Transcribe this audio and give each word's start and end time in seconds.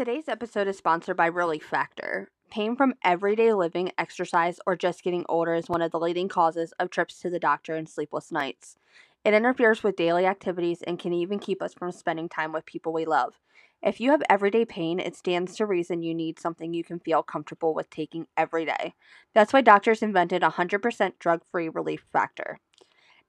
Today's 0.00 0.30
episode 0.30 0.66
is 0.66 0.78
sponsored 0.78 1.18
by 1.18 1.26
Relief 1.26 1.62
Factor. 1.62 2.30
Pain 2.50 2.74
from 2.74 2.94
everyday 3.04 3.52
living, 3.52 3.92
exercise, 3.98 4.58
or 4.66 4.74
just 4.74 5.04
getting 5.04 5.26
older 5.28 5.52
is 5.52 5.68
one 5.68 5.82
of 5.82 5.90
the 5.90 6.00
leading 6.00 6.26
causes 6.26 6.72
of 6.80 6.88
trips 6.88 7.20
to 7.20 7.28
the 7.28 7.38
doctor 7.38 7.74
and 7.74 7.86
sleepless 7.86 8.32
nights. 8.32 8.78
It 9.26 9.34
interferes 9.34 9.82
with 9.82 9.96
daily 9.96 10.24
activities 10.24 10.80
and 10.80 10.98
can 10.98 11.12
even 11.12 11.38
keep 11.38 11.60
us 11.60 11.74
from 11.74 11.92
spending 11.92 12.30
time 12.30 12.50
with 12.50 12.64
people 12.64 12.94
we 12.94 13.04
love. 13.04 13.40
If 13.82 14.00
you 14.00 14.10
have 14.12 14.22
everyday 14.30 14.64
pain, 14.64 15.00
it 15.00 15.16
stands 15.16 15.54
to 15.56 15.66
reason 15.66 16.02
you 16.02 16.14
need 16.14 16.40
something 16.40 16.72
you 16.72 16.82
can 16.82 17.00
feel 17.00 17.22
comfortable 17.22 17.74
with 17.74 17.90
taking 17.90 18.26
every 18.38 18.64
day. 18.64 18.94
That's 19.34 19.52
why 19.52 19.60
doctors 19.60 20.00
invented 20.00 20.40
100% 20.40 21.18
drug 21.18 21.42
free 21.52 21.68
Relief 21.68 22.06
Factor. 22.10 22.58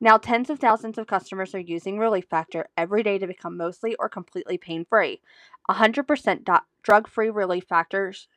Now, 0.04 0.18
tens 0.18 0.50
of 0.50 0.58
thousands 0.58 0.98
of 0.98 1.06
customers 1.06 1.54
are 1.54 1.60
using 1.60 2.00
Relief 2.00 2.26
Factor 2.28 2.66
every 2.76 3.04
day 3.04 3.20
to 3.20 3.28
become 3.28 3.56
mostly 3.56 3.94
or 4.00 4.10
completely 4.10 4.58
pain 4.58 4.84
free. 4.84 5.22
100% 5.74 6.46
do- 6.46 6.54
drug 6.84 7.08
free 7.08 7.30
Relief 7.30 7.66
Factors 7.68 8.28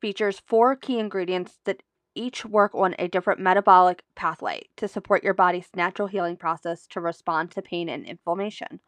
features 0.00 0.42
four 0.46 0.76
key 0.76 0.98
ingredients 0.98 1.58
that 1.64 1.82
each 2.14 2.44
work 2.44 2.74
on 2.74 2.94
a 2.98 3.08
different 3.08 3.40
metabolic 3.40 4.02
pathway 4.14 4.62
to 4.76 4.88
support 4.88 5.24
your 5.24 5.34
body's 5.34 5.68
natural 5.74 6.08
healing 6.08 6.36
process 6.36 6.86
to 6.86 7.00
respond 7.00 7.50
to 7.50 7.62
pain 7.62 7.88
and 7.88 8.04
inflammation. 8.04 8.80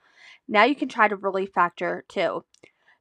Now 0.46 0.64
you 0.64 0.74
can 0.74 0.88
try 0.88 1.08
the 1.08 1.16
Relief 1.16 1.50
Factor 1.54 2.04
too. 2.08 2.44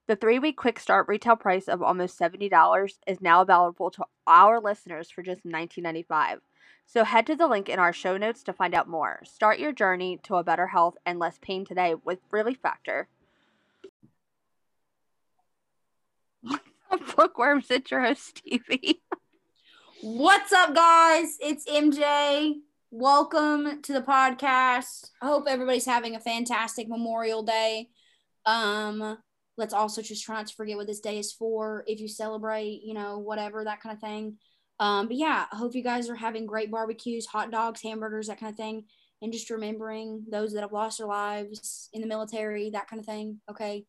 The 0.07 0.15
three 0.15 0.39
week 0.39 0.57
quick 0.57 0.79
start 0.79 1.07
retail 1.07 1.35
price 1.35 1.67
of 1.67 1.81
almost 1.81 2.19
$70 2.19 2.91
is 3.07 3.21
now 3.21 3.41
available 3.41 3.89
to 3.91 4.05
our 4.27 4.59
listeners 4.59 5.09
for 5.09 5.23
just 5.23 5.45
$19.95. 5.45 6.39
So 6.85 7.05
head 7.05 7.25
to 7.27 7.35
the 7.35 7.47
link 7.47 7.69
in 7.69 7.79
our 7.79 7.93
show 7.93 8.17
notes 8.17 8.43
to 8.43 8.53
find 8.53 8.75
out 8.75 8.89
more. 8.89 9.21
Start 9.23 9.59
your 9.59 9.71
journey 9.71 10.19
to 10.23 10.35
a 10.35 10.43
better 10.43 10.67
health 10.67 10.95
and 11.05 11.19
less 11.19 11.39
pain 11.41 11.65
today 11.65 11.95
with 12.03 12.19
Relief 12.31 12.57
Factor. 12.61 13.07
Bookworms, 17.15 17.69
it's 17.69 17.91
your 17.91 18.01
host, 18.01 18.37
Stevie. 18.37 19.01
What's 20.01 20.51
up, 20.51 20.75
guys? 20.75 21.37
It's 21.41 21.65
MJ. 21.69 22.55
Welcome 22.91 23.81
to 23.81 23.93
the 23.93 24.01
podcast. 24.01 25.09
I 25.21 25.27
hope 25.27 25.45
everybody's 25.47 25.85
having 25.85 26.15
a 26.15 26.19
fantastic 26.19 26.87
Memorial 26.87 27.43
Day. 27.43 27.89
Um, 28.45 29.17
let's 29.57 29.73
also 29.73 30.01
just 30.01 30.23
try 30.23 30.35
not 30.35 30.47
to 30.47 30.55
forget 30.55 30.77
what 30.77 30.87
this 30.87 30.99
day 30.99 31.17
is 31.19 31.31
for. 31.31 31.83
If 31.87 31.99
you 31.99 32.07
celebrate, 32.07 32.81
you 32.83 32.93
know, 32.93 33.19
whatever 33.19 33.63
that 33.63 33.81
kind 33.81 33.95
of 33.95 34.01
thing. 34.01 34.37
Um, 34.79 35.07
but 35.07 35.17
yeah, 35.17 35.45
I 35.51 35.55
hope 35.55 35.75
you 35.75 35.83
guys 35.83 36.09
are 36.09 36.15
having 36.15 36.45
great 36.45 36.71
barbecues, 36.71 37.25
hot 37.25 37.51
dogs, 37.51 37.81
hamburgers, 37.81 38.27
that 38.27 38.39
kind 38.39 38.51
of 38.51 38.57
thing, 38.57 38.85
and 39.21 39.31
just 39.31 39.49
remembering 39.49 40.25
those 40.29 40.53
that 40.53 40.61
have 40.61 40.73
lost 40.73 40.97
their 40.97 41.07
lives 41.07 41.89
in 41.93 42.01
the 42.01 42.07
military, 42.07 42.71
that 42.71 42.87
kind 42.87 42.99
of 42.99 43.05
thing. 43.05 43.39
Okay, 43.49 43.85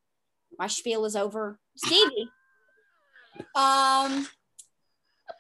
my 0.59 0.69
spiel 0.69 1.05
is 1.05 1.17
over. 1.17 1.59
Stevie. 1.77 2.31
Um, 3.55 4.27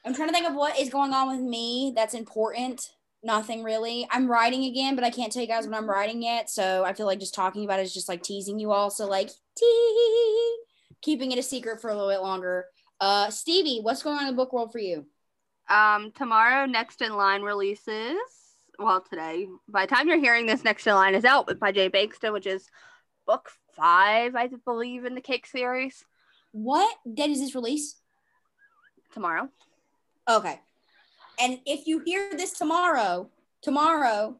I'm 0.05 0.14
trying 0.14 0.28
to 0.28 0.34
think 0.34 0.48
of 0.48 0.55
what 0.55 0.78
is 0.78 0.91
going 0.91 1.12
on 1.12 1.28
with 1.28 1.41
me 1.41 1.92
that's 1.95 2.14
important. 2.14 2.91
Nothing 3.23 3.62
really. 3.62 4.06
I'm 4.11 4.31
writing 4.31 4.64
again, 4.64 4.95
but 4.95 5.05
I 5.05 5.11
can't 5.11 5.33
tell 5.33 5.42
you 5.42 5.48
guys 5.48 5.67
what 5.67 5.77
I'm 5.77 5.89
writing 5.89 6.22
yet. 6.22 6.50
So 6.50 6.84
I 6.84 6.92
feel 6.92 7.06
like 7.06 7.20
just 7.20 7.34
talking 7.34 7.65
about 7.65 7.81
it 7.81 7.84
is 7.84 7.95
just 7.95 8.09
like 8.09 8.22
teasing 8.22 8.59
you 8.59 8.72
all. 8.72 8.91
So 8.91 9.06
like 9.06 9.31
tee, 9.56 10.56
keeping 11.00 11.33
it 11.33 11.39
a 11.39 11.42
secret 11.42 11.81
for 11.81 11.91
a 11.91 11.95
little 11.95 12.11
bit 12.11 12.20
longer. 12.20 12.67
Uh, 13.00 13.31
Stevie, 13.31 13.81
what's 13.81 14.03
going 14.03 14.17
on 14.17 14.27
in 14.27 14.28
the 14.28 14.37
book 14.37 14.53
world 14.53 14.72
for 14.72 14.78
you? 14.78 15.06
Um, 15.69 16.12
tomorrow, 16.12 16.67
Next 16.67 17.00
in 17.00 17.17
Line 17.17 17.42
releases. 17.42 18.17
Well, 18.78 19.03
today, 19.09 19.47
by 19.69 19.87
the 19.87 19.95
time 19.95 20.09
you're 20.09 20.19
hearing 20.19 20.47
this, 20.47 20.65
Next 20.65 20.87
in 20.87 20.95
Line 20.95 21.15
is 21.15 21.25
out 21.25 21.59
by 21.59 21.72
J. 21.72 21.89
Bengtsson, 21.89 22.33
which 22.33 22.47
is 22.47 22.69
book 23.27 23.50
five, 23.75 24.34
I 24.37 24.48
believe, 24.65 25.05
in 25.05 25.15
the 25.15 25.20
Cake 25.20 25.47
series. 25.47 26.05
What 26.55 26.98
date 27.12 27.30
is 27.30 27.41
this 27.41 27.56
release? 27.56 27.97
Tomorrow. 29.12 29.48
Okay. 30.30 30.60
And 31.41 31.58
if 31.66 31.88
you 31.88 31.98
hear 31.98 32.30
this 32.30 32.52
tomorrow, 32.52 33.28
tomorrow, 33.60 34.37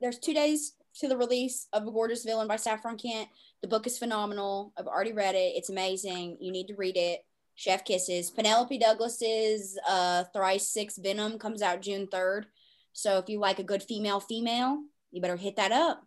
there's 0.00 0.18
two 0.18 0.34
days 0.34 0.72
to 0.98 1.06
the 1.06 1.16
release 1.16 1.68
of 1.72 1.86
A 1.86 1.92
Gorgeous 1.92 2.24
Villain 2.24 2.48
by 2.48 2.56
Saffron 2.56 2.98
Kent. 2.98 3.28
The 3.60 3.68
book 3.68 3.86
is 3.86 4.00
phenomenal. 4.00 4.72
I've 4.76 4.88
already 4.88 5.12
read 5.12 5.36
it. 5.36 5.54
It's 5.54 5.70
amazing. 5.70 6.38
You 6.40 6.50
need 6.50 6.66
to 6.66 6.74
read 6.74 6.96
it. 6.96 7.24
Chef 7.54 7.84
Kisses. 7.84 8.28
Penelope 8.28 8.76
Douglas's 8.76 9.78
uh, 9.88 10.24
Tryst 10.34 10.72
Six 10.72 10.98
Venom 10.98 11.38
comes 11.38 11.62
out 11.62 11.82
June 11.82 12.08
3rd. 12.08 12.46
So 12.94 13.18
if 13.18 13.28
you 13.28 13.38
like 13.38 13.60
a 13.60 13.64
good 13.64 13.84
female 13.84 14.18
female, 14.18 14.80
you 15.12 15.22
better 15.22 15.36
hit 15.36 15.54
that 15.54 15.70
up. 15.70 16.02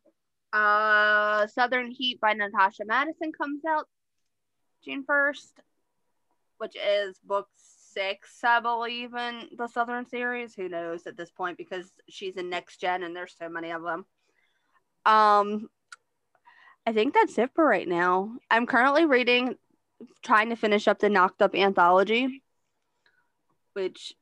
Uh, 0.51 1.47
Southern 1.47 1.89
Heat 1.91 2.19
by 2.19 2.33
Natasha 2.33 2.83
Madison 2.85 3.31
comes 3.31 3.61
out 3.65 3.87
June 4.85 5.03
1st, 5.03 5.51
which 6.59 6.75
is 6.75 7.17
book 7.23 7.47
six, 7.95 8.43
I 8.43 8.59
believe, 8.59 9.13
in 9.15 9.49
the 9.57 9.67
Southern 9.67 10.05
series. 10.05 10.53
Who 10.53 10.69
knows 10.69 11.07
at 11.07 11.17
this 11.17 11.31
point 11.31 11.57
because 11.57 11.91
she's 12.07 12.35
in 12.35 12.49
next 12.49 12.79
gen 12.79 13.03
and 13.03 13.15
there's 13.15 13.35
so 13.37 13.49
many 13.49 13.71
of 13.71 13.81
them. 13.81 14.05
Um, 15.05 15.67
I 16.85 16.93
think 16.93 17.13
that's 17.13 17.37
it 17.37 17.51
for 17.55 17.65
right 17.65 17.87
now. 17.87 18.35
I'm 18.51 18.67
currently 18.67 19.05
reading, 19.05 19.55
trying 20.23 20.49
to 20.49 20.55
finish 20.55 20.87
up 20.87 20.99
the 20.99 21.09
Knocked 21.09 21.41
Up 21.41 21.55
anthology, 21.55 22.43
which 23.73 24.13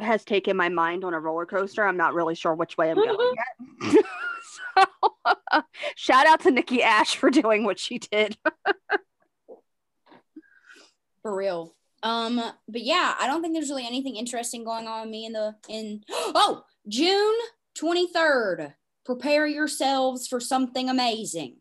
has 0.00 0.24
taken 0.24 0.56
my 0.56 0.68
mind 0.68 1.04
on 1.04 1.14
a 1.14 1.20
roller 1.20 1.46
coaster. 1.46 1.86
I'm 1.86 1.96
not 1.96 2.14
really 2.14 2.34
sure 2.34 2.54
which 2.54 2.76
way 2.78 2.90
I'm 2.90 2.96
going 2.96 3.34
yet. 3.92 4.04
so, 4.76 5.62
shout 5.96 6.26
out 6.26 6.40
to 6.40 6.50
Nikki 6.50 6.82
Ash 6.82 7.16
for 7.16 7.30
doing 7.30 7.64
what 7.64 7.78
she 7.78 7.98
did. 7.98 8.36
For 11.22 11.34
real. 11.34 11.74
Um, 12.02 12.36
but 12.68 12.82
yeah, 12.82 13.14
I 13.18 13.26
don't 13.26 13.42
think 13.42 13.54
there's 13.54 13.70
really 13.70 13.86
anything 13.86 14.16
interesting 14.16 14.64
going 14.64 14.86
on 14.86 15.02
with 15.02 15.10
me 15.10 15.26
in 15.26 15.32
the 15.32 15.56
in 15.68 16.04
oh 16.10 16.64
June 16.86 17.34
23rd. 17.78 18.74
Prepare 19.04 19.46
yourselves 19.46 20.28
for 20.28 20.38
something 20.38 20.88
amazing. 20.88 21.56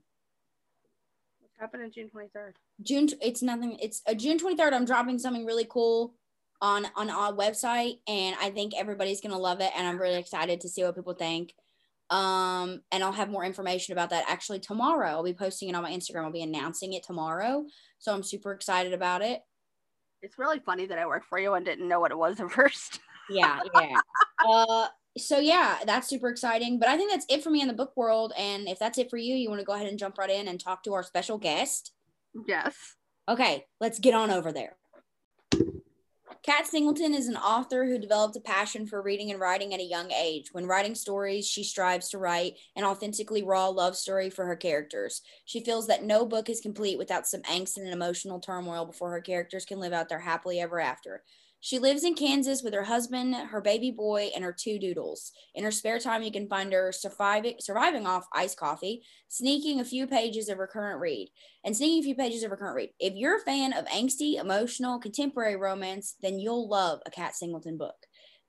What's 1.40 1.56
happening 1.60 1.92
June 1.92 2.10
23rd? 2.14 2.54
June 2.84 3.10
it's 3.22 3.42
nothing 3.42 3.78
it's 3.82 4.02
uh, 4.08 4.14
June 4.14 4.38
23rd. 4.38 4.74
I'm 4.74 4.86
dropping 4.86 5.18
something 5.18 5.46
really 5.46 5.68
cool 5.68 6.14
on 6.62 6.88
on 6.96 7.10
our 7.10 7.34
website 7.34 8.00
and 8.08 8.36
I 8.42 8.50
think 8.50 8.74
everybody's 8.76 9.22
gonna 9.22 9.38
love 9.38 9.62
it 9.62 9.72
and 9.76 9.88
I'm 9.88 10.00
really 10.00 10.20
excited 10.20 10.62
to 10.62 10.70
see 10.70 10.84
what 10.84 10.96
people 10.96 11.14
think. 11.14 11.54
Um, 12.10 12.82
and 12.92 13.04
I'll 13.04 13.12
have 13.12 13.30
more 13.30 13.44
information 13.44 13.92
about 13.92 14.12
that 14.12 14.26
actually 14.28 14.60
tomorrow. 14.60 15.10
I'll 15.10 15.24
be 15.24 15.34
posting 15.34 15.70
it 15.70 15.76
on 15.76 15.84
my 15.84 15.92
Instagram. 15.92 16.24
I'll 16.24 16.32
be 16.32 16.42
announcing 16.42 16.94
it 16.94 17.04
tomorrow. 17.04 17.66
So 18.00 18.14
I'm 18.14 18.24
super 18.24 18.54
excited 18.54 18.94
about 18.94 19.22
it. 19.22 19.42
It's 20.22 20.40
really 20.40 20.60
funny 20.60 20.86
that 20.88 20.98
I 20.98 21.06
worked 21.06 21.26
for 21.26 21.40
you 21.40 21.54
and 21.54 21.66
didn't 21.66 21.88
know 21.88 22.00
what 22.00 22.12
it 22.12 22.18
was 22.18 22.40
at 22.40 22.52
first. 22.52 23.00
yeah, 23.30 23.60
yeah. 23.76 24.00
uh, 24.48 24.88
so 25.18 25.40
yeah, 25.40 25.80
that's 25.86 26.08
super 26.08 26.30
exciting. 26.30 26.80
But 26.80 26.90
I 26.90 26.98
think 26.98 27.12
that's 27.12 27.26
it 27.30 27.44
for 27.44 27.50
me 27.50 27.62
in 27.62 27.68
the 27.68 27.74
book 27.74 27.94
world. 27.96 28.34
And 28.38 28.68
if 28.68 28.80
that's 28.80 28.98
it 28.98 29.10
for 29.10 29.18
you, 29.18 29.36
you 29.36 29.50
want 29.50 29.60
to 29.60 29.66
go 29.66 29.74
ahead 29.74 29.88
and 29.88 30.00
jump 30.00 30.18
right 30.18 30.30
in 30.30 30.48
and 30.48 30.60
talk 30.60 30.84
to 30.84 30.94
our 30.94 31.04
special 31.04 31.38
guest. 31.38 31.92
Yes. 32.48 32.76
Okay, 33.30 33.66
let's 33.82 34.00
get 34.00 34.14
on 34.14 34.32
over 34.32 34.52
there. 34.52 34.78
Kat 36.48 36.66
Singleton 36.66 37.14
is 37.14 37.28
an 37.28 37.36
author 37.36 37.84
who 37.84 38.00
developed 38.00 38.38
a 38.38 38.40
passion 38.40 38.88
for 38.88 39.02
reading 39.02 39.32
and 39.32 39.40
writing 39.40 39.74
at 39.74 39.82
a 39.82 39.84
young 39.84 40.14
age. 40.14 40.54
When 40.54 40.66
writing 40.66 40.96
stories, 40.96 41.46
she 41.46 41.62
strives 41.62 42.08
to 42.08 42.18
write 42.18 42.56
an 42.74 42.86
authentically 42.86 43.44
raw 43.44 43.68
love 43.68 43.98
story 43.98 44.30
for 44.30 44.46
her 44.46 44.56
characters. 44.56 45.22
She 45.44 45.60
feels 45.60 45.88
that 45.88 46.06
no 46.06 46.26
book 46.26 46.48
is 46.48 46.62
complete 46.62 46.98
without 46.98 47.28
some 47.28 47.42
angst 47.42 47.76
and 47.76 47.90
emotional 47.90 48.40
turmoil 48.40 48.86
before 48.86 49.12
her 49.12 49.20
characters 49.20 49.66
can 49.66 49.82
live 49.82 49.92
out 49.92 50.08
their 50.08 50.20
happily 50.20 50.62
ever 50.62 50.80
after. 50.80 51.22
She 51.68 51.80
lives 51.80 52.06
in 52.06 52.16
Kansas 52.16 52.64
with 52.64 52.74
her 52.74 52.86
husband, 52.86 53.36
her 53.36 53.60
baby 53.60 53.92
boy, 53.92 54.30
and 54.34 54.42
her 54.42 54.56
two 54.58 54.80
doodles. 54.80 55.34
In 55.54 55.66
her 55.66 55.72
spare 55.72 56.00
time, 56.00 56.24
you 56.24 56.32
can 56.32 56.48
find 56.48 56.72
her 56.72 56.94
surviving, 56.94 57.56
surviving 57.60 58.08
off 58.08 58.26
iced 58.34 58.58
coffee, 58.58 59.04
sneaking 59.28 59.82
a 59.82 59.84
few 59.84 60.08
pages 60.08 60.48
of 60.48 60.60
her 60.60 60.66
current 60.66 61.02
read, 61.02 61.30
and 61.66 61.76
sneaking 61.76 62.00
a 62.00 62.04
few 62.04 62.16
pages 62.16 62.44
of 62.44 62.52
her 62.52 62.56
current 62.56 62.78
read. 62.78 62.92
If 63.02 63.16
you're 63.16 63.36
a 63.36 63.42
fan 63.42 63.74
of 63.74 63.84
angsty, 63.88 64.40
emotional, 64.40 64.98
contemporary 64.98 65.58
romance, 65.58 66.16
then 66.22 66.40
you'll 66.40 66.70
love 66.70 67.02
a 67.06 67.12
Kat 67.12 67.36
Singleton 67.36 67.78
book. 67.78 67.98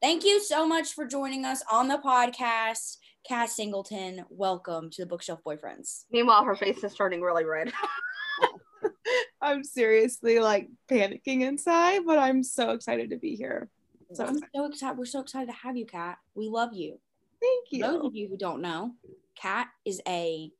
Thank 0.00 0.22
you 0.22 0.40
so 0.40 0.64
much 0.64 0.92
for 0.92 1.04
joining 1.04 1.44
us 1.44 1.60
on 1.68 1.88
the 1.88 1.98
podcast. 1.98 2.98
Kat 3.26 3.50
Singleton, 3.50 4.26
welcome 4.30 4.90
to 4.90 5.02
the 5.02 5.08
Bookshelf 5.08 5.40
Boyfriends. 5.44 6.04
Meanwhile, 6.12 6.44
her 6.44 6.54
face 6.54 6.84
is 6.84 6.94
turning 6.94 7.22
really 7.22 7.44
red. 7.44 7.72
I'm 9.40 9.64
seriously 9.64 10.38
like 10.40 10.68
panicking 10.90 11.42
inside, 11.42 12.02
but 12.06 12.18
I'm 12.18 12.42
so 12.42 12.70
excited 12.70 13.10
to 13.10 13.16
be 13.16 13.36
here. 13.36 13.68
So 14.14 14.24
I'm 14.24 14.38
so 14.54 14.66
excited. 14.66 14.98
We're 14.98 15.04
so 15.04 15.20
excited 15.20 15.46
to 15.46 15.52
have 15.52 15.76
you, 15.76 15.86
Kat. 15.86 16.18
We 16.34 16.48
love 16.48 16.72
you. 16.72 16.98
Thank 17.40 17.66
you. 17.70 17.82
Those 17.82 18.06
of 18.06 18.14
you 18.14 18.28
who 18.28 18.36
don't 18.36 18.62
know, 18.62 18.92
Kat 19.36 19.68
is 19.84 20.00
a 20.08 20.50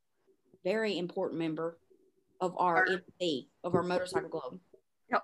very 0.64 0.98
important 0.98 1.38
member 1.38 1.78
of 2.40 2.54
our 2.58 2.86
MC, 2.86 3.48
of 3.64 3.74
our 3.74 3.82
motorcycle 3.82 4.28
club. 4.28 4.58
Yep. 5.10 5.22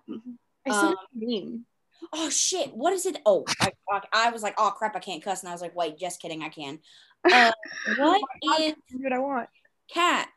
I 0.66 0.70
said 0.70 0.84
Um, 0.86 0.96
mean. 1.14 1.64
Oh 2.12 2.28
shit! 2.28 2.74
What 2.74 2.92
is 2.92 3.06
it? 3.06 3.18
Oh, 3.24 3.44
I, 3.60 3.70
I 4.12 4.30
was 4.30 4.42
like, 4.42 4.54
oh 4.58 4.72
crap, 4.76 4.96
I 4.96 4.98
can't 4.98 5.22
cuss, 5.22 5.42
and 5.42 5.48
I 5.48 5.52
was 5.52 5.62
like, 5.62 5.74
wait, 5.74 5.98
just 5.98 6.20
kidding, 6.20 6.42
I 6.42 6.48
can. 6.48 6.78
Uh, 7.24 7.52
what 7.98 8.20
is 8.60 8.74
what 8.92 9.12
I 9.12 9.18
want. 9.18 9.48
Kat? 9.90 10.28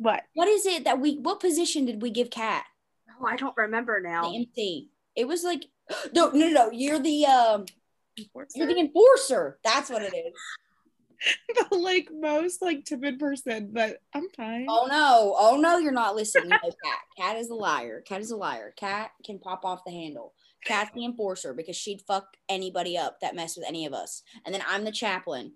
What? 0.00 0.22
What 0.34 0.48
is 0.48 0.64
it 0.66 0.84
that 0.84 0.98
we? 0.98 1.18
What 1.18 1.40
position 1.40 1.84
did 1.84 2.00
we 2.00 2.10
give 2.10 2.30
Kat? 2.30 2.64
Oh 3.20 3.26
I 3.26 3.36
don't 3.36 3.56
remember 3.56 4.00
now. 4.00 4.22
The 4.22 4.30
now. 4.30 4.44
MC. 4.56 4.88
It 5.14 5.28
was 5.28 5.44
like 5.44 5.66
no, 6.14 6.30
no, 6.30 6.48
no. 6.48 6.70
You're 6.70 6.98
the 6.98 7.26
um, 7.26 7.66
Enforcer? 8.18 8.58
you're 8.58 8.66
the 8.66 8.80
enforcer. 8.80 9.58
That's 9.62 9.90
what 9.90 10.02
it 10.02 10.14
is. 10.14 10.34
the 11.70 11.76
like 11.76 12.08
most 12.12 12.62
like 12.62 12.84
timid 12.86 13.18
person, 13.18 13.70
but 13.72 13.98
I'm 14.14 14.28
fine. 14.30 14.66
Oh 14.68 14.86
no, 14.88 15.36
oh 15.38 15.58
no, 15.60 15.76
you're 15.76 15.92
not 15.92 16.16
listening. 16.16 16.48
No, 16.48 16.58
Kat. 16.58 16.98
Kat 17.18 17.36
is 17.36 17.50
a 17.50 17.54
liar. 17.54 18.02
Kat 18.06 18.22
is 18.22 18.30
a 18.30 18.36
liar. 18.36 18.72
Kat 18.76 19.10
can 19.24 19.38
pop 19.38 19.64
off 19.64 19.84
the 19.84 19.92
handle. 19.92 20.32
Kat's 20.64 20.90
the 20.94 21.04
enforcer 21.04 21.54
because 21.54 21.76
she'd 21.76 22.02
fuck 22.02 22.36
anybody 22.48 22.96
up 22.96 23.20
that 23.20 23.34
messed 23.34 23.56
with 23.56 23.66
any 23.66 23.86
of 23.86 23.92
us. 23.92 24.22
And 24.44 24.54
then 24.54 24.62
I'm 24.68 24.84
the 24.84 24.92
chaplain, 24.92 25.54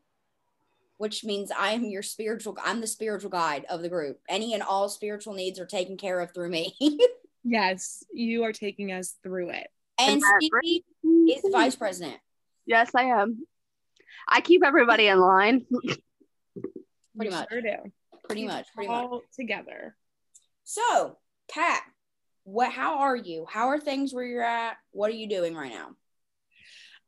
which 1.05 1.23
means 1.23 1.51
I 1.51 1.73
am 1.73 1.85
your 1.85 2.01
spiritual. 2.03 2.57
I'm 2.65 2.81
the 2.81 2.87
spiritual 2.87 3.29
guide 3.29 3.67
of 3.69 3.83
the 3.83 3.91
group. 3.91 4.21
Any 4.27 4.55
and 4.55 4.63
all 4.63 4.89
spiritual 4.89 5.35
needs 5.35 5.61
are 5.61 5.67
taken 5.67 5.99
care 5.99 6.19
of 6.21 6.33
through 6.33 6.49
me. 6.49 6.75
Yes, 7.47 8.03
you 8.11 8.45
are 8.45 8.55
taking 8.55 8.91
us 8.91 9.17
through 9.23 9.51
it. 9.51 9.67
and 10.01 10.23
that? 10.23 10.41
Stevie 10.43 10.83
is 11.31 11.45
vice 11.53 11.77
president. 11.77 12.17
Yes, 12.65 12.91
I 12.95 13.03
am. 13.03 13.47
I 14.27 14.41
keep 14.41 14.65
everybody 14.65 15.09
in 15.09 15.21
line. 15.21 15.67
Pretty 17.19 17.31
much. 17.31 17.49
Sure 17.51 17.61
do. 17.61 17.93
Pretty 18.27 18.41
Keep 18.45 18.51
much. 18.51 18.61
it 18.61 18.67
Pretty 18.75 18.89
much. 18.89 18.97
all 19.05 19.21
together. 19.37 19.95
So, 20.65 21.19
Kat, 21.53 21.83
what? 22.45 22.73
How 22.73 23.01
are 23.01 23.17
you? 23.17 23.45
How 23.47 23.67
are 23.69 23.79
things 23.79 24.15
where 24.15 24.25
you're 24.25 24.43
at? 24.43 24.79
What 24.93 25.11
are 25.11 25.15
you 25.15 25.29
doing 25.29 25.55
right 25.55 25.71
now? 25.71 25.91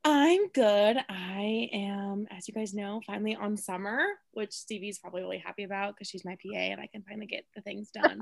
I'm 0.08 0.47
good. 0.50 0.99
I 1.08 1.69
am, 1.73 2.29
as 2.31 2.47
you 2.47 2.55
guys 2.55 2.73
know, 2.73 3.00
finally 3.05 3.35
on 3.35 3.56
summer, 3.56 4.06
which 4.31 4.53
Stevie's 4.53 5.00
probably 5.00 5.23
really 5.23 5.38
happy 5.38 5.64
about 5.64 5.97
because 5.97 6.08
she's 6.08 6.25
my 6.25 6.37
PA 6.37 6.56
and 6.56 6.81
I 6.81 6.87
can 6.87 7.03
finally 7.03 7.26
get 7.26 7.44
the 7.56 7.61
things 7.62 7.91
done. 7.91 8.20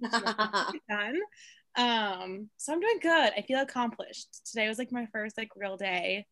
done. 0.88 1.20
Um, 1.74 2.48
so 2.56 2.72
I'm 2.72 2.78
doing 2.78 3.00
good. 3.02 3.32
I 3.36 3.44
feel 3.44 3.60
accomplished. 3.60 4.46
Today 4.46 4.68
was 4.68 4.78
like 4.78 4.92
my 4.92 5.06
first 5.06 5.36
like 5.36 5.48
real 5.56 5.76
day 5.76 6.26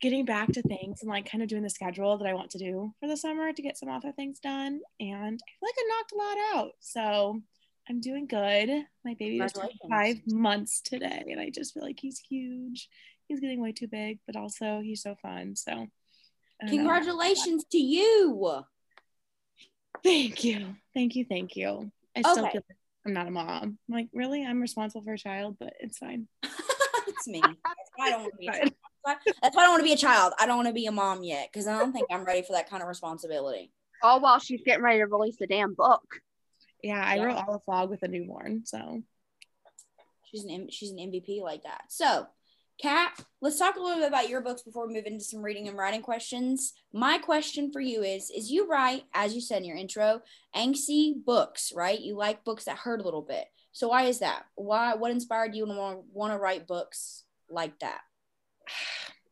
getting 0.00 0.24
back 0.24 0.52
to 0.52 0.62
things 0.62 1.00
and 1.02 1.10
like 1.10 1.28
kind 1.28 1.42
of 1.42 1.48
doing 1.48 1.64
the 1.64 1.70
schedule 1.70 2.16
that 2.16 2.28
I 2.28 2.34
want 2.34 2.50
to 2.52 2.58
do 2.58 2.94
for 3.00 3.08
the 3.08 3.16
summer 3.16 3.52
to 3.52 3.62
get 3.62 3.76
some 3.76 3.88
other 3.88 4.12
things 4.12 4.38
done. 4.38 4.82
And 5.00 5.10
I 5.10 5.18
feel 5.18 5.62
like 5.62 5.74
I 5.78 5.88
knocked 5.88 6.12
a 6.12 6.16
lot 6.16 6.36
out. 6.54 6.72
So 6.78 7.40
I'm 7.88 8.00
doing 8.00 8.26
good. 8.28 8.68
My 9.04 9.14
baby 9.18 9.38
just 9.38 9.58
five 9.90 10.18
months 10.26 10.80
today, 10.80 11.24
and 11.28 11.40
I 11.40 11.50
just 11.50 11.74
feel 11.74 11.82
like 11.82 11.98
he's 12.00 12.18
huge. 12.18 12.88
He's 13.28 13.40
getting 13.40 13.60
way 13.60 13.72
too 13.72 13.88
big, 13.88 14.18
but 14.26 14.36
also 14.36 14.80
he's 14.80 15.02
so 15.02 15.16
fun. 15.20 15.56
So 15.56 15.72
I 15.72 15.76
don't 16.66 16.70
know. 16.70 16.76
Congratulations 16.76 17.64
to 17.72 17.78
you. 17.78 18.64
Thank 20.04 20.44
you. 20.44 20.76
Thank 20.94 21.16
you. 21.16 21.24
Thank 21.28 21.56
you. 21.56 21.90
I 22.16 22.20
still 22.22 22.44
Okay. 22.44 22.52
feel 22.52 22.62
like 22.68 22.76
I'm 23.04 23.12
not 23.12 23.26
a 23.26 23.30
mom. 23.30 23.78
I'm 23.88 23.94
like, 23.94 24.08
really? 24.12 24.44
I'm 24.44 24.60
responsible 24.60 25.02
for 25.02 25.14
a 25.14 25.18
child, 25.18 25.56
but 25.58 25.72
it's 25.80 25.98
fine. 25.98 26.28
it's 27.08 27.26
me. 27.26 27.40
That's 27.42 27.90
why 27.96 28.06
I 28.06 28.10
don't 28.10 28.20
want 28.22 28.32
to 28.34 28.38
be. 28.38 28.46
A 28.48 28.52
child. 28.52 28.72
That's 29.42 29.56
why 29.56 29.62
I 29.62 29.66
don't 29.66 29.72
want 29.74 29.80
to 29.80 29.84
be 29.86 29.92
a 29.92 29.96
child. 29.96 30.32
I 30.38 30.46
don't 30.46 30.56
want 30.56 30.68
to 30.68 30.74
be 30.74 30.86
a 30.86 30.92
mom 30.92 31.22
yet 31.22 31.48
because 31.52 31.66
I 31.66 31.78
don't 31.78 31.92
think 31.92 32.06
I'm 32.10 32.24
ready 32.24 32.42
for 32.42 32.52
that 32.54 32.68
kind 32.68 32.82
of 32.82 32.88
responsibility. 32.88 33.72
All 34.02 34.20
while 34.20 34.38
she's 34.38 34.62
getting 34.64 34.82
ready 34.84 34.98
to 34.98 35.06
release 35.06 35.36
the 35.38 35.46
damn 35.46 35.74
book. 35.74 36.02
Yeah, 36.82 37.02
I 37.04 37.16
Yeah. 37.16 37.24
wrote 37.24 37.36
all 37.36 37.52
the 37.52 37.70
vlog 37.72 37.88
with 37.90 38.02
a 38.02 38.08
newborn. 38.08 38.64
So 38.66 39.02
She's 40.24 40.42
an 40.44 40.50
M- 40.50 40.70
she's 40.70 40.90
an 40.90 40.98
MVP 40.98 41.40
like 41.40 41.62
that. 41.62 41.84
So, 41.88 42.26
Kat, 42.80 43.18
let's 43.40 43.58
talk 43.58 43.76
a 43.76 43.80
little 43.80 44.00
bit 44.00 44.08
about 44.08 44.28
your 44.28 44.42
books 44.42 44.62
before 44.62 44.86
we 44.86 44.94
move 44.94 45.06
into 45.06 45.24
some 45.24 45.40
reading 45.40 45.66
and 45.66 45.78
writing 45.78 46.02
questions. 46.02 46.74
My 46.92 47.16
question 47.16 47.72
for 47.72 47.80
you 47.80 48.02
is: 48.02 48.30
Is 48.30 48.50
you 48.50 48.68
write, 48.68 49.04
as 49.14 49.34
you 49.34 49.40
said 49.40 49.62
in 49.62 49.64
your 49.64 49.78
intro, 49.78 50.20
angsty 50.54 51.14
books, 51.24 51.72
right? 51.74 51.98
You 51.98 52.16
like 52.16 52.44
books 52.44 52.64
that 52.64 52.76
hurt 52.76 53.00
a 53.00 53.04
little 53.04 53.22
bit. 53.22 53.46
So 53.72 53.88
why 53.88 54.04
is 54.04 54.18
that? 54.18 54.44
Why? 54.56 54.94
What 54.94 55.10
inspired 55.10 55.54
you 55.54 55.64
to 55.64 56.02
want 56.12 56.32
to 56.32 56.38
write 56.38 56.66
books 56.66 57.24
like 57.48 57.78
that? 57.80 58.00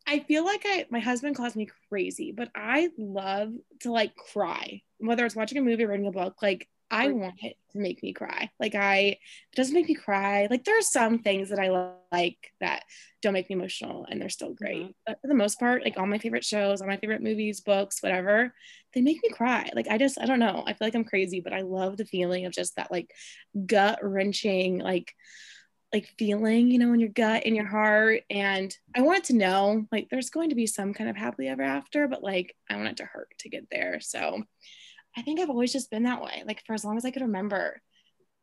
I 0.06 0.20
feel 0.20 0.44
like 0.44 0.62
I 0.64 0.86
my 0.90 1.00
husband 1.00 1.36
calls 1.36 1.56
me 1.56 1.68
crazy, 1.88 2.32
but 2.32 2.50
I 2.54 2.90
love 2.96 3.52
to 3.80 3.92
like 3.92 4.14
cry. 4.16 4.82
Whether 4.98 5.26
it's 5.26 5.36
watching 5.36 5.58
a 5.58 5.62
movie 5.62 5.84
or 5.84 5.88
reading 5.88 6.06
a 6.06 6.12
book, 6.12 6.40
like 6.40 6.68
I 6.90 7.08
want 7.08 7.42
it 7.42 7.56
to 7.72 7.78
make 7.78 8.02
me 8.02 8.12
cry. 8.12 8.50
Like 8.60 8.74
I 8.74 8.98
it 8.98 9.18
doesn't 9.56 9.74
make 9.74 9.88
me 9.88 9.94
cry. 9.94 10.46
Like 10.48 10.64
there 10.64 10.78
are 10.78 10.82
some 10.82 11.18
things 11.18 11.48
that 11.48 11.58
I 11.58 11.70
li- 11.70 11.92
like 12.12 12.52
that 12.60 12.84
don't 13.20 13.32
make 13.32 13.50
me 13.50 13.56
emotional 13.56 14.06
and 14.08 14.20
they're 14.20 14.28
still 14.28 14.54
great. 14.54 14.90
Mhm. 14.90 14.94
But 15.06 15.20
for 15.20 15.26
the 15.28 15.34
most 15.34 15.58
part, 15.58 15.82
like 15.82 15.96
all 15.98 16.06
my 16.06 16.18
favorite 16.18 16.44
shows, 16.44 16.80
all 16.80 16.86
my 16.86 16.96
favorite 16.98 17.22
movies, 17.22 17.60
books, 17.60 18.02
whatever, 18.02 18.54
they 18.92 19.00
make 19.00 19.22
me 19.22 19.30
cry. 19.30 19.70
Like 19.74 19.88
I 19.88 19.98
just 19.98 20.20
I 20.20 20.26
don't 20.26 20.38
know. 20.38 20.62
I 20.66 20.74
feel 20.74 20.86
like 20.86 20.94
I'm 20.94 21.04
crazy, 21.04 21.40
but 21.40 21.52
I 21.52 21.62
love 21.62 21.96
the 21.96 22.04
feeling 22.06 22.46
of 22.46 22.52
just 22.52 22.76
that 22.76 22.92
like 22.92 23.10
gut 23.66 23.98
wrenching 24.02 24.78
like 24.78 25.12
like 25.92 26.08
feeling, 26.18 26.68
you 26.70 26.78
know, 26.78 26.92
in 26.92 27.00
your 27.00 27.08
gut, 27.10 27.44
in 27.44 27.54
your 27.54 27.66
heart. 27.66 28.22
And 28.28 28.76
I 28.96 29.02
want 29.02 29.18
it 29.18 29.24
to 29.26 29.36
know 29.36 29.86
like 29.92 30.08
there's 30.10 30.30
going 30.30 30.50
to 30.50 30.56
be 30.56 30.66
some 30.66 30.92
kind 30.92 31.08
of 31.08 31.16
happily 31.16 31.48
ever 31.48 31.62
after, 31.62 32.08
but 32.08 32.22
like 32.22 32.56
I 32.68 32.76
want 32.76 32.88
it 32.88 32.96
to 32.98 33.04
hurt 33.04 33.30
to 33.40 33.48
get 33.48 33.68
there. 33.70 34.00
So 34.00 34.42
I 35.16 35.22
think 35.22 35.40
I've 35.40 35.50
always 35.50 35.72
just 35.72 35.90
been 35.90 36.04
that 36.04 36.22
way. 36.22 36.42
Like 36.46 36.62
for 36.66 36.74
as 36.74 36.84
long 36.84 36.96
as 36.96 37.04
I 37.04 37.10
could 37.10 37.22
remember, 37.22 37.80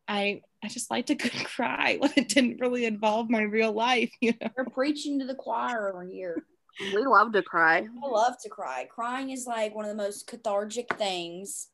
I 0.08 0.42
I 0.64 0.68
just 0.68 0.90
like 0.92 1.08
to 1.08 1.16
cry 1.46 1.98
when 2.00 2.12
it 2.16 2.30
didn't 2.30 2.60
really 2.62 2.86
involve 2.86 3.30
my 3.30 3.42
real 3.42 3.72
life, 3.74 4.12
you 4.22 4.34
know. 4.42 4.50
You're 4.58 4.70
preaching 4.70 5.20
to 5.20 5.26
the 5.26 5.36
choir 5.36 5.90
over 5.90 6.04
here. 6.04 6.44
We 6.94 7.06
love 7.06 7.34
to 7.34 7.42
cry. 7.44 7.80
I 8.04 8.08
love 8.08 8.36
to 8.44 8.50
cry. 8.50 8.88
Crying 8.90 9.30
is 9.32 9.46
like 9.46 9.76
one 9.76 9.86
of 9.86 9.90
the 9.90 10.02
most 10.02 10.28
cathartic 10.28 10.96
things 10.98 11.68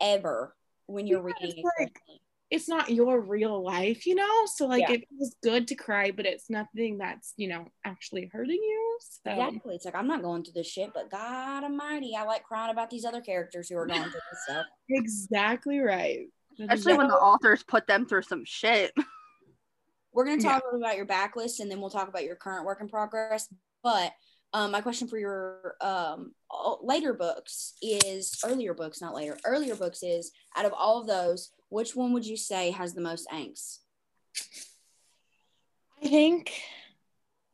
ever 0.00 0.54
when 0.86 1.06
you're 1.06 1.20
Yeah, 1.20 1.34
reading. 1.40 1.58
it's 1.64 1.68
like- 1.78 1.88
especially. 1.90 2.20
It's 2.50 2.68
not 2.68 2.90
your 2.90 3.20
real 3.20 3.62
life, 3.62 4.06
you 4.06 4.14
know? 4.16 4.46
So 4.56 4.66
like 4.66 4.80
Yeah. 4.80 4.92
it 4.96 5.08
feels 5.08 5.36
good 5.42 5.68
to 5.68 5.74
cry, 5.76 6.10
but 6.10 6.26
it's 6.26 6.50
nothing 6.50 6.98
that's, 6.98 7.32
you 7.36 7.48
know, 7.48 7.66
actually 7.84 8.28
hurting 8.32 8.60
you. 8.60 8.98
So 9.00 9.30
Exactly. 9.30 9.74
It's 9.76 9.84
like 9.84 9.94
I'm 9.94 10.08
not 10.08 10.22
going 10.22 10.42
through 10.44 10.54
this 10.54 10.66
shit, 10.70 10.92
but 10.92 11.10
God 11.10 11.62
Almighty, 11.64 12.14
I 12.16 12.24
like 12.24 12.42
crying 12.42 12.70
about 12.72 12.90
these 12.90 13.04
other 13.04 13.20
characters 13.20 13.68
who 13.68 13.76
are 13.76 13.86
going 13.86 14.02
through 14.02 14.10
this 14.30 14.42
stuff. 14.44 14.66
exactly 14.90 15.78
right. 15.78 16.26
That 16.58 16.72
is 16.72 16.80
Especially 16.80 16.98
when 16.98 17.08
the 17.08 17.14
authors 17.14 17.62
put 17.62 17.86
them 17.86 18.06
through 18.06 18.22
some 18.22 18.44
shit. 18.44 18.92
We're 20.12 20.24
gonna 20.24 20.42
Yeah. 20.42 20.54
talk 20.54 20.62
a 20.64 20.66
little 20.66 20.82
about 20.82 20.96
your 20.96 21.06
backlist, 21.06 21.60
and 21.60 21.70
then 21.70 21.80
we'll 21.80 21.90
talk 21.90 22.08
about 22.08 22.24
your 22.24 22.34
current 22.34 22.66
work 22.66 22.80
in 22.80 22.88
progress. 22.88 23.48
But 23.82 24.12
um, 24.52 24.72
my 24.72 24.80
question 24.80 25.06
for 25.06 25.16
your 25.18 25.76
um, 25.80 26.34
later 26.82 27.14
books 27.14 27.74
is 27.80 28.36
earlier 28.44 28.74
books, 28.74 29.00
not 29.00 29.14
later. 29.14 29.38
Earlier 29.46 29.76
books 29.76 30.02
is 30.02 30.32
out 30.56 30.64
of 30.64 30.72
all 30.72 31.00
of 31.00 31.06
those, 31.06 31.52
which 31.70 31.96
one 31.96 32.12
would 32.12 32.26
you 32.26 32.36
say 32.36 32.70
has 32.72 32.92
the 32.94 33.00
most 33.00 33.26
angst? 33.30 33.78
I 36.02 36.08
think 36.08 36.52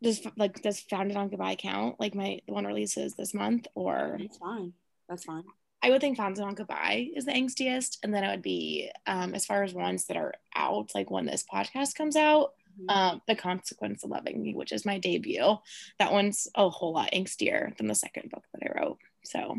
does 0.03 0.27
like 0.37 0.61
does 0.63 0.81
founded 0.81 1.17
on 1.17 1.29
goodbye 1.29 1.57
count? 1.57 1.99
Like 1.99 2.15
my 2.15 2.41
the 2.47 2.53
one 2.53 2.67
releases 2.67 3.15
this 3.15 3.33
month, 3.35 3.67
or 3.75 4.17
That's 4.21 4.39
fine. 4.39 4.73
That's 5.09 5.25
fine. 5.25 5.45
I 5.83 5.91
would 5.91 6.01
think 6.01 6.17
founded 6.17 6.43
on 6.43 6.55
goodbye 6.55 7.09
is 7.15 7.25
the 7.27 7.33
angstiest, 7.33 7.99
and 8.03 8.13
then 8.13 8.25
it 8.25 8.31
would 8.31 8.43
be 8.43 8.91
um, 9.07 9.35
as 9.35 9.47
far 9.47 9.63
as 9.63 9.73
ones 9.73 10.07
that 10.07 10.17
are 10.17 10.35
out, 10.55 10.91
like 10.95 11.11
when 11.11 11.27
this 11.27 11.45
podcast 11.53 11.95
comes 11.95 12.17
out, 12.17 12.55
Mhm. 12.81 12.91
um, 12.95 13.23
the 13.27 13.37
consequence 13.37 14.03
of 14.03 14.11
loving 14.11 14.43
me, 14.43 14.55
which 14.55 14.73
is 14.73 14.85
my 14.85 14.99
debut. 14.99 15.57
That 15.99 16.13
one's 16.13 16.49
a 16.55 16.69
whole 16.69 16.93
lot 16.93 17.11
angstier 17.13 17.77
than 17.77 17.87
the 17.87 17.95
second 17.95 18.31
book 18.31 18.45
that 18.53 18.69
I 18.69 18.79
wrote. 18.81 18.99
So. 19.25 19.57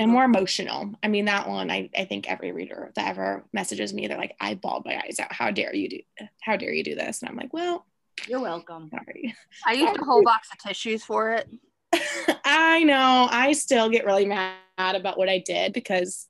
And 0.00 0.10
more 0.10 0.24
emotional. 0.24 0.92
I 1.02 1.08
mean, 1.08 1.26
that 1.26 1.48
one, 1.48 1.70
I, 1.70 1.90
I 1.96 2.06
think 2.06 2.28
every 2.30 2.52
reader 2.52 2.90
that 2.96 3.06
ever 3.08 3.44
messages 3.52 3.92
me, 3.92 4.06
they're 4.08 4.16
like, 4.18 4.34
I 4.40 4.54
bawled 4.54 4.86
my 4.86 4.96
eyes 5.04 5.20
out. 5.20 5.32
How 5.32 5.50
dare 5.50 5.74
you 5.74 5.88
do, 5.90 6.00
how 6.42 6.56
dare 6.56 6.72
you 6.72 6.82
do 6.82 6.94
this? 6.94 7.20
And 7.20 7.28
I'm 7.28 7.36
like, 7.36 7.52
well, 7.52 7.86
You're 8.26 8.40
welcome. 8.40 8.90
sorry. 8.90 9.34
I 9.66 9.74
used 9.74 9.96
a 10.00 10.04
whole 10.04 10.24
box 10.24 10.48
of 10.52 10.58
tissues 10.58 11.04
for 11.04 11.32
it. 11.32 11.48
I 12.44 12.82
know. 12.84 13.28
I 13.30 13.52
still 13.52 13.88
get 13.90 14.06
really 14.06 14.24
mad 14.26 14.56
about 14.78 15.18
what 15.18 15.28
I 15.28 15.38
did 15.38 15.72
because 15.74 16.26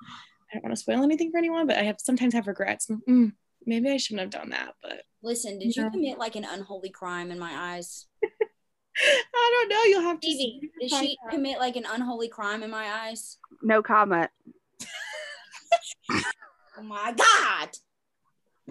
I 0.50 0.54
don't 0.54 0.64
want 0.64 0.74
to 0.74 0.80
spoil 0.82 1.02
anything 1.04 1.30
for 1.30 1.38
anyone, 1.38 1.66
but 1.66 1.76
I 1.78 1.84
have 1.84 1.96
sometimes 2.00 2.34
have 2.34 2.48
regrets. 2.48 2.88
Mm, 3.08 3.32
maybe 3.66 3.88
I 3.90 3.96
shouldn't 3.98 4.20
have 4.22 4.30
done 4.30 4.50
that, 4.50 4.74
but 4.82 5.02
Listen, 5.22 5.58
did 5.58 5.76
you 5.76 5.84
Yeah. 5.84 5.90
commit 5.90 6.18
like 6.18 6.34
an 6.34 6.44
unholy 6.44 6.90
crime 6.90 7.30
in 7.30 7.38
my 7.38 7.74
eyes? 7.76 8.06
I 8.98 9.50
don't 9.54 9.68
know. 9.70 9.82
You'll 9.84 10.02
have 10.02 10.20
to 10.20 10.26
Stevie, 10.26 10.70
see. 10.80 10.88
did 10.88 10.90
she 10.98 11.18
commit 11.30 11.58
like 11.58 11.76
an 11.76 11.86
unholy 11.90 12.28
crime 12.28 12.62
in 12.62 12.70
my 12.70 12.86
eyes? 12.86 13.38
No 13.62 13.82
comment. 13.82 14.30
Oh 16.78 16.82
my 16.82 17.12
God. 17.12 17.68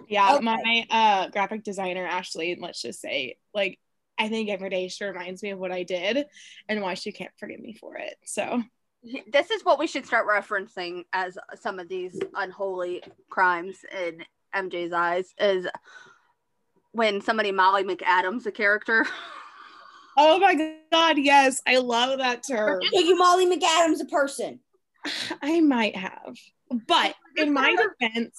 Yeah, 0.08 0.34
Okay. 0.34 0.44
my 0.44 0.86
uh, 0.90 1.28
graphic 1.28 1.62
designer 1.62 2.04
Ashley, 2.04 2.58
let's 2.60 2.82
just 2.82 3.00
say, 3.00 3.36
like, 3.54 3.78
I 4.18 4.28
think 4.28 4.50
every 4.50 4.68
day 4.68 4.88
she 4.88 5.04
reminds 5.04 5.42
me 5.44 5.50
of 5.50 5.60
what 5.60 5.70
I 5.70 5.84
did 5.84 6.26
and 6.68 6.80
why 6.82 6.94
she 6.94 7.12
can't 7.12 7.30
forgive 7.38 7.60
me 7.60 7.72
for 7.74 7.96
it. 7.96 8.16
So 8.24 8.62
This 9.32 9.50
is 9.50 9.64
what 9.64 9.78
we 9.78 9.86
should 9.86 10.06
start 10.06 10.26
referencing 10.26 11.04
as 11.12 11.38
some 11.54 11.78
of 11.78 11.88
these 11.88 12.18
unholy 12.34 13.02
crimes 13.28 13.78
in 13.96 14.24
MJ's 14.54 14.92
eyes 14.92 15.32
is 15.38 15.66
when 16.92 17.20
somebody 17.20 17.52
Molly 17.52 17.84
McAdams 17.84 18.46
a 18.46 18.52
character. 18.52 19.06
Oh 20.16 20.38
my 20.38 20.76
god, 20.92 21.18
yes, 21.18 21.60
I 21.66 21.78
love 21.78 22.18
that 22.18 22.42
term. 22.46 22.80
So 22.92 23.00
you 23.00 23.16
Molly 23.16 23.46
McAdams 23.46 24.00
a 24.00 24.06
person. 24.06 24.60
I 25.42 25.60
might 25.60 25.96
have. 25.96 26.36
But 26.86 27.14
in 27.36 27.52
my 27.52 27.74
defense. 27.74 28.36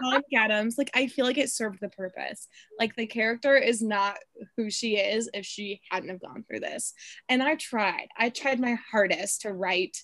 Molly 0.00 0.22
Adams, 0.34 0.76
like 0.78 0.90
I 0.94 1.08
feel 1.08 1.26
like 1.26 1.38
it 1.38 1.50
served 1.50 1.80
the 1.80 1.88
purpose. 1.88 2.46
Like 2.78 2.96
the 2.96 3.06
character 3.06 3.56
is 3.56 3.82
not 3.82 4.16
who 4.56 4.70
she 4.70 4.96
is 4.96 5.28
if 5.34 5.44
she 5.44 5.80
hadn't 5.90 6.10
have 6.10 6.20
gone 6.20 6.44
through 6.44 6.60
this. 6.60 6.94
And 7.28 7.42
I 7.42 7.56
tried. 7.56 8.08
I 8.16 8.30
tried 8.30 8.60
my 8.60 8.76
hardest 8.90 9.42
to 9.42 9.52
write 9.52 9.98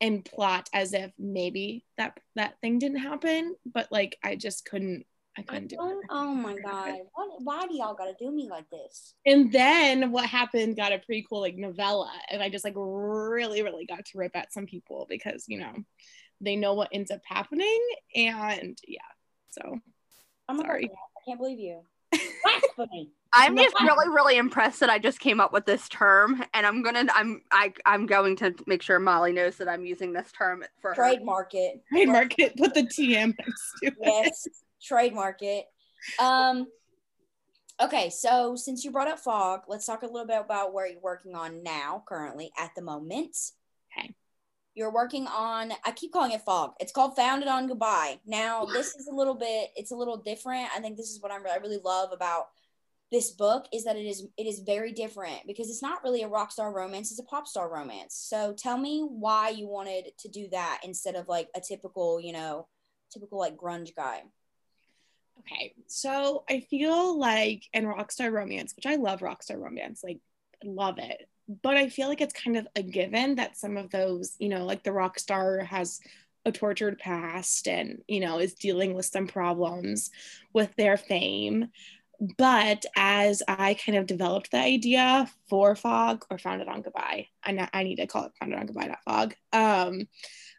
and 0.00 0.24
plot 0.24 0.68
as 0.74 0.92
if 0.92 1.12
maybe 1.18 1.84
that 1.96 2.18
that 2.34 2.54
thing 2.60 2.78
didn't 2.78 2.98
happen, 2.98 3.54
but 3.64 3.88
like 3.90 4.18
I 4.22 4.36
just 4.36 4.64
couldn't 4.64 5.06
I 5.36 5.40
I 5.40 5.44
couldn't 5.44 5.68
do 5.68 5.76
it. 5.76 5.78
don't, 5.78 6.06
oh 6.10 6.34
my 6.34 6.56
god. 6.56 6.94
What, 7.14 7.42
why 7.42 7.66
do 7.66 7.74
y'all 7.74 7.94
gotta 7.94 8.14
do 8.18 8.30
me 8.30 8.48
like 8.50 8.68
this? 8.70 9.14
And 9.24 9.50
then 9.50 10.12
what 10.12 10.26
happened 10.26 10.76
got 10.76 10.92
a 10.92 10.98
pretty 10.98 11.24
cool 11.28 11.40
like 11.40 11.56
novella, 11.56 12.12
and 12.30 12.42
I 12.42 12.50
just 12.50 12.64
like 12.64 12.74
really, 12.76 13.62
really 13.62 13.86
got 13.86 14.04
to 14.04 14.18
rip 14.18 14.36
at 14.36 14.52
some 14.52 14.66
people 14.66 15.06
because 15.08 15.44
you 15.48 15.58
know 15.58 15.72
they 16.40 16.56
know 16.56 16.74
what 16.74 16.90
ends 16.92 17.10
up 17.10 17.20
happening, 17.24 17.80
and 18.14 18.78
yeah. 18.86 19.00
So 19.50 19.80
my 20.54 20.62
Sorry. 20.62 20.88
god, 20.88 20.96
I 21.16 21.20
can't 21.26 21.38
believe 21.38 21.58
you. 21.58 21.80
I'm 23.34 23.56
just 23.56 23.74
really, 23.80 24.08
really 24.08 24.36
impressed 24.36 24.80
that 24.80 24.90
I 24.90 24.98
just 24.98 25.20
came 25.20 25.40
up 25.40 25.52
with 25.52 25.64
this 25.64 25.88
term, 25.88 26.44
and 26.52 26.66
I'm 26.66 26.82
gonna, 26.82 27.06
I'm, 27.14 27.40
I, 27.50 27.72
I'm 27.86 28.06
going 28.06 28.36
to 28.36 28.54
make 28.66 28.82
sure 28.82 28.98
Molly 28.98 29.32
knows 29.32 29.56
that 29.56 29.68
I'm 29.68 29.86
using 29.86 30.12
this 30.12 30.30
term 30.32 30.64
for 30.80 30.90
her. 30.90 30.94
Trademark 30.94 31.54
it. 31.54 31.82
trademark 31.88 32.38
it, 32.38 32.56
put 32.56 32.74
the 32.74 32.82
TM 32.82 33.34
next 33.38 33.72
to 33.82 33.86
it. 33.86 33.94
yes, 34.00 34.46
trademark 34.82 35.42
it. 35.42 35.66
Um, 36.18 36.66
okay, 37.80 38.10
so 38.10 38.56
since 38.56 38.84
you 38.84 38.90
brought 38.90 39.08
up 39.08 39.18
fog, 39.18 39.62
let's 39.68 39.86
talk 39.86 40.02
a 40.02 40.06
little 40.06 40.26
bit 40.26 40.40
about 40.40 40.72
where 40.72 40.86
you're 40.86 41.00
working 41.00 41.34
on 41.34 41.62
now, 41.62 42.02
currently 42.06 42.50
at 42.58 42.70
the 42.74 42.82
moment. 42.82 43.36
Okay. 43.96 44.14
You're 44.74 44.92
working 44.92 45.26
on. 45.26 45.72
I 45.84 45.92
keep 45.92 46.12
calling 46.12 46.32
it 46.32 46.42
fog. 46.42 46.72
It's 46.80 46.92
called 46.92 47.14
Founded 47.16 47.48
on 47.48 47.68
Goodbye. 47.68 48.20
Now, 48.26 48.64
this 48.64 48.94
is 48.94 49.06
a 49.06 49.14
little 49.14 49.34
bit. 49.34 49.68
It's 49.76 49.90
a 49.90 49.96
little 49.96 50.16
different. 50.16 50.68
I 50.74 50.80
think 50.80 50.96
this 50.96 51.10
is 51.10 51.20
what 51.20 51.30
I'm, 51.30 51.46
I 51.46 51.56
really 51.56 51.80
love 51.82 52.10
about 52.12 52.46
this 53.12 53.30
book 53.30 53.66
is 53.74 53.84
that 53.84 53.96
it 53.96 54.06
is 54.06 54.26
it 54.38 54.46
is 54.46 54.60
very 54.60 54.90
different 54.90 55.46
because 55.46 55.68
it's 55.68 55.82
not 55.82 56.02
really 56.02 56.22
a 56.22 56.28
rock 56.28 56.50
star 56.50 56.72
romance 56.72 57.10
it's 57.10 57.20
a 57.20 57.24
pop 57.24 57.46
star 57.46 57.70
romance 57.70 58.14
so 58.14 58.54
tell 58.56 58.78
me 58.78 59.06
why 59.06 59.50
you 59.50 59.68
wanted 59.68 60.06
to 60.18 60.28
do 60.30 60.48
that 60.50 60.80
instead 60.82 61.14
of 61.14 61.28
like 61.28 61.48
a 61.54 61.60
typical 61.60 62.18
you 62.18 62.32
know 62.32 62.66
typical 63.12 63.38
like 63.38 63.54
grunge 63.54 63.94
guy 63.94 64.22
Okay, 65.40 65.74
so 65.86 66.44
I 66.48 66.60
feel 66.60 67.18
like 67.18 67.64
in 67.72 67.84
Rockstar 67.84 68.32
Romance, 68.32 68.74
which 68.76 68.86
I 68.86 68.96
love 68.96 69.20
Rockstar 69.20 69.58
Romance, 69.58 70.02
like 70.04 70.20
love 70.64 70.98
it, 70.98 71.28
but 71.62 71.76
I 71.76 71.88
feel 71.88 72.08
like 72.08 72.20
it's 72.20 72.32
kind 72.32 72.56
of 72.56 72.66
a 72.76 72.82
given 72.82 73.36
that 73.36 73.56
some 73.56 73.76
of 73.76 73.90
those, 73.90 74.36
you 74.38 74.48
know, 74.48 74.64
like 74.64 74.84
the 74.84 74.92
rock 74.92 75.18
star 75.18 75.60
has 75.60 76.00
a 76.44 76.52
tortured 76.52 76.98
past 76.98 77.68
and 77.68 78.02
you 78.08 78.18
know 78.20 78.38
is 78.40 78.54
dealing 78.54 78.94
with 78.94 79.06
some 79.06 79.26
problems 79.26 80.10
with 80.52 80.74
their 80.76 80.96
fame. 80.96 81.68
But 82.38 82.84
as 82.96 83.42
I 83.48 83.74
kind 83.74 83.98
of 83.98 84.06
developed 84.06 84.52
the 84.52 84.58
idea 84.58 85.28
for 85.48 85.74
Fog 85.74 86.24
or 86.30 86.38
Founded 86.38 86.68
on 86.68 86.82
Goodbye, 86.82 87.26
I, 87.42 87.68
I 87.72 87.82
need 87.82 87.96
to 87.96 88.06
call 88.06 88.26
it 88.26 88.32
Founded 88.38 88.58
on 88.60 88.66
Goodbye, 88.66 88.86
not 88.86 89.02
Fog. 89.04 89.34
Um, 89.52 90.06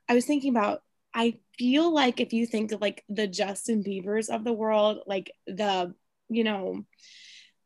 I 0.10 0.14
was 0.14 0.26
thinking 0.26 0.50
about 0.50 0.84
I 1.14 1.36
feel 1.58 1.94
like 1.94 2.20
if 2.20 2.34
you 2.34 2.46
think 2.46 2.72
of 2.72 2.82
like 2.82 3.04
the 3.10 3.28
Justin 3.28 3.84
Biebers 3.84 4.30
of 4.30 4.44
the 4.44 4.54
world, 4.54 5.00
like 5.06 5.32
the, 5.48 5.94
you 6.30 6.44
know, 6.44 6.86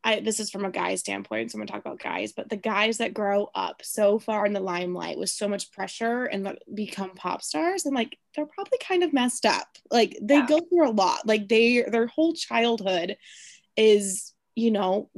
I 0.04 0.20
this 0.20 0.38
is 0.38 0.50
from 0.50 0.64
a 0.64 0.70
guy's 0.70 1.00
standpoint, 1.00 1.50
so 1.50 1.56
I'm 1.56 1.60
gonna 1.66 1.72
talk 1.72 1.84
about 1.84 2.00
guys, 2.00 2.32
but 2.32 2.48
the 2.48 2.56
guys 2.56 2.98
that 2.98 3.14
grow 3.14 3.50
up 3.54 3.82
so 3.82 4.18
far 4.18 4.46
in 4.46 4.52
the 4.52 4.60
limelight 4.60 5.18
with 5.18 5.30
so 5.30 5.48
much 5.48 5.72
pressure 5.72 6.24
and 6.24 6.44
like 6.44 6.62
become 6.72 7.10
pop 7.14 7.42
stars, 7.42 7.84
and 7.84 7.94
like 7.94 8.16
they're 8.36 8.46
probably 8.46 8.78
kind 8.78 9.02
of 9.02 9.12
messed 9.12 9.44
up. 9.46 9.66
Like 9.90 10.16
they 10.20 10.36
Yeah. 10.36 10.46
go 10.46 10.60
through 10.60 10.88
a 10.88 10.92
lot. 10.92 11.26
Like 11.26 11.48
they 11.48 11.82
their 11.82 12.06
whole 12.06 12.34
childhood 12.34 13.16
is, 13.76 14.32
you 14.54 14.70
know, 14.70 15.10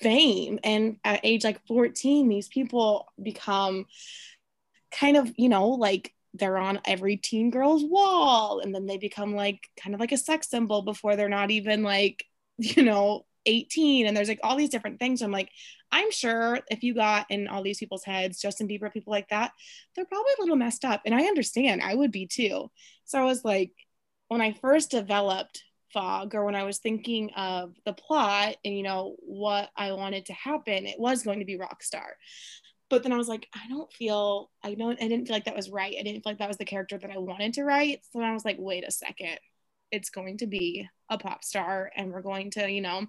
fame. 0.00 0.58
And 0.64 0.96
at 1.04 1.20
age 1.24 1.44
like 1.44 1.64
14, 1.66 2.28
these 2.28 2.48
people 2.48 3.06
become 3.22 3.86
kind 4.90 5.16
of, 5.16 5.32
you 5.36 5.48
know, 5.48 5.70
like 5.70 6.13
they're 6.34 6.58
on 6.58 6.80
every 6.84 7.16
teen 7.16 7.50
girl's 7.50 7.84
wall 7.84 8.60
and 8.60 8.74
then 8.74 8.86
they 8.86 8.98
become 8.98 9.34
like 9.34 9.68
kind 9.80 9.94
of 9.94 10.00
like 10.00 10.12
a 10.12 10.16
sex 10.16 10.50
symbol 10.50 10.82
before 10.82 11.16
they're 11.16 11.28
not 11.28 11.50
even 11.50 11.82
like 11.82 12.24
you 12.58 12.82
know 12.82 13.24
18 13.46 14.06
and 14.06 14.16
there's 14.16 14.28
like 14.28 14.40
all 14.42 14.56
these 14.56 14.70
different 14.70 14.98
things. 14.98 15.22
I'm 15.22 15.30
like 15.30 15.50
i'm 15.94 16.10
sure 16.10 16.58
if 16.70 16.82
you 16.82 16.92
got 16.92 17.26
in 17.30 17.46
all 17.48 17.62
these 17.62 17.78
people's 17.78 18.04
heads 18.04 18.40
justin 18.40 18.68
bieber 18.68 18.92
people 18.92 19.12
like 19.12 19.28
that 19.28 19.52
they're 19.94 20.04
probably 20.04 20.32
a 20.36 20.42
little 20.42 20.56
messed 20.56 20.84
up 20.84 21.02
and 21.06 21.14
i 21.14 21.22
understand 21.22 21.80
i 21.82 21.94
would 21.94 22.10
be 22.10 22.26
too. 22.26 22.70
So 23.04 23.18
i 23.18 23.24
was 23.24 23.44
like 23.44 23.70
when 24.28 24.40
i 24.40 24.52
first 24.52 24.90
developed 24.90 25.62
fog 25.92 26.34
or 26.34 26.44
when 26.44 26.56
i 26.56 26.64
was 26.64 26.78
thinking 26.78 27.30
of 27.36 27.74
the 27.86 27.92
plot 27.92 28.56
and 28.64 28.76
you 28.76 28.82
know 28.82 29.14
what 29.20 29.70
i 29.76 29.92
wanted 29.92 30.26
to 30.26 30.32
happen 30.32 30.86
it 30.86 30.98
was 30.98 31.22
going 31.22 31.38
to 31.38 31.44
be 31.44 31.56
rockstar 31.56 32.10
but 32.90 33.02
then 33.02 33.12
I 33.12 33.16
was 33.16 33.28
like, 33.28 33.48
I 33.54 33.68
don't 33.68 33.92
feel, 33.92 34.50
I 34.62 34.74
don't, 34.74 35.00
I 35.02 35.08
didn't 35.08 35.26
feel 35.26 35.36
like 35.36 35.46
that 35.46 35.56
was 35.56 35.70
right. 35.70 35.96
I 35.98 36.02
didn't 36.02 36.22
feel 36.22 36.32
like 36.32 36.38
that 36.38 36.48
was 36.48 36.58
the 36.58 36.64
character 36.64 36.98
that 36.98 37.10
I 37.10 37.18
wanted 37.18 37.54
to 37.54 37.64
write. 37.64 38.00
So 38.10 38.18
then 38.20 38.28
I 38.28 38.32
was 38.34 38.44
like, 38.44 38.56
wait 38.58 38.84
a 38.86 38.90
second, 38.90 39.38
it's 39.90 40.10
going 40.10 40.38
to 40.38 40.46
be 40.46 40.88
a 41.10 41.18
pop 41.18 41.44
star 41.44 41.90
and 41.96 42.12
we're 42.12 42.22
going 42.22 42.50
to, 42.52 42.70
you 42.70 42.80
know, 42.82 43.06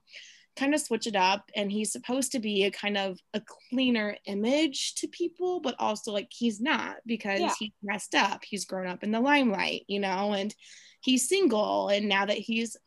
kind 0.55 0.73
of 0.73 0.79
switch 0.79 1.05
it 1.07 1.15
up. 1.17 1.49
And 1.55 1.69
he's 1.71 1.91
supposed 1.91 2.31
to 2.31 2.39
be 2.39 2.63
a 2.63 2.71
kind 2.71 2.97
of 2.97 3.19
a 3.33 3.41
cleaner 3.69 4.15
image 4.25 4.95
to 4.95 5.07
people, 5.07 5.59
but 5.59 5.75
also 5.79 6.11
like 6.13 6.29
he's 6.31 6.61
not 6.61 6.97
because 7.05 7.41
Yeah. 7.41 7.53
he's 7.59 7.73
messed 7.83 8.15
up. 8.15 8.43
He's 8.45 8.65
grown 8.65 8.87
up 8.87 9.03
in 9.03 9.11
the 9.11 9.19
limelight, 9.19 9.83
you 9.87 9.99
know, 9.99 10.33
and 10.33 10.55
he's 11.01 11.27
single. 11.27 11.89
And 11.89 12.07
now 12.07 12.25
that 12.25 12.37
he's 12.37 12.77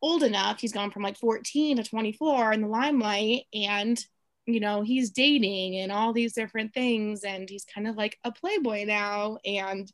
old 0.00 0.22
enough, 0.22 0.60
he's 0.60 0.72
gone 0.72 0.92
from 0.92 1.02
like 1.02 1.18
14 1.18 1.78
to 1.78 1.82
24 1.82 2.52
in 2.52 2.60
the 2.62 2.68
limelight 2.68 3.42
and 3.52 3.98
you 4.46 4.60
know, 4.60 4.82
he's 4.82 5.10
dating 5.10 5.76
and 5.76 5.90
all 5.90 6.12
these 6.12 6.32
different 6.32 6.72
things, 6.72 7.24
and 7.24 7.50
he's 7.50 7.64
kind 7.64 7.88
of 7.88 7.96
like 7.96 8.18
a 8.24 8.30
playboy 8.30 8.84
now. 8.84 9.38
And 9.44 9.90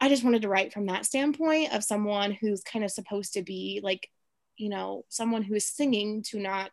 I 0.00 0.08
just 0.08 0.24
wanted 0.24 0.42
to 0.42 0.48
write 0.48 0.72
from 0.72 0.86
that 0.86 1.04
standpoint 1.04 1.74
of 1.74 1.84
someone 1.84 2.32
who's 2.32 2.62
kind 2.62 2.84
of 2.84 2.90
supposed 2.90 3.34
to 3.34 3.42
be 3.42 3.80
like, 3.82 4.08
you 4.56 4.70
know, 4.70 5.04
someone 5.08 5.42
who 5.42 5.54
is 5.54 5.66
singing 5.66 6.22
to 6.28 6.38
not, 6.38 6.72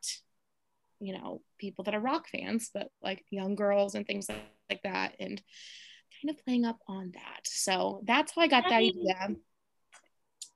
you 1.00 1.13
know, 1.13 1.41
people 1.58 1.84
that 1.84 1.96
are 1.96 2.00
rock 2.00 2.27
fans, 2.29 2.70
but 2.74 2.89
like 3.01 3.24
young 3.29 3.56
girls 3.56 3.96
and 3.96 4.08
things 4.08 4.29
like, 4.29 4.39
like 4.70 4.84
that, 4.84 5.15
and 5.20 5.41
kind 6.22 6.29
of 6.29 6.44
playing 6.46 6.65
up 6.65 6.79
on 6.88 7.12
that. 7.13 7.41
So 7.44 8.01
that's 8.06 8.34
how 8.34 8.41
I 8.41 8.48
got 8.48 8.63
that 8.63 8.74
idea. 8.74 9.36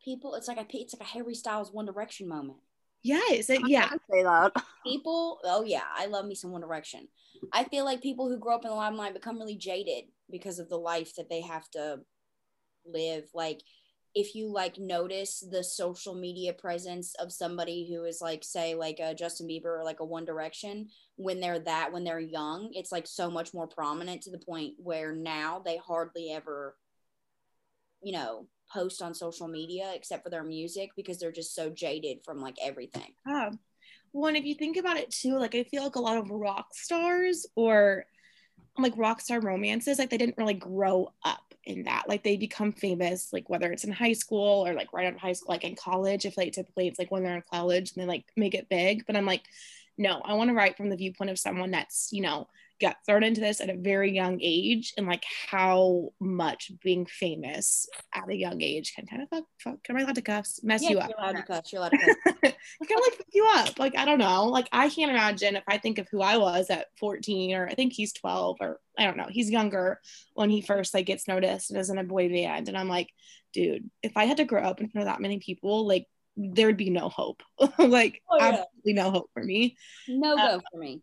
people 0.04 0.36
it's 0.36 0.48
like 0.48 0.58
a 0.58 0.66
it's 0.74 0.94
like 0.94 1.08
a 1.08 1.12
harry 1.12 1.36
styles 1.36 1.72
one 1.72 1.86
direction 1.86 2.28
moment 2.28 2.60
Yes, 3.04 3.50
it, 3.50 3.68
yeah, 3.68 3.86
I 3.86 3.88
can 3.88 4.00
say 4.12 4.24
that. 4.24 4.52
people 4.86 5.40
oh 5.44 5.64
yeah 5.64 5.84
i 5.96 6.08
love 6.08 6.26
me 6.26 6.34
some 6.34 6.52
one 6.52 6.62
direction. 6.62 7.08
I 7.54 7.64
feel 7.66 7.86
like 7.86 8.02
people 8.02 8.30
who 8.30 8.38
grow 8.38 8.56
up 8.56 8.64
in 8.64 8.70
the 8.70 8.76
limelight 8.76 9.14
become 9.14 9.40
really 9.40 9.56
jaded 9.56 10.06
because 10.30 10.60
of 10.60 10.70
the 10.70 10.78
life 10.78 11.16
that 11.16 11.30
they 11.30 11.42
have 11.42 11.70
to 11.72 12.00
live. 12.86 13.26
Like 13.34 13.62
if 14.14 14.36
you 14.36 14.52
like 14.52 14.78
notice 14.78 15.44
the 15.52 15.64
social 15.64 16.14
media 16.14 16.54
presence 16.54 17.16
of 17.16 17.32
somebody 17.32 17.90
who 17.90 18.04
is 18.04 18.20
like 18.22 18.44
say 18.44 18.76
like 18.76 19.00
a 19.00 19.16
justin 19.16 19.48
bieber 19.48 19.80
or 19.80 19.84
like 19.86 20.02
a 20.02 20.06
one 20.06 20.26
direction 20.26 20.90
when 21.16 21.40
they're 21.40 21.60
that 21.60 21.94
when 21.94 22.04
they're 22.04 22.20
young 22.20 22.70
it's 22.74 22.92
like 22.92 23.08
so 23.08 23.32
much 23.32 23.54
more 23.54 23.68
prominent 23.68 24.22
to 24.22 24.30
the 24.30 24.38
point 24.38 24.74
where 24.78 25.16
now 25.16 25.62
they 25.64 25.78
hardly 25.78 26.30
ever 26.30 26.76
you 28.02 28.12
know 28.12 28.48
post 28.74 29.02
on 29.02 29.14
social 29.14 29.48
media 29.48 29.92
except 29.94 30.24
for 30.24 30.30
their 30.30 30.44
music 30.44 30.92
because 30.96 31.18
they're 31.20 31.32
just 31.32 31.56
so 31.56 31.70
jaded 31.70 32.20
from 32.24 32.40
like 32.40 32.56
everything 32.62 33.14
Yeah. 33.28 33.52
Well, 34.14 34.28
and 34.28 34.38
if 34.38 34.46
you 34.46 34.56
think 34.56 34.78
about 34.78 34.98
it 34.98 35.10
too, 35.10 35.38
like 35.38 35.56
I 35.56 35.64
feel 35.64 35.84
like 35.84 35.96
a 35.96 36.02
lot 36.02 36.18
of 36.18 36.30
rock 36.30 36.74
stars 36.74 37.46
or 37.56 38.06
like 38.78 38.94
rock 38.98 39.22
star 39.22 39.40
romances, 39.40 40.00
like 40.00 40.10
they 40.10 40.18
didn't 40.18 40.38
really 40.38 40.54
grow 40.54 41.14
up 41.24 41.54
in 41.64 41.84
that. 41.84 42.10
Like 42.10 42.24
they 42.24 42.38
become 42.38 42.72
famous, 42.72 43.32
like 43.32 43.50
whether 43.50 43.72
it's 43.72 43.84
in 43.84 43.92
high 43.92 44.14
school 44.14 44.68
or 44.68 44.74
like 44.74 44.92
right 44.94 45.08
out 45.08 45.14
of 45.14 45.20
high 45.20 45.34
school, 45.34 45.54
like 45.54 45.64
in 45.64 45.76
college. 45.76 46.26
If 46.26 46.38
like 46.38 46.52
typically 46.54 46.88
it's 46.88 47.00
like 47.00 47.12
when 47.12 47.24
they're 47.24 47.36
in 47.36 47.44
college 47.52 47.94
and 47.94 48.04
they 48.04 48.08
like 48.08 48.26
make 48.36 48.54
it 48.54 48.70
big. 48.70 49.06
But 49.06 49.16
I'm 49.16 49.26
like, 49.26 49.44
no, 49.98 50.22
I 50.26 50.34
want 50.34 50.50
to 50.50 50.56
write 50.56 50.78
from 50.78 50.90
the 50.90 50.98
viewpoint 50.98 51.32
of 51.32 51.40
someone 51.40 51.72
that's, 51.72 52.10
you 52.12 52.22
know, 52.22 52.48
got 52.82 52.98
thrown 53.06 53.24
into 53.24 53.40
this 53.40 53.62
at 53.62 53.70
a 53.70 53.78
very 53.78 54.12
young 54.12 54.40
age 54.42 54.94
and 54.98 55.08
like 55.08 55.24
how 55.50 56.10
much 56.20 56.72
being 56.84 57.06
famous 57.06 57.88
at 58.14 58.28
a 58.30 58.36
young 58.36 58.62
age 58.62 58.94
can 58.96 59.06
kind 59.06 59.22
of 59.22 59.30
fuck, 59.30 59.44
fuck 59.64 59.78
am 59.90 59.98
I 59.98 60.02
allowed 60.02 60.16
to 60.16 60.22
cuss? 60.22 60.60
Mess 60.64 60.82
you 60.82 60.98
Yeah, 60.98 61.04
up. 61.04 61.10
You're 61.10 61.20
allowed 61.20 61.38
to 61.38 61.44
cuss. 61.44 61.72
You're 61.72 61.80
allowed 61.82 61.92
to 61.92 61.98
cuss. 61.98 62.16
kind 62.26 62.54
of 62.54 63.02
like 63.02 63.14
fuck 63.14 63.28
you 63.32 63.48
up. 63.56 63.80
Like, 63.80 63.98
I 63.98 64.06
don't 64.06 64.18
know. 64.20 64.46
Like, 64.48 64.68
I 64.72 64.90
can't 64.90 65.12
imagine 65.12 65.56
if 65.56 65.64
I 65.68 65.78
think 65.78 66.00
of 66.00 66.08
who 66.12 66.22
I 66.22 66.38
was 66.38 66.70
at 66.70 66.88
14 67.00 67.54
or 67.56 67.68
I 67.68 67.76
think 67.76 67.94
he's 67.94 68.14
12 68.14 68.58
or 68.60 68.80
I 68.98 69.06
don't 69.06 69.18
know. 69.18 69.28
He's 69.30 69.50
younger 69.50 70.00
when 70.34 70.50
he 70.50 70.62
first 70.62 70.94
like 70.94 71.06
gets 71.06 71.28
noticed 71.28 71.70
and 71.72 71.80
is 71.80 71.90
in 71.90 71.98
a 71.98 72.04
boy 72.04 72.30
band. 72.30 72.68
And 72.68 72.78
I'm 72.78 72.90
like, 72.90 73.10
dude, 73.54 73.90
if 74.04 74.18
I 74.18 74.26
had 74.26 74.38
to 74.38 74.46
grow 74.46 74.64
up 74.64 74.82
in 74.82 74.90
front 74.90 75.08
of 75.08 75.14
that 75.14 75.22
many 75.22 75.40
people, 75.40 75.88
like 75.88 76.08
there 76.38 76.68
would 76.68 76.78
be 76.78 76.90
no 76.90 77.10
hope. 77.10 77.44
like 77.78 78.22
Oh, 78.30 78.38
yeah. 78.38 78.48
absolutely 78.48 78.94
no 78.94 79.12
hope 79.12 79.30
for 79.34 79.44
me. 79.44 79.78
No 80.08 80.34
Uh, 80.38 80.58
go 80.58 80.62
for 80.72 80.80
me. 80.80 81.02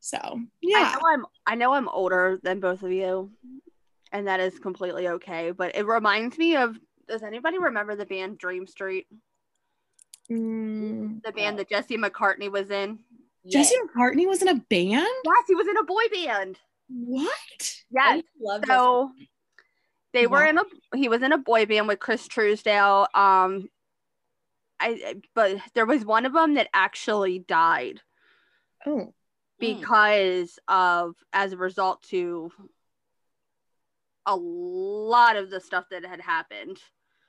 So 0.00 0.40
yeah. 0.62 0.76
I 0.78 0.94
know 0.94 1.00
I'm 1.12 1.26
I 1.46 1.54
know 1.56 1.72
I'm 1.72 1.88
older 1.88 2.38
than 2.42 2.60
both 2.60 2.82
of 2.82 2.92
you. 2.92 3.30
and 4.12 4.26
that 4.28 4.40
is 4.40 4.58
completely 4.58 5.08
okay. 5.08 5.50
But 5.50 5.76
it 5.76 5.86
reminds 5.86 6.38
me 6.38 6.56
of 6.56 6.76
does 7.08 7.22
anybody 7.22 7.58
remember 7.58 7.96
the 7.96 8.06
band 8.06 8.38
Dream 8.38 8.66
Street? 8.66 9.06
Mm, 10.30 11.22
The 11.22 11.32
band 11.32 11.58
that 11.58 11.68
Jesse 11.70 11.96
McCartney 11.96 12.50
was 12.50 12.70
in? 12.70 12.98
Jesse 13.50 13.74
Yes. 13.74 13.82
McCartney 13.96 14.26
was 14.26 14.42
in 14.42 14.48
a 14.48 14.54
band. 14.54 15.06
Yes, 15.24 15.44
he 15.46 15.54
was 15.54 15.66
in 15.66 15.76
a 15.78 15.84
boy 15.84 16.02
band. 16.12 16.58
What? 16.90 17.74
Yes. 17.90 18.16
used 18.16 18.26
love 18.40 18.60
Jesse. 18.62 18.72
So 18.72 19.10
they 20.12 20.26
were 20.26 20.44
in 20.44 20.58
a 20.58 20.62
he 20.94 21.08
was 21.08 21.22
in 21.22 21.32
a 21.32 21.38
boy 21.38 21.66
band 21.66 21.88
with 21.88 21.98
Chris 21.98 22.28
Trousdale. 22.28 23.06
Um 23.14 23.68
I 24.80 25.16
but 25.34 25.56
there 25.74 25.86
was 25.86 26.04
one 26.04 26.24
of 26.26 26.32
them 26.32 26.54
that 26.54 26.68
actually 26.72 27.40
died 27.40 28.00
Oh, 28.86 29.12
Mm. 29.60 29.80
because 29.80 30.58
of 30.68 31.14
as 31.32 31.52
a 31.52 31.56
result 31.56 32.02
to 32.10 32.50
a 34.26 34.36
lot 34.36 35.36
of 35.36 35.50
the 35.50 35.60
stuff 35.60 35.86
that 35.90 36.04
had 36.04 36.20
happened 36.20 36.78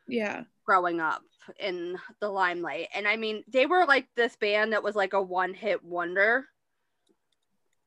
yeah. 0.07 0.43
growing 0.65 0.99
up 0.99 1.21
in 1.59 1.97
the 2.19 2.29
limelight. 2.29 2.87
And 2.93 3.07
I 3.07 3.15
mean, 3.15 3.43
they 3.47 3.65
were 3.65 3.85
like 3.85 4.07
this 4.15 4.35
band 4.35 4.73
that 4.73 4.83
was 4.83 4.95
like 4.95 5.13
a 5.13 5.21
one 5.21 5.53
hit 5.53 5.83
wonder. 5.83 6.45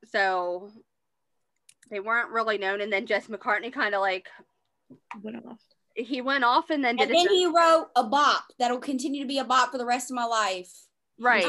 So 0.06 0.70
they 1.90 2.00
weren't 2.00 2.30
really 2.30 2.58
known. 2.58 2.80
And 2.80 2.92
then 2.92 3.06
Jess 3.06 3.26
McCartney 3.26 3.72
kind 3.72 3.94
of 3.94 4.00
like 4.00 4.28
Went 5.22 5.44
off. 5.46 5.60
he 5.94 6.20
went 6.20 6.44
off 6.44 6.70
and 6.70 6.82
then 6.82 6.96
did 6.96 7.08
And 7.08 7.14
then 7.14 7.28
his 7.28 7.38
he 7.38 7.46
wrote 7.46 7.88
a 7.94 8.04
bop 8.04 8.44
that'll 8.58 8.78
continue 8.78 9.22
to 9.22 9.28
be 9.28 9.38
a 9.38 9.44
bop 9.44 9.72
for 9.72 9.78
the 9.78 9.86
rest 9.86 10.10
of 10.10 10.16
my 10.16 10.24
life. 10.24 10.72
right. 11.20 11.44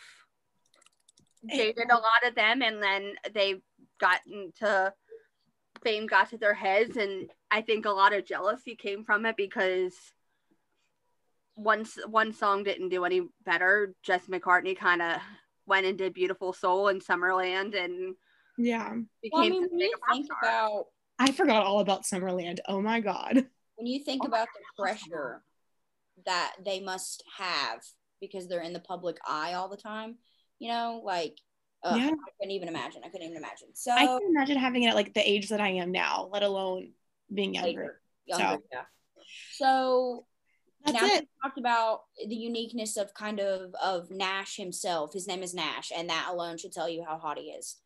jaded 1.49 1.89
a 1.89 1.95
lot 1.95 2.27
of 2.27 2.35
them 2.35 2.61
and 2.61 2.81
then 2.83 3.15
they 3.33 3.61
got 3.99 4.19
into 4.27 4.93
fame 5.83 6.05
got 6.05 6.29
to 6.29 6.37
their 6.37 6.53
heads 6.53 6.97
and 6.97 7.31
I 7.49 7.61
think 7.61 7.85
a 7.85 7.91
lot 7.91 8.13
of 8.13 8.25
jealousy 8.25 8.75
came 8.75 9.03
from 9.03 9.25
it 9.25 9.35
because 9.37 9.95
once 11.55 11.97
one 12.07 12.33
song 12.33 12.63
didn't 12.63 12.89
do 12.89 13.03
any 13.05 13.21
better. 13.45 13.93
Jess 14.03 14.27
McCartney 14.27 14.77
kind 14.77 15.01
of 15.01 15.19
went 15.65 15.85
and 15.85 15.97
did 15.97 16.13
Beautiful 16.13 16.53
Soul 16.53 16.87
in 16.89 16.99
Summerland 16.99 17.75
and 17.75 18.15
Yeah. 18.57 18.89
became 19.21 19.31
Well, 19.31 19.43
I 19.45 19.49
mean, 19.49 19.67
when 19.69 19.79
you 19.79 19.95
think 20.11 20.25
star. 20.25 20.37
about 20.41 20.85
I 21.19 21.31
forgot 21.31 21.63
all 21.65 21.79
about 21.79 22.03
Summerland. 22.03 22.59
Oh 22.67 22.81
my 22.81 22.99
god. 22.99 23.45
when 23.75 23.87
you 23.87 24.03
think 24.03 24.23
Oh 24.23 24.27
my 24.27 24.37
about 24.37 24.47
the 24.53 24.81
pressure 24.83 25.43
that 26.25 26.53
they 26.63 26.79
must 26.79 27.23
have 27.37 27.79
because 28.19 28.47
they're 28.47 28.61
in 28.61 28.73
the 28.73 28.79
public 28.79 29.17
eye 29.27 29.53
all 29.53 29.67
the 29.69 29.77
time, 29.77 30.17
you 30.59 30.67
know, 30.69 31.01
like 31.03 31.37
ugh, 31.83 31.97
Yeah. 31.97 32.09
I 32.09 32.31
couldn't 32.39 32.51
even 32.51 32.67
imagine. 32.67 33.01
I 33.03 33.09
couldn't 33.09 33.25
even 33.27 33.37
imagine. 33.37 33.69
So 33.73 33.91
I 33.91 34.05
can 34.05 34.19
imagine 34.29 34.57
having 34.57 34.83
it 34.83 34.89
at 34.89 34.95
like 34.95 35.13
the 35.13 35.27
age 35.27 35.49
that 35.49 35.61
I 35.61 35.69
am 35.69 35.91
now, 35.91 36.29
let 36.31 36.43
alone 36.43 36.91
being 37.33 37.53
younger. 37.55 37.69
later, 37.69 38.01
younger, 38.25 38.57
So- 38.57 38.63
yeah. 38.71 38.83
So 39.53 40.25
That's 40.85 41.01
now 41.01 41.07
it. 41.07 41.21
we 41.21 41.27
talked 41.43 41.57
about 41.57 42.01
the 42.27 42.35
uniqueness 42.35 42.97
of 42.97 43.13
kind 43.13 43.39
of 43.39 43.73
of 43.81 44.09
Nash 44.09 44.57
himself. 44.57 45.13
His 45.13 45.27
name 45.27 45.43
is 45.43 45.53
Nash, 45.53 45.91
and 45.95 46.09
that 46.09 46.27
alone 46.29 46.57
should 46.57 46.71
tell 46.71 46.89
you 46.89 47.03
how 47.03 47.17
hot 47.17 47.37
he 47.37 47.45
is. 47.45 47.77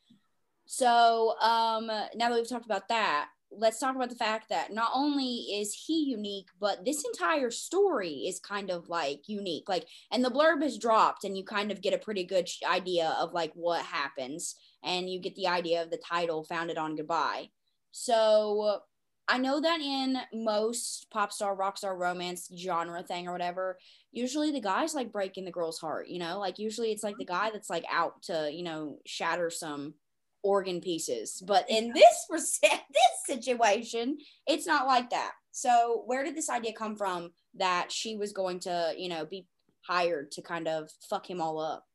So 0.66 1.36
um, 1.42 1.88
now 1.88 2.30
that 2.30 2.34
we've 2.34 2.50
talked 2.50 2.66
about 2.66 2.88
that, 2.90 3.28
let's 3.52 3.80
talk 3.80 3.96
about 3.96 4.10
the 4.10 4.16
fact 4.16 4.50
that 4.50 4.74
not 4.74 4.92
only 4.94 5.26
is 5.60 5.74
he 5.74 6.06
unique, 6.06 6.48
but 6.60 6.84
this 6.84 7.06
entire 7.06 7.52
story 7.52 8.26
is 8.28 8.40
kind 8.40 8.70
of 8.70 8.90
like 8.90 9.22
unique. 9.28 9.70
Like, 9.70 9.88
and 10.12 10.24
the 10.24 10.32
blurb 10.32 10.64
is 10.64 10.78
dropped, 10.78 11.24
and 11.24 11.38
you 11.38 11.44
kind 11.44 11.72
of 11.72 11.82
get 11.82 11.94
a 11.94 12.00
pretty 12.00 12.24
good 12.24 12.50
sh- 12.50 12.62
idea 12.66 13.16
of 13.20 13.34
like 13.34 13.52
what 13.54 13.84
happens, 13.86 14.56
and 14.84 15.10
you 15.10 15.20
get 15.20 15.36
the 15.36 15.48
idea 15.48 15.82
of 15.82 15.90
the 15.92 15.98
title 15.98 16.44
"Founded 16.44 16.78
on 16.78 16.96
Goodbye." 16.96 17.50
So 17.92 18.82
I 19.28 19.38
know 19.38 19.60
that 19.60 19.82
in 19.82 20.18
most 20.34 21.08
pop 21.12 21.32
star, 21.32 21.56
rock 21.56 21.78
star, 21.78 21.98
romance 21.98 22.50
genre 22.56 23.02
thing 23.04 23.28
or 23.28 23.32
whatever, 23.32 23.78
usually 24.12 24.52
the 24.52 24.62
guy's 24.62 24.94
like 24.94 25.12
breaking 25.12 25.46
the 25.46 25.52
girl's 25.52 25.80
heart, 25.80 26.08
you 26.08 26.20
know? 26.20 26.40
Like 26.40 26.60
usually 26.60 26.92
it's 26.92 27.04
like 27.04 27.18
the 27.18 27.26
guy 27.26 27.50
that's 27.52 27.70
like 27.70 27.86
out 27.92 28.22
to, 28.24 28.50
you 28.52 28.64
know, 28.64 29.00
shatter 29.06 29.50
some 29.50 29.96
organ 30.44 30.80
pieces. 30.80 31.42
But 31.46 31.66
in 31.70 31.92
this 31.94 32.28
this 32.62 32.82
situation, 33.26 34.18
it's 34.48 34.68
not 34.68 34.88
like 34.88 35.10
that. 35.10 35.32
So 35.52 36.04
where 36.06 36.24
did 36.24 36.36
this 36.36 36.50
idea 36.50 36.74
come 36.74 36.96
from 36.96 37.32
that 37.56 37.92
she 37.92 38.16
was 38.16 38.32
going 38.32 38.60
to, 38.62 38.94
you 38.96 39.10
know, 39.10 39.26
be 39.26 39.48
hired 39.82 40.32
to 40.34 40.42
kind 40.42 40.68
of 40.68 40.90
fuck 41.10 41.30
him 41.30 41.42
all 41.42 41.60
up? 41.60 41.86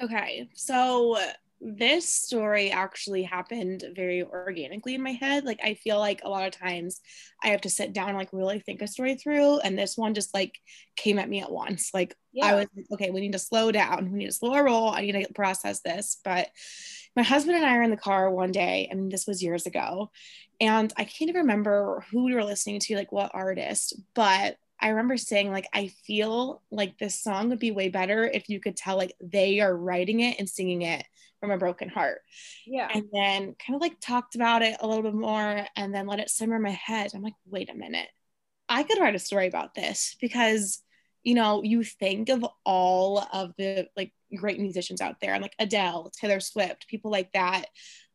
Okay, 0.00 0.48
so 0.54 1.16
this 1.66 2.06
story 2.12 2.70
actually 2.70 3.22
happened 3.22 3.84
very 3.96 4.22
organically 4.22 4.94
in 4.94 5.02
my 5.02 5.12
head. 5.12 5.44
Like 5.44 5.60
I 5.64 5.74
feel 5.74 5.98
like 5.98 6.20
a 6.22 6.28
lot 6.28 6.46
of 6.46 6.52
times 6.52 7.00
I 7.42 7.48
have 7.48 7.62
to 7.62 7.70
sit 7.70 7.94
down 7.94 8.10
and 8.10 8.18
like 8.18 8.28
really 8.32 8.60
think 8.60 8.82
a 8.82 8.86
story 8.86 9.14
through, 9.14 9.60
and 9.60 9.78
this 9.78 9.96
one 9.96 10.12
just 10.12 10.34
like 10.34 10.54
came 10.96 11.18
at 11.18 11.28
me 11.28 11.40
at 11.40 11.50
once. 11.50 11.90
Like 11.94 12.14
I 12.42 12.54
was 12.54 12.66
like, 12.76 12.86
okay, 12.92 13.10
we 13.10 13.22
need 13.22 13.32
to 13.32 13.38
slow 13.38 13.72
down. 13.72 14.12
We 14.12 14.18
need 14.18 14.26
to 14.26 14.32
slow 14.32 14.52
our 14.52 14.64
roll. 14.64 14.90
I 14.90 15.00
need 15.00 15.12
to 15.12 15.32
process 15.32 15.80
this. 15.80 16.18
But 16.22 16.48
my 17.16 17.22
husband 17.22 17.56
and 17.56 17.64
I 17.64 17.76
are 17.76 17.82
in 17.82 17.90
the 17.90 17.96
car 17.96 18.30
one 18.30 18.52
day, 18.52 18.88
and 18.90 19.10
this 19.10 19.26
was 19.26 19.42
years 19.42 19.66
ago, 19.66 20.10
and 20.60 20.92
I 20.96 21.04
can't 21.04 21.30
even 21.30 21.42
remember 21.42 22.04
who 22.10 22.24
we 22.24 22.34
were 22.34 22.44
listening 22.44 22.80
to, 22.80 22.96
like 22.96 23.12
what 23.12 23.30
artist, 23.32 23.98
but 24.14 24.56
I 24.84 24.90
remember 24.90 25.16
saying 25.16 25.50
like 25.50 25.66
I 25.72 25.88
feel 26.06 26.62
like 26.70 26.98
this 26.98 27.18
song 27.18 27.48
would 27.48 27.58
be 27.58 27.70
way 27.70 27.88
better 27.88 28.24
if 28.24 28.50
you 28.50 28.60
could 28.60 28.76
tell 28.76 28.98
like 28.98 29.14
they 29.18 29.60
are 29.60 29.74
writing 29.74 30.20
it 30.20 30.38
and 30.38 30.48
singing 30.48 30.82
it 30.82 31.02
from 31.40 31.50
a 31.50 31.56
broken 31.56 31.88
heart. 31.88 32.20
yeah. 32.66 32.88
And 32.92 33.04
then 33.10 33.54
kind 33.66 33.74
of 33.74 33.80
like 33.80 33.98
talked 33.98 34.34
about 34.34 34.60
it 34.60 34.76
a 34.80 34.86
little 34.86 35.02
bit 35.02 35.14
more 35.14 35.66
and 35.74 35.94
then 35.94 36.06
let 36.06 36.20
it 36.20 36.28
simmer 36.28 36.56
in 36.56 36.62
my 36.62 36.70
head. 36.70 37.12
I'm 37.14 37.22
like, 37.22 37.34
wait 37.46 37.70
a 37.70 37.74
minute. 37.74 38.08
I 38.68 38.82
could 38.82 39.00
write 39.00 39.14
a 39.14 39.18
story 39.18 39.46
about 39.46 39.74
this 39.74 40.16
because 40.20 40.82
you 41.22 41.34
know, 41.34 41.62
you 41.62 41.82
think 41.82 42.28
of 42.28 42.44
all 42.66 43.26
of 43.32 43.54
the 43.56 43.88
like 43.96 44.12
great 44.36 44.60
musicians 44.60 45.00
out 45.00 45.16
there, 45.22 45.40
like 45.40 45.54
Adele, 45.58 46.12
Taylor 46.14 46.40
Swift, 46.40 46.86
people 46.88 47.10
like 47.10 47.32
that. 47.32 47.64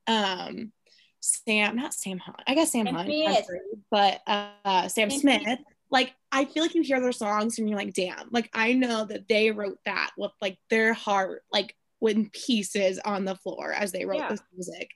Um, 0.06 0.72
Sam, 1.20 1.76
not 1.76 1.96
Sam 1.96 2.20
Hunt, 2.20 2.42
I 2.46 2.54
guess 2.54 2.72
Sam, 2.72 2.86
Hunt, 2.86 3.10
but 3.90 4.22
uh, 4.28 4.88
Sam 4.88 5.10
Smith. 5.10 5.60
Like, 5.92 6.14
I 6.32 6.46
feel 6.46 6.64
like 6.64 6.76
you 6.76 6.82
hear 6.84 7.02
their 7.02 7.12
songs 7.12 7.58
and 7.58 7.68
you're 7.70 7.78
like, 7.78 7.94
damn, 7.94 8.30
like 8.32 8.50
I 8.54 8.74
know 8.74 9.06
that 9.06 9.28
they 9.28 9.52
wrote 9.52 9.80
that 9.86 10.12
with 10.18 10.32
like 10.42 10.58
their 10.70 10.94
heart, 10.94 11.44
like 11.52 11.76
in 12.02 12.30
pieces 12.30 13.00
on 13.04 13.26
the 13.26 13.36
floor 13.36 13.74
as 13.74 13.92
they 13.92 14.06
wrote 14.06 14.20
Yeah. 14.20 14.30
this 14.30 14.42
music. 14.54 14.90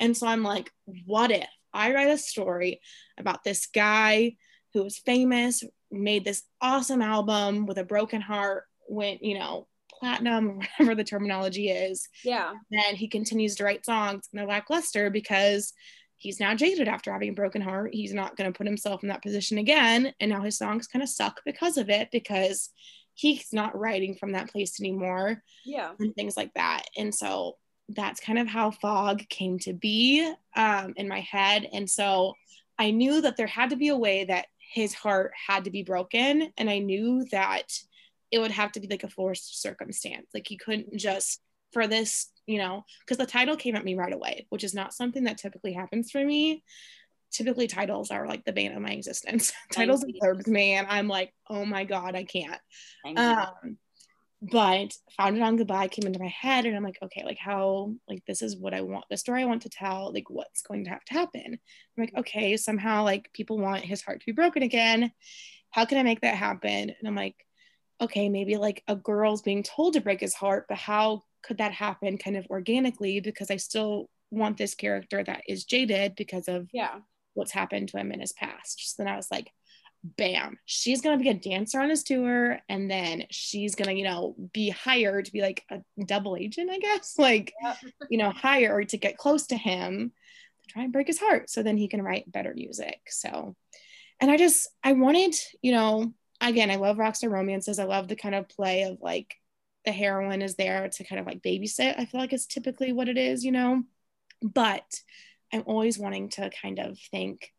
And 0.00 0.16
so 0.16 0.26
I'm 0.26 0.42
like, 0.42 0.70
what 1.06 1.30
if 1.30 1.46
I 1.72 1.92
write 1.94 2.10
a 2.10 2.18
story 2.18 2.80
about 3.18 3.44
this 3.44 3.66
guy 3.66 4.36
who 4.74 4.82
was 4.82 4.98
famous, 4.98 5.62
made 5.90 6.24
this 6.24 6.42
awesome 6.60 7.02
album 7.02 7.66
with 7.66 7.78
a 7.78 7.84
broken 7.84 8.20
heart, 8.20 8.64
went, 8.88 9.22
you 9.22 9.38
know, 9.38 9.66
platinum, 9.92 10.58
whatever 10.78 10.94
the 10.94 11.04
terminology 11.04 11.68
is. 11.70 12.08
Yeah. 12.24 12.54
Then 12.70 12.96
he 12.96 13.08
continues 13.08 13.56
to 13.56 13.64
write 13.64 13.84
songs 13.84 14.28
and 14.32 14.38
they're 14.40 14.46
lackluster 14.48 15.10
because 15.10 15.72
he's 16.18 16.40
now 16.40 16.54
jaded 16.54 16.88
after 16.88 17.12
having 17.12 17.30
a 17.30 17.34
broken 17.34 17.62
heart. 17.62 17.94
He's 17.94 18.12
not 18.12 18.36
going 18.36 18.52
to 18.52 18.56
put 18.56 18.66
himself 18.66 19.02
in 19.02 19.08
that 19.08 19.22
position 19.22 19.58
again. 19.58 20.12
And 20.20 20.30
now 20.30 20.42
his 20.42 20.58
songs 20.58 20.86
kind 20.86 21.02
of 21.02 21.08
suck 21.08 21.40
because 21.46 21.76
of 21.78 21.88
it, 21.88 22.10
because 22.10 22.70
he's 23.14 23.52
not 23.52 23.78
writing 23.78 24.14
from 24.14 24.32
that 24.32 24.50
place 24.50 24.80
anymore 24.80 25.42
Yeah. 25.64 25.92
and 25.98 26.14
things 26.14 26.36
like 26.36 26.52
that. 26.54 26.82
And 26.96 27.14
so 27.14 27.56
that's 27.88 28.20
kind 28.20 28.38
of 28.38 28.46
how 28.46 28.70
fog 28.70 29.28
came 29.28 29.58
to 29.60 29.72
be 29.72 30.30
um, 30.54 30.92
in 30.96 31.08
my 31.08 31.20
head. 31.20 31.66
And 31.72 31.88
so 31.88 32.34
I 32.78 32.90
knew 32.90 33.20
that 33.22 33.36
there 33.36 33.46
had 33.46 33.70
to 33.70 33.76
be 33.76 33.88
a 33.88 33.96
way 33.96 34.24
that 34.24 34.46
his 34.58 34.94
heart 34.94 35.32
had 35.46 35.64
to 35.64 35.70
be 35.70 35.82
broken. 35.82 36.52
And 36.58 36.68
I 36.68 36.78
knew 36.80 37.24
that 37.32 37.72
it 38.30 38.38
would 38.38 38.50
have 38.50 38.72
to 38.72 38.80
be 38.80 38.86
like 38.88 39.04
a 39.04 39.08
forced 39.08 39.62
circumstance. 39.62 40.26
Like 40.34 40.46
he 40.46 40.56
couldn't 40.58 40.94
just, 40.96 41.40
for 41.72 41.86
this, 41.86 42.30
you 42.46 42.58
know, 42.58 42.84
because 43.00 43.18
the 43.18 43.26
title 43.26 43.56
came 43.56 43.76
at 43.76 43.84
me 43.84 43.94
right 43.94 44.12
away, 44.12 44.46
which 44.50 44.64
is 44.64 44.74
not 44.74 44.94
something 44.94 45.24
that 45.24 45.38
typically 45.38 45.72
happens 45.72 46.10
for 46.10 46.24
me. 46.24 46.62
Typically, 47.30 47.66
titles 47.66 48.10
are 48.10 48.26
like 48.26 48.44
the 48.44 48.52
bane 48.52 48.72
of 48.72 48.80
my 48.80 48.90
existence. 48.90 49.52
titles 49.72 50.02
and 50.02 50.14
you. 50.14 50.20
blurbs, 50.20 50.48
man. 50.48 50.86
I'm 50.88 51.08
like, 51.08 51.32
oh 51.48 51.64
my 51.64 51.84
God, 51.84 52.14
I 52.14 52.24
can't. 52.24 52.60
Um, 53.16 53.78
but 54.40 54.94
founded 55.16 55.42
on 55.42 55.56
goodbye 55.56 55.88
came 55.88 56.06
into 56.06 56.20
my 56.20 56.28
head 56.28 56.64
and 56.64 56.76
i'm 56.76 56.84
like 56.84 56.98
okay 57.02 57.24
like 57.24 57.38
how 57.38 57.92
like 58.08 58.22
this 58.26 58.40
is 58.40 58.56
what 58.56 58.72
i 58.72 58.80
want 58.80 59.04
the 59.10 59.16
story 59.16 59.42
i 59.42 59.46
want 59.46 59.62
to 59.62 59.68
tell 59.68 60.12
like 60.12 60.30
what's 60.30 60.62
going 60.62 60.84
to 60.84 60.90
have 60.90 61.04
to 61.04 61.14
happen 61.14 61.42
i'm 61.44 61.58
like 61.96 62.12
okay 62.16 62.56
somehow 62.56 63.02
like 63.02 63.32
people 63.32 63.58
want 63.58 63.84
his 63.84 64.02
heart 64.02 64.20
to 64.20 64.26
be 64.26 64.32
broken 64.32 64.62
again 64.62 65.10
how 65.70 65.84
can 65.84 65.98
i 65.98 66.02
make 66.04 66.20
that 66.20 66.36
happen 66.36 66.70
and 66.70 67.08
i'm 67.08 67.16
like 67.16 67.34
okay 68.00 68.28
maybe 68.28 68.56
like 68.56 68.82
a 68.86 68.94
girl's 68.94 69.42
being 69.42 69.64
told 69.64 69.94
to 69.94 70.00
break 70.00 70.20
his 70.20 70.34
heart 70.34 70.66
but 70.68 70.78
how 70.78 71.24
could 71.42 71.58
that 71.58 71.72
happen 71.72 72.18
kind 72.18 72.36
of 72.36 72.46
organically 72.50 73.20
because 73.20 73.50
i 73.50 73.56
still 73.56 74.08
want 74.30 74.56
this 74.56 74.74
character 74.74 75.22
that 75.22 75.42
is 75.48 75.64
jaded 75.64 76.14
because 76.16 76.48
of 76.48 76.68
yeah. 76.72 76.98
what's 77.34 77.52
happened 77.52 77.88
to 77.88 77.98
him 77.98 78.12
in 78.12 78.20
his 78.20 78.32
past. 78.32 78.94
So 78.94 79.02
then 79.02 79.12
I 79.12 79.16
was 79.16 79.30
like, 79.30 79.50
bam, 80.04 80.58
she's 80.64 81.00
gonna 81.00 81.18
be 81.18 81.28
a 81.28 81.34
dancer 81.34 81.80
on 81.80 81.90
his 81.90 82.02
tour, 82.02 82.58
and 82.68 82.90
then 82.90 83.24
she's 83.30 83.74
gonna, 83.74 83.92
you 83.92 84.04
know, 84.04 84.36
be 84.52 84.70
hired 84.70 85.24
to 85.24 85.32
be 85.32 85.40
like 85.40 85.64
a 85.70 85.80
double 86.04 86.36
agent, 86.36 86.70
I 86.70 86.78
guess, 86.78 87.14
like, 87.18 87.52
you 88.10 88.18
know, 88.18 88.30
hire 88.30 88.74
or 88.74 88.84
to 88.84 88.96
get 88.96 89.18
close 89.18 89.46
to 89.48 89.56
him 89.56 90.12
to 90.62 90.72
try 90.72 90.84
and 90.84 90.92
break 90.92 91.06
his 91.06 91.18
heart 91.18 91.50
so 91.50 91.62
then 91.62 91.76
he 91.76 91.88
can 91.88 92.02
write 92.02 92.30
better 92.30 92.52
music. 92.54 93.00
So, 93.08 93.56
and 94.20 94.30
I 94.30 94.36
just, 94.36 94.68
I 94.82 94.92
wanted, 94.92 95.34
you 95.62 95.72
know, 95.72 96.12
again, 96.40 96.70
I 96.70 96.76
love 96.76 96.96
rockstar 96.96 97.30
romances. 97.30 97.78
I 97.78 97.84
love 97.84 98.08
the 98.08 98.16
kind 98.16 98.34
of 98.34 98.48
play 98.48 98.82
of 98.82 98.98
like 99.00 99.34
the 99.84 99.92
heroine 99.92 100.42
is 100.42 100.56
there 100.56 100.88
to 100.88 101.04
kind 101.04 101.20
of 101.20 101.26
like 101.26 101.42
babysit. 101.42 101.98
I 101.98 102.04
feel 102.04 102.20
like 102.20 102.32
it's 102.32 102.46
typically 102.46 102.92
what 102.92 103.08
it 103.08 103.16
is, 103.16 103.44
you 103.44 103.52
know, 103.52 103.84
but 104.42 105.00
I'm 105.52 105.62
always 105.66 105.98
wanting 105.98 106.28
to 106.30 106.50
kind 106.62 106.78
of 106.78 106.98
think, 107.10 107.52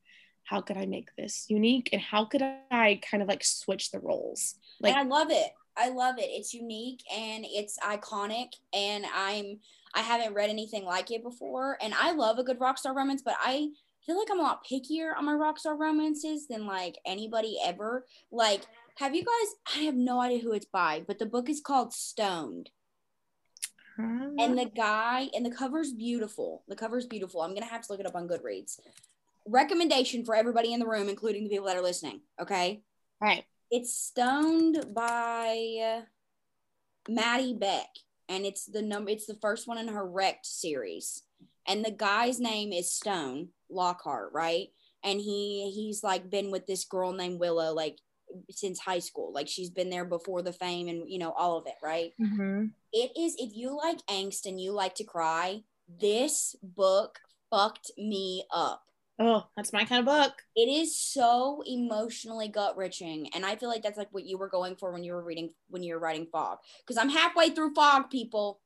how 0.44 0.62
could 0.62 0.78
I 0.78 0.86
make 0.86 1.10
this 1.16 1.46
unique 1.48 1.90
and 1.94 2.02
how 2.02 2.26
could 2.26 2.42
I 2.42 3.00
kind 3.10 3.22
of 3.22 3.30
like 3.30 3.44
switch 3.44 3.92
the 3.92 4.00
roles? 4.00 4.56
Like 4.80 4.96
and 4.96 5.08
I 5.08 5.10
love 5.10 5.30
it. 5.32 5.52
I 5.78 5.90
love 5.90 6.18
it. 6.18 6.28
It's 6.28 6.54
unique 6.54 7.02
and 7.16 7.46
it's 7.48 7.78
iconic 7.80 8.54
and 8.74 9.06
I'm 9.14 9.60
I 9.94 10.02
haven't 10.02 10.34
read 10.34 10.50
anything 10.50 10.86
like 10.86 11.10
it 11.12 11.24
before 11.24 11.78
and 11.82 11.94
I 11.94 12.12
love 12.12 12.38
a 12.38 12.44
good 12.44 12.60
rockstar 12.60 12.96
romance, 12.96 13.22
but 13.24 13.36
I 13.40 13.70
feel 14.06 14.18
like 14.18 14.30
I'm 14.32 14.40
a 14.40 14.44
lot 14.44 14.66
pickier 14.66 15.16
on 15.16 15.26
my 15.26 15.34
rockstar 15.34 15.78
romances 15.78 16.48
than 16.48 16.66
like 16.66 16.98
anybody 17.06 17.60
ever. 17.64 18.08
Like, 18.32 18.62
have 19.00 19.16
you 19.16 19.24
guys 19.24 19.78
I 19.78 19.84
have 19.86 19.96
no 19.96 20.22
idea 20.22 20.40
who 20.40 20.54
it's 20.54 20.66
by, 20.66 21.04
but 21.08 21.20
the 21.20 21.26
book 21.26 21.50
is 21.50 21.62
called 21.62 21.94
Stoned. 21.94 22.70
Uh-huh. 23.98 24.30
And 24.40 24.58
the 24.58 24.66
guy 24.66 25.30
and 25.34 25.46
the 25.46 25.52
cover's 25.52 25.92
beautiful. 25.92 26.64
The 26.68 26.76
cover's 26.76 27.06
beautiful. 27.06 27.42
I'm 27.42 27.54
gonna 27.54 27.66
have 27.66 27.82
to 27.82 27.92
look 27.92 28.00
it 28.00 28.06
up 28.06 28.16
on 28.16 28.28
Goodreads 28.28 28.80
recommendation 29.50 30.24
for 30.24 30.36
everybody 30.36 30.74
in 30.74 30.80
the 30.80 30.88
room, 30.88 31.10
including 31.10 31.44
the 31.44 31.50
people 31.50 31.66
that 31.68 31.78
are 31.78 31.82
listening. 31.82 32.22
Okay. 32.40 32.82
All 33.22 33.28
right. 33.28 33.44
It's 33.72 33.96
Stoned 33.96 34.94
by 34.94 36.04
Maddie 37.08 37.54
Beck, 37.54 37.90
and 38.28 38.46
it's 38.46 38.66
the 38.66 38.82
number. 38.82 39.12
It's 39.12 39.26
the 39.26 39.38
first 39.42 39.68
one 39.68 39.78
in 39.78 39.88
her 39.90 40.06
Wrecked 40.06 40.46
series, 40.46 41.24
and 41.68 41.84
the 41.84 41.92
guy's 41.92 42.40
name 42.40 42.72
is 42.72 42.92
Stone 42.92 43.50
Lockhart, 43.70 44.32
right? 44.34 44.70
And 45.04 45.20
he 45.20 45.72
he's 45.72 46.04
like 46.04 46.30
been 46.30 46.52
with 46.52 46.66
this 46.66 46.86
girl 46.86 47.14
named 47.14 47.40
Willow 47.40 47.74
like 47.74 48.00
since 48.50 48.80
high 48.80 49.00
school. 49.00 49.32
Like 49.34 49.48
she's 49.48 49.70
been 49.70 49.90
there 49.90 50.06
before 50.06 50.42
the 50.42 50.54
fame 50.54 50.88
and 50.88 51.10
you 51.10 51.20
know 51.20 51.32
all 51.32 51.58
of 51.58 51.68
it, 51.68 51.76
right? 51.84 52.14
Mm-hmm. 52.22 52.66
It 52.94 53.12
is 53.18 53.36
if 53.38 53.56
you 53.56 53.78
like 53.78 54.06
angst 54.08 54.46
and 54.46 54.60
you 54.60 54.72
like 54.72 54.96
to 54.96 55.04
cry, 55.04 55.62
this 56.00 56.56
book 56.64 57.20
fucked 57.52 57.92
me 57.98 58.46
up 58.54 58.84
Oh, 59.22 59.44
that's 59.58 59.74
my 59.74 59.84
kind 59.84 60.00
of 60.00 60.06
book. 60.06 60.34
It 60.56 60.70
is 60.70 60.98
so 60.98 61.62
emotionally 61.66 62.48
gut 62.48 62.78
wrenching, 62.78 63.30
and 63.34 63.46
I 63.46 63.58
feel 63.58 63.68
like 63.68 63.84
that's 63.84 63.98
like 63.98 64.08
what 64.12 64.24
you 64.24 64.38
were 64.38 64.48
going 64.48 64.78
for 64.78 64.94
when 64.94 65.04
you 65.04 65.12
were 65.12 65.24
reading 65.24 65.54
when 65.70 65.84
you 65.84 65.94
were 65.94 66.00
writing 66.00 66.26
Fog. 66.32 66.60
Because 66.80 66.98
I'm 66.98 67.10
halfway 67.10 67.50
through 67.50 67.74
Fog, 67.74 68.10
people. 68.10 68.62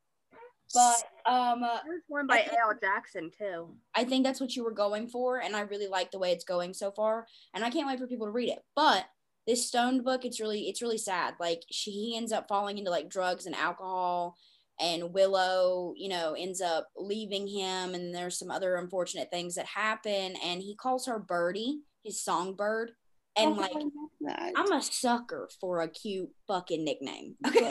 But 0.71 1.04
um, 1.26 1.62
there's 1.86 2.04
one 2.08 2.28
by 2.28 2.39
A.L. 2.39 2.73
Jackson 2.80 3.32
too. 3.36 3.76
I 3.95 4.04
think 4.04 4.23
that's 4.23 4.39
what 4.39 4.56
you 4.56 4.63
were 4.63 4.71
going 4.71 5.08
for, 5.08 5.39
and 5.39 5.56
I 5.56 5.62
really 5.62 5.88
like 5.88 6.12
the 6.12 6.19
way 6.19 6.32
it's 6.32 6.45
going 6.45 6.76
so 6.76 6.91
far, 6.91 7.26
and 7.56 7.63
I 7.65 7.71
can't 7.71 7.88
wait 7.88 7.97
for 7.97 8.08
people 8.08 8.28
to 8.28 8.32
read 8.32 8.49
it. 8.49 8.63
But 8.76 9.06
this 9.47 9.67
stoned 9.67 10.03
book, 10.03 10.25
it's 10.25 10.39
really 10.39 10.69
it's 10.69 10.82
really 10.82 10.97
sad. 10.97 11.36
Like 11.39 11.63
she 11.71 11.91
he 11.91 12.17
ends 12.17 12.32
up 12.32 12.47
falling 12.47 12.77
into 12.77 12.91
like 12.91 13.10
drugs 13.10 13.45
and 13.45 13.56
alcohol 13.56 14.36
and 14.79 15.13
Willow, 15.13 15.93
you 15.95 16.10
know, 16.10 16.34
ends 16.38 16.62
up 16.62 16.89
leaving 16.97 17.47
him, 17.47 17.93
and 17.93 18.13
there's 18.13 18.38
some 18.38 18.51
other 18.51 18.75
unfortunate 18.75 19.29
things 19.32 19.56
that 19.56 19.65
happen, 19.65 20.36
and 20.43 20.62
he 20.62 20.75
calls 20.75 21.06
her 21.06 21.19
Birdie, 21.19 21.82
his 22.03 22.23
songbird. 22.23 22.91
And 23.36 23.58
oh, 23.58 23.62
like, 23.62 24.53
I'm 24.56 24.71
a 24.71 24.82
sucker 24.82 25.49
for 25.60 25.82
a 25.82 25.88
cute 25.88 26.29
fucking 26.47 26.84
nickname. 26.84 27.36
Okay. 27.47 27.67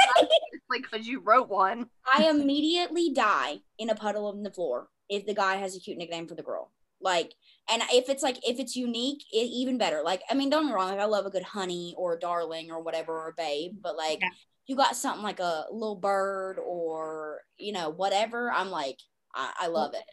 like, 0.70 0.82
because 0.90 1.06
you 1.06 1.20
wrote 1.20 1.48
one. 1.48 1.87
I 2.12 2.28
immediately 2.28 3.12
die 3.12 3.58
in 3.78 3.90
a 3.90 3.94
puddle 3.94 4.26
on 4.26 4.42
the 4.42 4.50
floor 4.50 4.88
if 5.08 5.24
the 5.24 5.35
guy 5.35 5.56
has 5.56 5.76
a 5.76 5.80
cute 5.80 5.98
nickname 5.98 6.26
for 6.26 6.35
the 6.35 6.42
girl. 6.42 6.72
Like, 7.02 7.34
and 7.70 7.82
if 7.92 8.08
it's 8.08 8.22
like, 8.22 8.38
if 8.48 8.58
it's 8.58 8.76
unique, 8.76 9.22
it, 9.32 9.36
even 9.36 9.78
better. 9.78 10.02
Like, 10.04 10.22
I 10.30 10.34
mean, 10.34 10.50
don't 10.50 10.62
get 10.62 10.68
me 10.68 10.74
wrong. 10.74 10.90
Like, 10.90 11.00
I 11.00 11.04
love 11.04 11.26
a 11.26 11.30
good 11.30 11.42
honey 11.42 11.94
or 11.96 12.14
a 12.14 12.18
darling 12.18 12.70
or 12.70 12.82
whatever 12.82 13.12
or 13.12 13.34
babe, 13.36 13.76
but 13.82 13.96
like, 13.96 14.20
yeah. 14.20 14.28
you 14.66 14.76
got 14.76 14.96
something 14.96 15.22
like 15.22 15.40
a 15.40 15.66
little 15.70 15.96
bird 15.96 16.58
or 16.58 17.40
you 17.58 17.72
know 17.72 17.90
whatever 17.90 18.50
i'm 18.50 18.70
like 18.70 18.98
I, 19.34 19.52
I 19.62 19.66
love 19.68 19.94
it. 19.94 20.04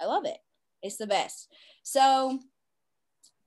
I 0.00 0.06
love 0.06 0.24
it. 0.24 0.38
It's 0.82 0.96
the 0.96 1.06
best. 1.06 1.52
So 1.82 2.38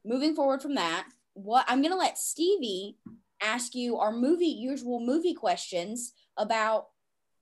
moving 0.06 0.36
forward 0.36 0.62
from 0.62 0.76
that 0.76 1.06
what 1.34 1.66
i'm 1.68 1.82
gonna 1.82 1.96
let 1.98 2.18
stevie 2.18 2.98
ask 3.42 3.76
you 3.76 3.98
our 3.98 4.12
movie 4.12 4.46
usual 4.46 5.00
movie 5.00 5.34
questions 5.34 6.14
about 6.38 6.86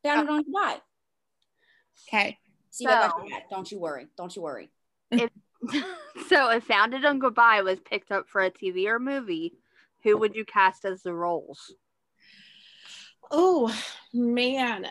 founded 0.04 0.30
oh. 0.30 0.34
on 0.34 0.44
goodbye 0.44 0.78
okay. 2.08 2.38
See 2.70 2.86
so, 2.86 3.12
don't 3.50 3.72
you 3.72 3.80
worry. 3.80 4.08
Don't 4.18 4.36
you 4.36 4.42
worry 4.42 4.70
if, 5.12 5.30
so 6.28 6.50
if 6.52 6.64
founded 6.64 7.06
on 7.06 7.20
goodbye 7.20 7.62
was 7.62 7.80
picked 7.80 8.12
up 8.12 8.28
for 8.30 8.42
a 8.42 8.52
tv 8.52 8.86
or 8.88 9.00
movie 9.00 9.54
who 10.04 10.18
would 10.18 10.36
you 10.36 10.46
cast 10.46 10.86
as 10.86 11.04
the 11.04 11.14
roles 11.14 11.74
Oh 13.32 13.74
man, 14.14 14.88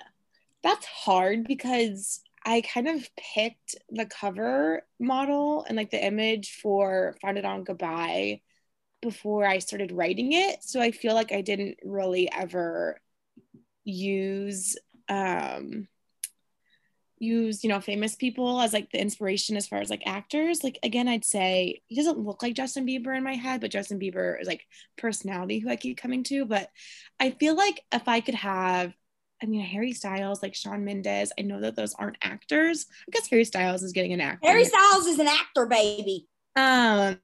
that's 0.62 0.86
hard 0.86 1.46
because 1.46 2.20
I 2.44 2.60
kind 2.60 2.88
of 2.88 3.08
picked 3.16 3.76
the 3.90 4.06
cover 4.06 4.86
model 5.00 5.64
and 5.66 5.76
like 5.76 5.90
the 5.90 6.04
image 6.04 6.58
for 6.62 7.16
Founded 7.22 7.44
on 7.44 7.64
Goodbye 7.64 8.42
before 9.00 9.46
I 9.46 9.58
started 9.58 9.92
writing 9.92 10.32
it. 10.32 10.62
So 10.62 10.80
I 10.80 10.90
feel 10.90 11.14
like 11.14 11.32
I 11.32 11.40
didn't 11.40 11.78
really 11.82 12.30
ever 12.32 13.00
use 13.84 14.76
um 15.08 15.86
use 17.18 17.64
you 17.64 17.70
know 17.70 17.80
famous 17.80 18.14
people 18.14 18.60
as 18.60 18.72
like 18.72 18.90
the 18.90 19.00
inspiration 19.00 19.56
as 19.56 19.66
far 19.66 19.80
as 19.80 19.88
like 19.88 20.02
actors 20.06 20.62
like 20.62 20.78
again 20.82 21.08
i'd 21.08 21.24
say 21.24 21.80
he 21.86 21.96
doesn't 21.96 22.18
look 22.18 22.42
like 22.42 22.54
justin 22.54 22.86
bieber 22.86 23.16
in 23.16 23.24
my 23.24 23.34
head 23.34 23.60
but 23.60 23.70
justin 23.70 23.98
bieber 23.98 24.40
is 24.40 24.46
like 24.46 24.66
personality 24.98 25.58
who 25.58 25.70
i 25.70 25.76
keep 25.76 25.96
coming 25.96 26.22
to 26.22 26.44
but 26.44 26.68
i 27.18 27.30
feel 27.30 27.56
like 27.56 27.80
if 27.92 28.06
i 28.06 28.20
could 28.20 28.34
have 28.34 28.92
i 29.42 29.46
mean 29.46 29.60
harry 29.60 29.92
styles 29.92 30.42
like 30.42 30.54
shawn 30.54 30.84
mendes 30.84 31.32
i 31.38 31.42
know 31.42 31.60
that 31.60 31.76
those 31.76 31.94
aren't 31.94 32.18
actors. 32.22 32.86
I 33.08 33.10
guess 33.12 33.28
harry 33.28 33.44
styles 33.44 33.82
is 33.82 33.92
getting 33.92 34.12
an 34.12 34.20
actor. 34.20 34.48
Harry 34.48 34.64
styles 34.64 35.06
is 35.06 35.18
an 35.18 35.28
actor 35.28 35.66
baby. 35.66 36.26
Um 36.54 37.18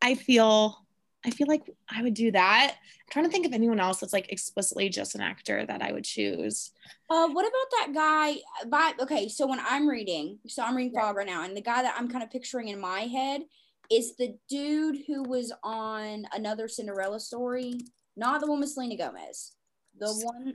i 0.00 0.14
feel 0.14 0.86
I 1.26 1.30
feel 1.30 1.48
like 1.48 1.62
I 1.90 2.02
would 2.02 2.14
do 2.14 2.30
that. 2.30 2.76
I'm 2.76 3.10
trying 3.10 3.24
to 3.24 3.30
think 3.30 3.44
of 3.44 3.52
anyone 3.52 3.80
else 3.80 3.98
that's 4.00 4.12
like 4.12 4.30
explicitly 4.30 4.88
just 4.88 5.14
an 5.14 5.20
actor 5.20 5.66
that 5.66 5.82
I 5.82 5.92
would 5.92 6.04
choose. 6.04 6.70
Uh, 7.10 7.28
what 7.28 7.44
about 7.44 7.70
that 7.76 7.92
guy? 7.92 8.36
By 8.68 8.92
okay, 9.02 9.28
so 9.28 9.46
when 9.46 9.60
I'm 9.68 9.88
reading, 9.88 10.38
so 10.46 10.62
I'm 10.62 10.76
reading 10.76 10.92
Fog 10.92 11.16
right 11.16 11.26
now, 11.26 11.44
and 11.44 11.56
the 11.56 11.60
guy 11.60 11.82
that 11.82 11.96
I'm 11.98 12.08
kind 12.08 12.22
of 12.22 12.30
picturing 12.30 12.68
in 12.68 12.80
my 12.80 13.00
head 13.00 13.42
is 13.90 14.14
the 14.16 14.36
dude 14.48 14.98
who 15.06 15.24
was 15.24 15.52
on 15.64 16.24
another 16.32 16.68
Cinderella 16.68 17.18
story, 17.18 17.80
not 18.16 18.40
the 18.40 18.46
one 18.46 18.60
with 18.60 18.70
Selena 18.70 18.96
Gomez, 18.96 19.52
the 19.98 20.12
one. 20.22 20.54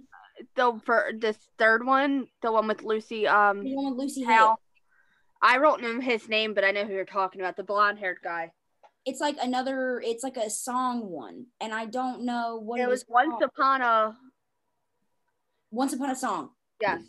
The 0.56 0.80
for 0.86 1.12
this 1.16 1.38
third 1.60 1.86
one, 1.86 2.28
the 2.42 2.52
one 2.52 2.68
with 2.68 2.84
Lucy. 2.84 3.28
Um, 3.28 3.64
the 3.64 3.76
one 3.76 3.92
with 3.92 4.00
Lucy 4.00 4.24
Hale. 4.24 4.60
I 5.42 5.58
wrote 5.58 5.82
him 5.82 6.00
his 6.00 6.30
name, 6.30 6.54
but 6.54 6.64
I 6.64 6.72
know 6.72 6.86
who 6.86 6.94
you're 6.94 7.06
talking 7.06 7.42
about. 7.42 7.58
The 7.58 7.64
blonde 7.64 8.00
haired 8.00 8.20
guy 8.24 8.52
it's 9.06 9.20
like 9.20 9.38
another 9.42 10.02
it's 10.06 10.24
like 10.24 10.38
a 10.38 10.50
song 10.50 11.10
one 11.10 11.46
and 11.60 11.74
i 11.74 11.86
don't 11.86 12.24
know 12.24 12.58
what 12.64 12.80
it, 12.80 12.84
it 12.84 12.90
was 12.90 13.06
once 13.08 13.42
upon 13.44 13.82
a 13.82 14.16
once 15.72 15.92
upon 15.94 16.10
a 16.12 16.16
song. 16.16 16.50
Yes 16.80 17.02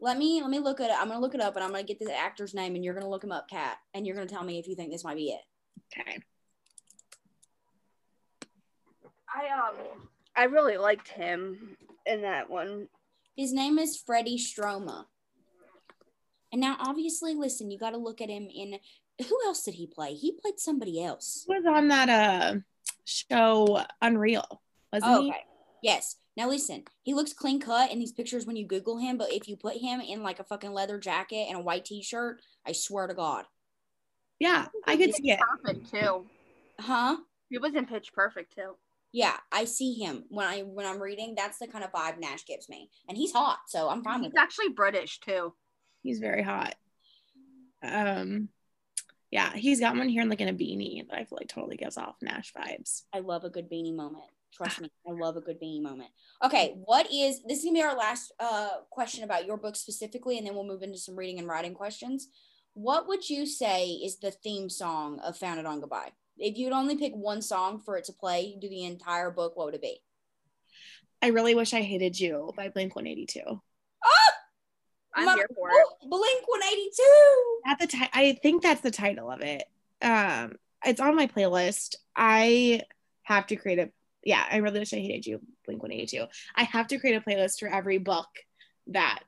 let 0.00 0.18
me 0.18 0.42
let 0.42 0.50
me 0.50 0.58
look 0.58 0.80
at 0.80 0.90
it 0.90 0.96
i'm 0.98 1.08
gonna 1.08 1.20
look 1.20 1.34
it 1.34 1.40
up 1.40 1.54
and 1.56 1.64
i'm 1.64 1.70
gonna 1.70 1.82
get 1.82 1.98
the 1.98 2.14
actor's 2.14 2.52
name 2.54 2.74
and 2.74 2.84
you're 2.84 2.94
gonna 2.94 3.08
look 3.08 3.24
him 3.24 3.32
up 3.32 3.48
kat 3.48 3.78
and 3.94 4.06
you're 4.06 4.14
gonna 4.14 4.28
tell 4.28 4.44
me 4.44 4.58
if 4.58 4.68
you 4.68 4.74
think 4.74 4.90
this 4.90 5.04
might 5.04 5.16
be 5.16 5.30
it. 5.30 5.40
Okay. 5.98 6.18
I 9.34 9.68
um 9.68 9.76
i 10.36 10.44
really 10.44 10.76
liked 10.76 11.08
him 11.08 11.76
in 12.06 12.22
that 12.22 12.50
one. 12.50 12.88
His 13.36 13.52
name 13.52 13.78
is 13.78 13.96
freddie 13.96 14.38
stroma. 14.38 15.06
And 16.52 16.60
now 16.60 16.76
obviously 16.78 17.34
listen 17.34 17.70
you 17.70 17.78
got 17.78 17.90
to 17.90 17.96
look 17.96 18.20
at 18.20 18.28
him 18.28 18.48
in 18.54 18.78
who 19.18 19.38
else 19.44 19.62
did 19.62 19.74
he 19.74 19.86
play? 19.86 20.14
He 20.14 20.32
played 20.32 20.58
somebody 20.58 21.02
else. 21.02 21.44
He 21.46 21.54
was 21.54 21.64
on 21.66 21.88
that 21.88 22.08
uh 22.08 22.58
show 23.04 23.82
Unreal, 24.00 24.62
wasn't 24.92 25.12
oh, 25.12 25.22
he? 25.22 25.28
Okay. 25.28 25.44
Yes. 25.82 26.16
Now 26.36 26.48
listen, 26.48 26.82
he 27.02 27.14
looks 27.14 27.32
clean 27.32 27.60
cut 27.60 27.92
in 27.92 27.98
these 27.98 28.12
pictures 28.12 28.44
when 28.44 28.56
you 28.56 28.66
Google 28.66 28.98
him, 28.98 29.16
but 29.16 29.32
if 29.32 29.48
you 29.48 29.56
put 29.56 29.76
him 29.76 30.00
in 30.00 30.22
like 30.22 30.40
a 30.40 30.44
fucking 30.44 30.72
leather 30.72 30.98
jacket 30.98 31.46
and 31.48 31.58
a 31.58 31.62
white 31.62 31.84
t-shirt, 31.84 32.40
I 32.66 32.72
swear 32.72 33.06
to 33.06 33.14
God. 33.14 33.44
Yeah, 34.40 34.66
I 34.84 34.96
could 34.96 35.14
see 35.14 35.30
it. 35.30 35.38
Perfect 35.38 35.90
too. 35.90 36.26
Huh? 36.80 37.18
He 37.50 37.58
was 37.58 37.74
in 37.74 37.86
Pitch 37.86 38.12
Perfect 38.12 38.54
too. 38.54 38.74
Yeah, 39.12 39.36
I 39.52 39.64
see 39.64 39.94
him 39.94 40.24
when 40.28 40.44
I 40.44 40.62
when 40.62 40.86
I'm 40.86 41.00
reading. 41.00 41.34
That's 41.36 41.58
the 41.58 41.68
kind 41.68 41.84
of 41.84 41.92
vibe 41.92 42.18
Nash 42.18 42.44
gives 42.46 42.68
me, 42.68 42.90
and 43.08 43.16
he's 43.16 43.32
hot, 43.32 43.60
so 43.68 43.88
I'm 43.88 44.02
fine. 44.02 44.24
He's 44.24 44.32
actually 44.36 44.70
British 44.70 45.20
too. 45.20 45.54
He's 46.02 46.18
very 46.18 46.42
hot. 46.42 46.74
Um, 47.80 48.48
Yeah, 49.34 49.52
he's 49.52 49.80
got 49.80 49.96
one 49.96 50.08
here 50.08 50.22
in 50.22 50.28
like 50.28 50.40
in 50.40 50.46
a 50.46 50.54
beanie 50.54 51.04
that 51.08 51.18
I 51.18 51.24
feel 51.24 51.38
like 51.40 51.48
totally 51.48 51.76
gives 51.76 51.98
off 51.98 52.14
Nash 52.22 52.52
vibes. 52.56 53.02
I 53.12 53.18
love 53.18 53.42
a 53.42 53.50
good 53.50 53.68
beanie 53.68 53.92
moment. 53.92 54.26
Trust 54.52 54.80
me, 54.80 54.88
I 55.08 55.10
love 55.10 55.36
a 55.36 55.40
good 55.40 55.60
beanie 55.60 55.82
moment. 55.82 56.10
Okay, 56.44 56.76
what 56.84 57.12
is 57.12 57.42
this 57.42 57.58
is 57.58 57.64
gonna 57.64 57.74
be 57.74 57.82
our 57.82 57.96
last 57.96 58.32
uh 58.38 58.68
question 58.90 59.24
about 59.24 59.44
your 59.44 59.56
book 59.56 59.74
specifically, 59.74 60.38
and 60.38 60.46
then 60.46 60.54
we'll 60.54 60.62
move 60.62 60.84
into 60.84 60.98
some 60.98 61.16
reading 61.16 61.40
and 61.40 61.48
writing 61.48 61.74
questions. 61.74 62.28
What 62.74 63.08
would 63.08 63.28
you 63.28 63.44
say 63.44 63.88
is 63.88 64.20
the 64.20 64.30
theme 64.30 64.70
song 64.70 65.18
of 65.18 65.36
Founded 65.36 65.66
on 65.66 65.80
Goodbye? 65.80 66.12
If 66.38 66.56
you'd 66.56 66.72
only 66.72 66.96
pick 66.96 67.12
one 67.12 67.42
song 67.42 67.80
for 67.80 67.96
it 67.96 68.04
to 68.04 68.12
play, 68.12 68.56
do 68.60 68.68
the 68.68 68.84
entire 68.84 69.32
book, 69.32 69.56
what 69.56 69.66
would 69.66 69.74
it 69.74 69.82
be? 69.82 69.98
I 71.20 71.28
really 71.28 71.56
wish 71.56 71.74
I 71.74 71.82
hated 71.82 72.20
you 72.20 72.52
by 72.56 72.68
Blink 72.68 72.94
182. 72.94 73.60
I'm 75.14 75.26
my- 75.26 75.34
here 75.34 75.48
for 75.54 75.70
it. 75.70 75.86
Blink 76.08 76.48
182. 76.48 77.60
At 77.66 77.78
the 77.78 77.86
time, 77.86 78.08
I 78.12 78.38
think 78.42 78.62
that's 78.62 78.80
the 78.80 78.90
title 78.90 79.30
of 79.30 79.40
it. 79.40 79.64
Um, 80.02 80.56
it's 80.84 81.00
on 81.00 81.16
my 81.16 81.26
playlist. 81.26 81.96
I 82.14 82.82
have 83.22 83.46
to 83.48 83.56
create 83.56 83.78
a 83.78 83.90
yeah. 84.22 84.44
I 84.50 84.58
really 84.58 84.78
wish 84.78 84.92
I 84.94 84.98
hated 84.98 85.26
you, 85.26 85.40
Blink 85.66 85.82
182. 85.82 86.26
I 86.54 86.64
have 86.64 86.88
to 86.88 86.98
create 86.98 87.16
a 87.16 87.20
playlist 87.20 87.60
for 87.60 87.68
every 87.68 87.98
book 87.98 88.28
that 88.88 89.22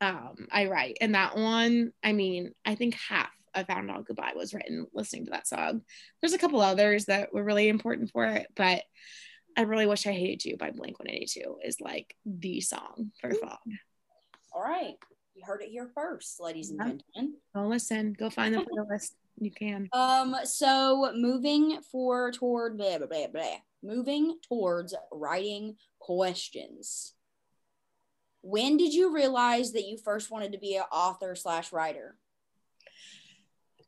um 0.00 0.46
I 0.50 0.66
write, 0.66 0.98
and 1.00 1.14
that 1.14 1.36
one, 1.36 1.92
I 2.02 2.12
mean, 2.12 2.52
I 2.64 2.74
think 2.74 2.94
half 2.94 3.30
of 3.54 3.66
Founded 3.66 3.94
on 3.94 4.02
Goodbye 4.02 4.32
was 4.34 4.54
written 4.54 4.86
listening 4.94 5.26
to 5.26 5.32
that 5.32 5.46
song. 5.46 5.82
There's 6.20 6.32
a 6.32 6.38
couple 6.38 6.60
others 6.60 7.06
that 7.06 7.32
were 7.32 7.44
really 7.44 7.68
important 7.68 8.10
for 8.10 8.24
it, 8.24 8.46
but 8.54 8.82
I 9.56 9.62
really 9.62 9.86
wish 9.86 10.06
I 10.06 10.12
hated 10.12 10.44
you 10.44 10.56
by 10.56 10.70
Blink 10.70 10.98
182 10.98 11.58
is 11.62 11.80
like 11.80 12.16
the 12.24 12.60
song 12.62 13.12
for 13.20 13.34
fog. 13.34 13.58
All 14.54 14.62
right. 14.62 14.94
You 15.42 15.46
heard 15.46 15.62
it 15.62 15.70
here 15.70 15.90
first, 15.92 16.40
ladies 16.40 16.70
and 16.70 16.78
gentlemen. 16.78 17.34
Go 17.52 17.66
listen, 17.66 18.12
go 18.12 18.30
find 18.30 18.54
the 18.54 18.60
playlist. 18.60 19.14
You 19.40 19.50
can. 19.50 19.88
Um, 19.92 20.36
so 20.44 21.12
moving 21.16 21.80
for 21.90 22.30
toward 22.30 22.78
blah, 22.78 22.98
blah, 22.98 23.08
blah, 23.08 23.26
blah. 23.26 23.56
moving 23.82 24.38
towards 24.46 24.94
writing 25.10 25.76
questions. 25.98 27.14
When 28.42 28.76
did 28.76 28.94
you 28.94 29.12
realize 29.12 29.72
that 29.72 29.88
you 29.88 29.98
first 29.98 30.30
wanted 30.30 30.52
to 30.52 30.58
be 30.58 30.76
an 30.76 30.84
author 30.92 31.34
slash 31.34 31.72
writer? 31.72 32.16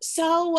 So 0.00 0.58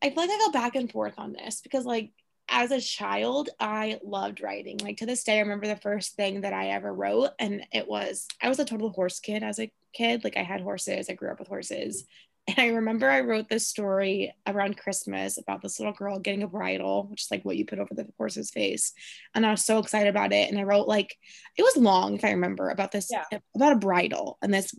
I 0.00 0.10
feel 0.10 0.16
like 0.16 0.30
I 0.30 0.38
go 0.46 0.52
back 0.52 0.76
and 0.76 0.90
forth 0.90 1.14
on 1.18 1.32
this 1.32 1.60
because, 1.60 1.84
like, 1.84 2.12
as 2.48 2.70
a 2.70 2.80
child, 2.80 3.50
I 3.58 3.98
loved 4.04 4.40
writing. 4.40 4.78
Like, 4.78 4.98
to 4.98 5.06
this 5.06 5.24
day, 5.24 5.38
I 5.38 5.40
remember 5.40 5.66
the 5.66 5.74
first 5.74 6.14
thing 6.14 6.42
that 6.42 6.52
I 6.52 6.68
ever 6.68 6.94
wrote, 6.94 7.30
and 7.40 7.66
it 7.72 7.88
was 7.88 8.28
I 8.40 8.48
was 8.48 8.60
a 8.60 8.64
total 8.64 8.90
horse 8.90 9.18
kid 9.18 9.42
as 9.42 9.58
a 9.58 9.72
kid. 9.96 10.24
Like, 10.24 10.36
I 10.36 10.42
had 10.42 10.60
horses, 10.60 11.08
I 11.08 11.14
grew 11.14 11.30
up 11.30 11.38
with 11.38 11.48
horses. 11.48 12.04
And 12.48 12.58
I 12.60 12.68
remember 12.68 13.10
I 13.10 13.22
wrote 13.22 13.48
this 13.48 13.66
story 13.66 14.32
around 14.46 14.76
Christmas 14.76 15.36
about 15.36 15.62
this 15.62 15.80
little 15.80 15.92
girl 15.92 16.20
getting 16.20 16.44
a 16.44 16.48
bridle, 16.48 17.08
which 17.10 17.22
is 17.22 17.30
like 17.30 17.44
what 17.44 17.56
you 17.56 17.64
put 17.66 17.80
over 17.80 17.92
the 17.92 18.06
horse's 18.18 18.52
face. 18.52 18.92
And 19.34 19.44
I 19.44 19.50
was 19.50 19.64
so 19.64 19.78
excited 19.80 20.08
about 20.08 20.32
it. 20.32 20.48
And 20.48 20.56
I 20.56 20.62
wrote 20.62 20.86
like, 20.86 21.16
it 21.58 21.62
was 21.62 21.76
long, 21.76 22.14
if 22.14 22.24
I 22.24 22.30
remember, 22.30 22.70
about 22.70 22.92
this, 22.92 23.08
Yeah. 23.10 23.24
about 23.56 23.72
a 23.72 23.76
bridle 23.76 24.38
and 24.42 24.54
this 24.54 24.72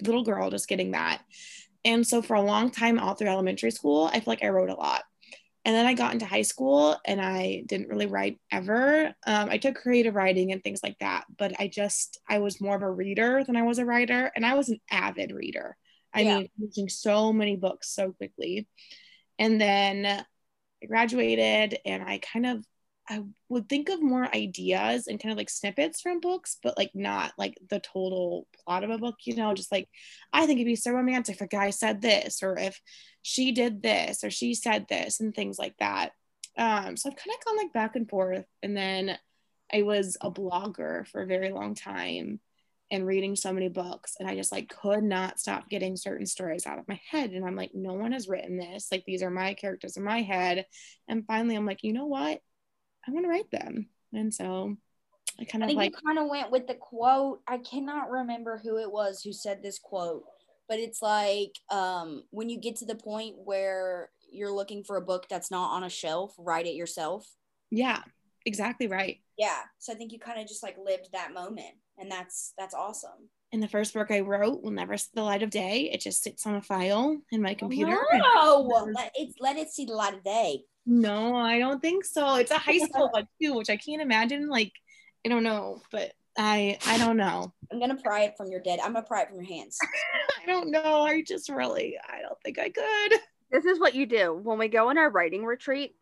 little 0.00 0.24
girl 0.24 0.50
just 0.50 0.66
getting 0.68 0.90
that. 0.92 1.22
And 1.84 2.04
so 2.04 2.22
for 2.22 2.34
a 2.34 2.42
long 2.42 2.72
time, 2.72 2.98
all 2.98 3.14
through 3.14 3.28
elementary 3.28 3.70
school, 3.70 4.10
I 4.12 4.14
feel 4.18 4.32
like 4.32 4.42
I 4.42 4.48
wrote 4.48 4.70
a 4.70 4.74
lot. 4.74 5.04
And 5.66 5.74
then 5.74 5.84
I 5.84 5.94
got 5.94 6.12
into 6.14 6.26
high 6.26 6.42
school 6.42 6.96
and 7.04 7.20
I 7.20 7.64
didn't 7.66 7.88
really 7.88 8.06
write 8.06 8.38
ever. 8.52 9.12
Um, 9.26 9.50
I 9.50 9.58
took 9.58 9.74
creative 9.74 10.14
writing 10.14 10.52
and 10.52 10.62
things 10.62 10.80
like 10.80 10.96
that, 11.00 11.24
but 11.36 11.54
I 11.60 11.66
just, 11.66 12.20
I 12.28 12.38
was 12.38 12.60
more 12.60 12.76
of 12.76 12.82
a 12.82 12.90
reader 12.90 13.42
than 13.44 13.56
I 13.56 13.62
was 13.62 13.80
a 13.80 13.84
writer. 13.84 14.30
And 14.36 14.46
I 14.46 14.54
was 14.54 14.68
an 14.68 14.80
avid 14.92 15.32
reader. 15.32 15.76
I 16.14 16.22
Yeah. 16.22 16.38
mean, 16.38 16.48
reading 16.60 16.88
so 16.88 17.32
many 17.32 17.56
books 17.56 17.92
so 17.92 18.12
quickly. 18.12 18.68
And 19.40 19.60
then 19.60 20.06
I 20.06 20.86
graduated 20.86 21.78
and 21.84 22.02
I 22.02 22.18
kind 22.18 22.46
of, 22.46 22.64
I 23.08 23.22
would 23.48 23.68
think 23.68 23.88
of 23.88 24.02
more 24.02 24.34
ideas 24.34 25.06
and 25.06 25.20
kind 25.20 25.32
of 25.32 25.38
like 25.38 25.50
snippets 25.50 26.00
from 26.00 26.20
books, 26.20 26.56
but 26.62 26.76
like 26.76 26.90
not 26.94 27.32
like 27.38 27.56
the 27.70 27.80
total 27.80 28.48
plot 28.64 28.84
of 28.84 28.90
a 28.90 28.98
book, 28.98 29.16
you 29.24 29.36
know, 29.36 29.54
just 29.54 29.70
like 29.70 29.88
I 30.32 30.46
think 30.46 30.58
it'd 30.58 30.66
be 30.66 30.76
so 30.76 30.92
romantic 30.92 31.36
if 31.36 31.40
a 31.40 31.46
guy 31.46 31.70
said 31.70 32.02
this, 32.02 32.42
or 32.42 32.58
if 32.58 32.80
she 33.22 33.52
did 33.52 33.82
this, 33.82 34.24
or 34.24 34.30
she 34.30 34.54
said 34.54 34.86
this, 34.88 35.20
and 35.20 35.34
things 35.34 35.58
like 35.58 35.76
that. 35.78 36.12
Um, 36.56 36.96
so 36.96 37.10
I've 37.10 37.16
kind 37.16 37.36
of 37.38 37.44
gone 37.44 37.56
like 37.56 37.72
back 37.72 37.96
and 37.96 38.08
forth. 38.08 38.44
And 38.62 38.76
then 38.76 39.18
I 39.72 39.82
was 39.82 40.16
a 40.20 40.30
blogger 40.30 41.06
for 41.08 41.22
a 41.22 41.26
very 41.26 41.50
long 41.50 41.74
time 41.74 42.40
and 42.90 43.06
reading 43.06 43.34
so 43.34 43.52
many 43.52 43.68
books. 43.68 44.14
And 44.18 44.28
I 44.28 44.36
just 44.36 44.52
like 44.52 44.68
could 44.68 45.02
not 45.02 45.40
stop 45.40 45.68
getting 45.68 45.96
certain 45.96 46.26
stories 46.26 46.66
out 46.66 46.78
of 46.78 46.88
my 46.88 47.00
head. 47.10 47.30
And 47.30 47.44
I'm 47.44 47.56
like, 47.56 47.72
no 47.74 47.94
one 47.94 48.12
has 48.12 48.28
written 48.28 48.56
this. 48.56 48.88
Like 48.90 49.04
these 49.06 49.22
are 49.22 49.30
my 49.30 49.54
characters 49.54 49.96
in 49.96 50.04
my 50.04 50.22
head. 50.22 50.66
And 51.08 51.26
finally 51.26 51.56
I'm 51.56 51.66
like, 51.66 51.82
you 51.82 51.92
know 51.92 52.06
what? 52.06 52.40
I 53.06 53.10
want 53.10 53.24
to 53.24 53.30
write 53.30 53.50
them. 53.50 53.88
And 54.12 54.32
so 54.32 54.76
I 55.38 55.44
kind 55.44 55.62
I 55.62 55.66
of 55.66 55.68
think 55.68 55.78
like 55.78 55.92
you 55.92 56.06
kind 56.06 56.18
of 56.18 56.28
went 56.28 56.50
with 56.50 56.66
the 56.66 56.74
quote. 56.74 57.40
I 57.46 57.58
cannot 57.58 58.10
remember 58.10 58.58
who 58.62 58.78
it 58.78 58.90
was 58.90 59.22
who 59.22 59.32
said 59.32 59.62
this 59.62 59.78
quote, 59.78 60.24
but 60.68 60.78
it's 60.78 61.02
like 61.02 61.52
um, 61.70 62.24
when 62.30 62.48
you 62.48 62.58
get 62.58 62.76
to 62.76 62.86
the 62.86 62.94
point 62.94 63.36
where 63.44 64.10
you're 64.30 64.52
looking 64.52 64.82
for 64.84 64.96
a 64.96 65.02
book 65.02 65.26
that's 65.28 65.50
not 65.50 65.70
on 65.70 65.84
a 65.84 65.90
shelf, 65.90 66.34
write 66.38 66.66
it 66.66 66.74
yourself. 66.74 67.26
yeah, 67.70 68.02
exactly 68.44 68.86
right. 68.86 69.18
Yeah. 69.36 69.60
So 69.78 69.92
I 69.92 69.96
think 69.96 70.12
you 70.12 70.18
kind 70.18 70.40
of 70.40 70.48
just 70.48 70.62
like 70.62 70.76
lived 70.78 71.08
that 71.12 71.34
moment, 71.34 71.74
and 71.98 72.10
that's 72.10 72.52
that's 72.58 72.74
awesome. 72.74 73.30
And 73.52 73.62
the 73.62 73.68
first 73.68 73.94
book 73.94 74.10
I 74.10 74.20
wrote 74.20 74.62
will 74.62 74.72
never 74.72 74.96
see 74.96 75.10
the 75.14 75.22
light 75.22 75.42
of 75.42 75.50
day. 75.50 75.90
It 75.92 76.00
just 76.00 76.22
sits 76.22 76.46
on 76.46 76.56
a 76.56 76.62
file 76.62 77.16
in 77.30 77.42
my 77.42 77.54
computer. 77.54 77.98
No, 78.12 78.60
let 78.94 79.12
it 79.14 79.34
let 79.40 79.56
it 79.56 79.70
see 79.70 79.84
the 79.84 79.94
light 79.94 80.14
of 80.14 80.24
day. 80.24 80.62
No, 80.86 81.34
I 81.36 81.58
don't 81.58 81.82
think 81.82 82.04
so. 82.04 82.36
It's 82.36 82.52
a 82.52 82.58
high 82.58 82.78
school 82.78 83.08
one 83.12 83.26
too, 83.42 83.54
which 83.54 83.70
I 83.70 83.76
can't 83.76 84.00
imagine. 84.00 84.48
Like, 84.48 84.72
I 85.24 85.28
don't 85.28 85.42
know, 85.42 85.82
but 85.90 86.12
I 86.38 86.78
I 86.86 86.98
don't 86.98 87.16
know. 87.16 87.52
I'm 87.72 87.80
gonna 87.80 87.96
pry 87.96 88.22
it 88.22 88.34
from 88.36 88.50
your 88.50 88.60
dead. 88.60 88.78
I'm 88.78 88.92
gonna 88.92 89.04
pry 89.04 89.22
it 89.22 89.28
from 89.28 89.38
your 89.38 89.46
hands. 89.46 89.78
I 90.42 90.46
don't 90.46 90.70
know. 90.70 91.02
I 91.02 91.22
just 91.22 91.48
really 91.48 91.98
I 92.08 92.20
don't 92.22 92.40
think 92.44 92.58
I 92.58 92.70
could. 92.70 93.20
This 93.50 93.64
is 93.64 93.80
what 93.80 93.94
you 93.94 94.06
do 94.06 94.34
when 94.34 94.58
we 94.58 94.68
go 94.68 94.88
on 94.88 94.98
our 94.98 95.10
writing 95.10 95.44
retreat, 95.44 95.96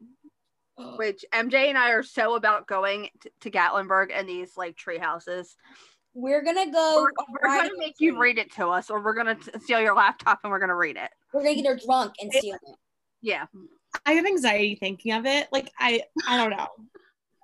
which 0.97 1.25
MJ 1.33 1.68
and 1.68 1.79
I 1.79 1.90
are 1.90 2.03
so 2.03 2.35
about 2.35 2.66
going 2.66 3.09
t- 3.23 3.31
to 3.40 3.51
Gatlinburg 3.51 4.09
and 4.12 4.29
these 4.29 4.57
like 4.57 4.77
tree 4.77 4.99
houses. 4.99 5.57
We're 6.12 6.44
gonna 6.44 6.70
go. 6.70 7.07
We're, 7.18 7.40
we're 7.42 7.57
gonna 7.57 7.79
make 7.79 7.97
you 8.01 8.12
retreat. 8.12 8.37
read 8.37 8.47
it 8.47 8.53
to 8.57 8.68
us, 8.68 8.90
or 8.90 9.03
we're 9.03 9.14
gonna 9.14 9.35
t- 9.37 9.51
steal 9.62 9.81
your 9.81 9.97
laptop 9.97 10.40
and 10.44 10.53
we're 10.53 10.61
gonna 10.61 10.77
read 10.77 10.97
it. 10.97 11.11
We're 11.33 11.42
gonna 11.42 11.55
get 11.55 11.66
her 11.66 11.81
drunk 11.85 12.14
and 12.20 12.31
steal 12.33 12.55
it. 12.55 12.77
Yeah, 13.20 13.47
I 14.07 14.13
have 14.13 14.27
anxiety 14.27 14.77
thinking 14.77 15.13
of 15.13 15.27
it. 15.27 15.49
Like 15.53 15.71
I 15.79 16.03
I 16.27 16.37
don't 16.37 16.51
know. 16.51 16.69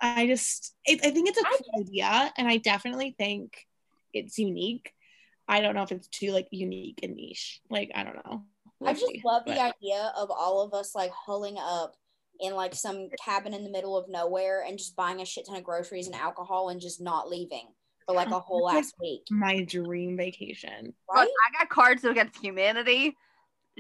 I 0.03 0.27
just 0.27 0.75
it, 0.85 1.01
I 1.05 1.11
think 1.11 1.29
it's 1.29 1.39
a 1.39 1.43
cool 1.45 1.81
idea, 1.81 2.33
and 2.37 2.49
I 2.49 2.57
definitely 2.57 3.15
think 3.19 3.67
it's 4.13 4.39
unique. 4.39 4.93
I 5.49 5.61
don't 5.61 5.75
know 5.75 5.83
if 5.83 5.93
it's 5.93 6.09
too 6.09 6.33
like 6.33 6.49
unique 6.51 7.01
and 7.03 7.15
niche. 7.17 7.61
Like 7.71 7.91
I 7.95 8.05
don't 8.05 8.17
know. 8.17 8.45
I 8.83 8.93
We'll 8.93 8.95
just 8.95 9.07
see. 9.07 9.23
love 9.25 9.45
the 9.45 9.53
But- 9.53 9.75
idea 9.83 10.13
of 10.17 10.31
all 10.31 10.63
of 10.63 10.73
us 10.75 10.95
like 10.95 11.13
hulling 11.13 11.57
up 11.59 11.95
in 12.41 12.55
like 12.55 12.75
some 12.75 13.09
cabin 13.23 13.53
in 13.53 13.63
the 13.65 13.71
middle 13.71 13.97
of 13.97 14.09
nowhere 14.09 14.65
and 14.67 14.79
just 14.79 14.97
buying 14.97 15.21
a 15.21 15.27
shit 15.27 15.47
ton 15.47 15.57
of 15.57 15.65
groceries 15.65 16.07
and 16.07 16.15
alcohol 16.17 16.71
and 16.71 16.81
just 16.81 16.99
not 17.01 17.29
leaving 17.29 17.69
for 18.07 18.15
like 18.15 18.31
a 18.31 18.41
whole 18.41 18.65
last 18.65 18.95
week. 18.99 19.21
my 19.31 19.63
dream 19.65 20.17
vacation. 20.17 20.95
but 21.07 21.15
Right? 21.17 21.29
I 21.29 21.59
got 21.59 21.69
cards 21.69 22.03
against 22.05 22.41
humanity. 22.41 23.15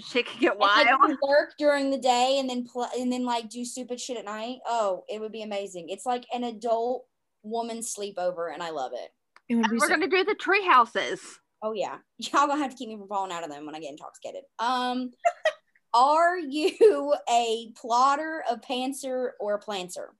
Shit 0.01 0.27
can 0.27 0.41
get 0.41 0.53
And, 0.53 0.61
like, 0.61 0.87
wild. 0.87 1.17
work 1.27 1.55
during 1.59 1.91
the 1.91 1.99
day 1.99 2.39
and 2.39 2.49
then 2.49 2.65
pl- 2.67 2.89
and 2.99 3.13
then 3.13 3.25
like 3.25 3.49
do 3.51 3.65
stupid 3.65 4.01
shit 4.01 4.17
at 4.17 4.25
night. 4.25 4.59
Oh, 4.67 5.05
it 5.09 5.21
would 5.21 5.33
be 5.33 5.43
amazing. 5.43 5.89
It's 5.89 6.07
like 6.07 6.25
an 6.33 6.45
adult 6.45 7.05
woman 7.43 7.79
sleepover, 7.79 8.53
and 8.53 8.63
I 8.63 8.71
love 8.71 8.93
it. 8.95 9.11
It 9.49 9.55
And 9.57 9.67
we're 9.73 9.79
so- 9.81 9.89
gonna 9.89 10.09
do 10.09 10.25
the 10.25 10.35
tree 10.35 10.65
houses. 10.67 11.21
Oh 11.63 11.73
yeah, 11.73 11.99
y'all 12.19 12.47
gonna 12.47 12.59
have 12.63 12.71
to 12.71 12.77
keep 12.77 12.89
me 12.89 12.97
from 12.97 13.09
falling 13.09 13.33
out 13.33 13.45
of 13.45 13.51
them 13.51 13.67
when 13.67 13.75
I 13.75 13.81
get 13.81 13.91
intoxicated. 13.91 14.43
Um, 14.59 15.11
are 15.95 16.39
you 16.39 17.15
a 17.29 17.73
plotter, 17.77 18.43
a 18.49 18.57
pantser, 18.57 19.31
or 19.41 19.55
a 19.55 19.59
planter? 19.59 20.15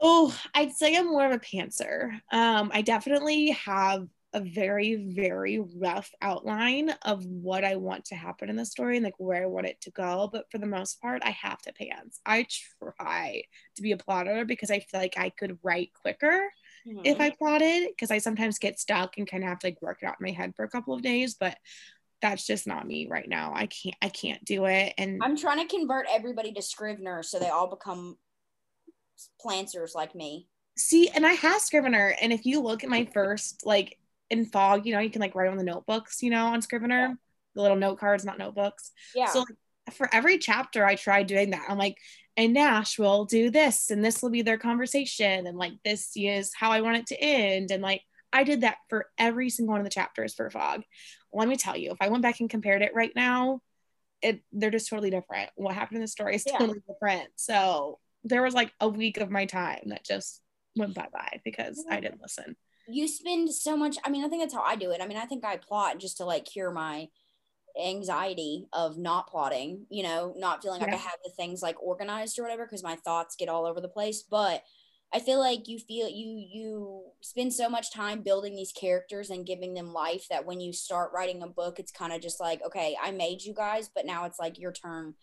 Oh, 0.00 0.36
I'd 0.54 0.72
say 0.72 0.96
I'm 0.96 1.06
more 1.08 1.26
of 1.26 1.32
a 1.32 1.38
pantser. 1.40 2.20
Um, 2.32 2.70
I 2.72 2.82
definitely 2.82 3.50
have 3.64 4.06
a 4.34 4.40
very, 4.40 5.12
very 5.14 5.58
rough 5.76 6.10
outline 6.20 6.90
of 7.02 7.24
what 7.24 7.64
I 7.64 7.76
want 7.76 8.04
to 8.06 8.14
happen 8.14 8.50
in 8.50 8.56
the 8.56 8.66
story 8.66 8.96
and 8.96 9.04
like 9.04 9.18
where 9.18 9.42
I 9.42 9.46
want 9.46 9.66
it 9.66 9.80
to 9.82 9.90
go. 9.90 10.28
But 10.30 10.50
for 10.50 10.58
the 10.58 10.66
most 10.66 11.00
part, 11.00 11.22
I 11.24 11.30
have 11.30 11.60
to 11.62 11.72
pants. 11.72 12.20
I 12.26 12.46
try 12.80 13.42
to 13.76 13.82
be 13.82 13.92
a 13.92 13.96
plotter 13.96 14.44
because 14.44 14.70
I 14.70 14.80
feel 14.80 15.00
like 15.00 15.14
I 15.16 15.30
could 15.30 15.58
write 15.62 15.92
quicker 16.00 16.50
if 17.04 17.20
I 17.20 17.30
mm-hmm. 17.30 17.38
plotted 17.38 17.88
because 17.88 18.10
I 18.10 18.18
sometimes 18.18 18.58
get 18.58 18.78
stuck 18.78 19.18
and 19.18 19.28
kind 19.28 19.42
of 19.42 19.48
have 19.48 19.58
to 19.60 19.68
like 19.68 19.82
work 19.82 19.98
it 20.02 20.06
out 20.06 20.16
in 20.20 20.26
my 20.26 20.32
head 20.32 20.54
for 20.54 20.64
a 20.64 20.70
couple 20.70 20.94
of 20.94 21.02
days. 21.02 21.34
But 21.34 21.56
that's 22.20 22.46
just 22.46 22.66
not 22.66 22.86
me 22.86 23.08
right 23.08 23.28
now. 23.28 23.52
I 23.54 23.66
can't 23.66 23.96
I 24.02 24.08
can't 24.08 24.44
do 24.44 24.66
it. 24.66 24.94
And 24.98 25.20
I'm 25.22 25.36
trying 25.36 25.66
to 25.66 25.74
convert 25.74 26.06
everybody 26.10 26.52
to 26.52 26.62
Scrivener 26.62 27.22
so 27.22 27.38
they 27.38 27.48
all 27.48 27.68
become 27.68 28.16
planters 29.40 29.94
like 29.94 30.14
me. 30.14 30.48
See, 30.76 31.08
and 31.08 31.26
I 31.26 31.32
have 31.32 31.60
Scrivener, 31.60 32.14
and 32.20 32.32
if 32.32 32.46
you 32.46 32.60
look 32.60 32.84
at 32.84 32.90
my 32.90 33.04
first, 33.12 33.66
like 33.66 33.98
in 34.30 34.44
Fog, 34.44 34.86
you 34.86 34.92
know, 34.92 35.00
you 35.00 35.10
can 35.10 35.20
like 35.20 35.34
write 35.34 35.50
on 35.50 35.56
the 35.56 35.64
notebooks, 35.64 36.22
you 36.22 36.30
know, 36.30 36.46
on 36.46 36.62
Scrivener, 36.62 37.00
Yeah. 37.08 37.14
the 37.54 37.62
little 37.62 37.76
note 37.76 37.98
cards, 37.98 38.24
not 38.24 38.38
notebooks. 38.38 38.92
Yeah. 39.14 39.26
So 39.26 39.40
like, 39.40 39.94
for 39.94 40.12
every 40.14 40.38
chapter 40.38 40.84
I 40.84 40.94
tried 40.96 41.26
doing 41.26 41.50
that. 41.50 41.64
I'm 41.68 41.78
like, 41.78 41.96
and 42.36 42.52
Nash 42.54 42.98
will 42.98 43.24
do 43.24 43.50
this, 43.50 43.90
and 43.90 44.04
this 44.04 44.22
will 44.22 44.30
be 44.30 44.42
their 44.42 44.58
conversation, 44.58 45.46
and 45.46 45.56
like 45.58 45.72
this 45.84 46.12
is 46.14 46.52
how 46.54 46.70
I 46.70 46.82
want 46.82 46.98
it 46.98 47.06
to 47.08 47.20
end. 47.20 47.70
And 47.70 47.82
like 47.82 48.02
I 48.32 48.44
did 48.44 48.60
that 48.60 48.76
for 48.90 49.06
every 49.16 49.48
single 49.50 49.72
one 49.72 49.80
of 49.80 49.84
the 49.84 49.90
chapters 49.90 50.34
for 50.34 50.50
Fog. 50.50 50.82
Let 51.32 51.48
me 51.48 51.56
tell 51.56 51.76
you, 51.76 51.90
if 51.90 51.96
I 52.00 52.08
went 52.08 52.22
back 52.22 52.40
and 52.40 52.48
compared 52.50 52.82
it 52.82 52.92
right 52.94 53.12
now, 53.16 53.60
it 54.22 54.42
they're 54.52 54.70
just 54.70 54.88
totally 54.88 55.10
different. 55.10 55.50
What 55.56 55.74
happened 55.74 55.96
in 55.96 56.02
the 56.02 56.08
story 56.08 56.34
is 56.36 56.44
Yeah. 56.46 56.58
totally 56.58 56.80
different. 56.86 57.28
So 57.36 57.98
there 58.24 58.42
was 58.42 58.54
like 58.54 58.72
a 58.80 58.88
week 58.88 59.16
of 59.16 59.30
my 59.30 59.46
time 59.46 59.84
that 59.86 60.04
just 60.04 60.42
went 60.76 60.94
bye 60.94 61.08
bye 61.12 61.40
because 61.44 61.84
I 61.90 61.98
didn't 62.00 62.20
listen. 62.20 62.56
You 62.88 63.06
spend 63.06 63.52
so 63.52 63.76
much 63.76 63.96
i 64.04 64.10
mean 64.10 64.24
i 64.24 64.28
think 64.28 64.42
that's 64.42 64.54
how 64.54 64.62
i 64.62 64.76
do 64.76 64.90
it. 64.90 65.00
I 65.02 65.06
mean 65.06 65.18
i 65.18 65.24
think 65.24 65.44
i 65.44 65.56
plot 65.56 65.98
just 65.98 66.16
to 66.18 66.24
like 66.24 66.44
cure 66.44 66.70
my 66.70 67.08
anxiety 67.80 68.66
of 68.72 68.98
not 68.98 69.28
plotting 69.28 69.86
you 69.90 70.02
know 70.02 70.34
not 70.36 70.62
feeling 70.62 70.80
like 70.80 70.92
i 70.92 70.96
have 70.96 71.18
the 71.24 71.30
things 71.30 71.62
like 71.62 71.80
organized 71.82 72.38
or 72.38 72.42
whatever 72.42 72.64
because 72.64 72.82
my 72.82 72.96
thoughts 72.96 73.36
get 73.36 73.48
all 73.48 73.66
over 73.66 73.80
the 73.80 73.88
place. 73.88 74.22
But 74.22 74.62
i 75.12 75.20
feel 75.20 75.38
like 75.38 75.68
you 75.68 75.78
feel 75.78 76.08
you 76.08 76.44
you 76.50 77.02
spend 77.20 77.52
so 77.52 77.68
much 77.68 77.92
time 77.92 78.22
building 78.22 78.56
these 78.56 78.72
characters 78.72 79.30
and 79.30 79.46
giving 79.46 79.74
them 79.74 79.92
life 79.92 80.26
that 80.28 80.44
when 80.44 80.60
you 80.60 80.72
start 80.72 81.12
writing 81.14 81.42
a 81.42 81.46
book 81.46 81.78
it's 81.78 81.92
kind 81.92 82.12
of 82.12 82.20
just 82.20 82.40
like 82.40 82.60
okay 82.66 82.96
i 83.02 83.10
made 83.10 83.42
you 83.42 83.54
guys 83.54 83.88
but 83.94 84.04
now 84.04 84.24
it's 84.24 84.38
like 84.38 84.58
your 84.58 84.72
turn 84.72 85.14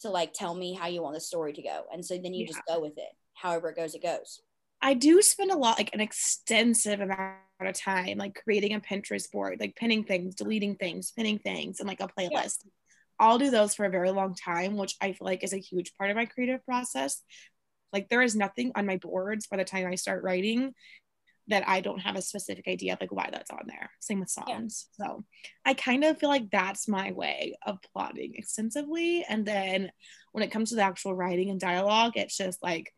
to 0.00 0.10
like 0.10 0.32
tell 0.32 0.54
me 0.54 0.74
how 0.74 0.86
you 0.86 1.02
want 1.02 1.14
the 1.14 1.20
story 1.20 1.52
to 1.52 1.62
go. 1.62 1.84
And 1.92 2.04
so 2.04 2.18
then 2.18 2.34
you 2.34 2.46
just 2.46 2.62
go 2.68 2.80
with 2.80 2.98
it 2.98 3.10
however 3.34 3.70
it 3.70 3.76
goes 3.76 3.94
it 3.94 4.02
goes 4.02 4.40
I 4.80 4.94
do 4.94 5.20
spend 5.22 5.50
a 5.50 5.56
lot, 5.56 5.78
like 5.78 5.90
an 5.92 6.00
extensive 6.00 7.00
amount 7.00 7.38
of 7.60 7.74
time, 7.74 8.18
like 8.18 8.40
creating 8.42 8.74
a 8.74 8.80
Pinterest 8.80 9.30
board, 9.30 9.58
like 9.60 9.76
pinning 9.76 10.04
things, 10.04 10.34
deleting 10.34 10.76
things, 10.76 11.10
pinning 11.10 11.38
things, 11.38 11.80
and 11.80 11.88
like 11.88 12.00
a 12.00 12.08
playlist. 12.08 12.64
I'll 13.18 13.38
do 13.38 13.50
those 13.50 13.74
for 13.74 13.84
a 13.84 13.90
very 13.90 14.10
long 14.10 14.34
time, 14.34 14.76
which 14.76 14.94
I 15.00 15.12
feel 15.12 15.26
like 15.26 15.42
is 15.42 15.52
a 15.52 15.58
huge 15.58 15.92
part 15.96 16.10
of 16.10 16.16
my 16.16 16.26
creative 16.26 16.64
process. 16.64 17.22
Like 17.92 18.08
there 18.08 18.22
is 18.22 18.36
nothing 18.36 18.72
on 18.76 18.86
my 18.86 18.98
boards 18.98 19.48
by 19.48 19.56
the 19.56 19.64
time 19.64 19.86
I 19.86 19.96
start 19.96 20.22
writing 20.22 20.74
that 21.48 21.66
I 21.66 21.80
don't 21.80 22.00
have 22.00 22.14
a 22.14 22.22
specific 22.22 22.68
idea 22.68 22.92
of 22.92 23.00
like 23.00 23.10
why 23.10 23.30
that's 23.32 23.50
on 23.50 23.64
there. 23.66 23.90
Same 24.00 24.20
with 24.20 24.32
Yeah. 24.46 24.58
songs. 24.58 24.86
So 24.92 25.24
I 25.64 25.74
kind 25.74 26.04
of 26.04 26.18
feel 26.18 26.28
like 26.28 26.50
that's 26.50 26.86
my 26.86 27.10
way 27.12 27.54
of 27.66 27.78
plotting 27.92 28.34
extensively. 28.36 29.24
And 29.28 29.46
then 29.46 29.90
when 30.32 30.44
it 30.44 30.50
comes 30.50 30.68
to 30.68 30.76
the 30.76 30.82
actual 30.82 31.14
writing 31.14 31.50
and 31.50 31.58
dialogue, 31.58 32.12
it's 32.16 32.36
just 32.36 32.62
like, 32.62 32.92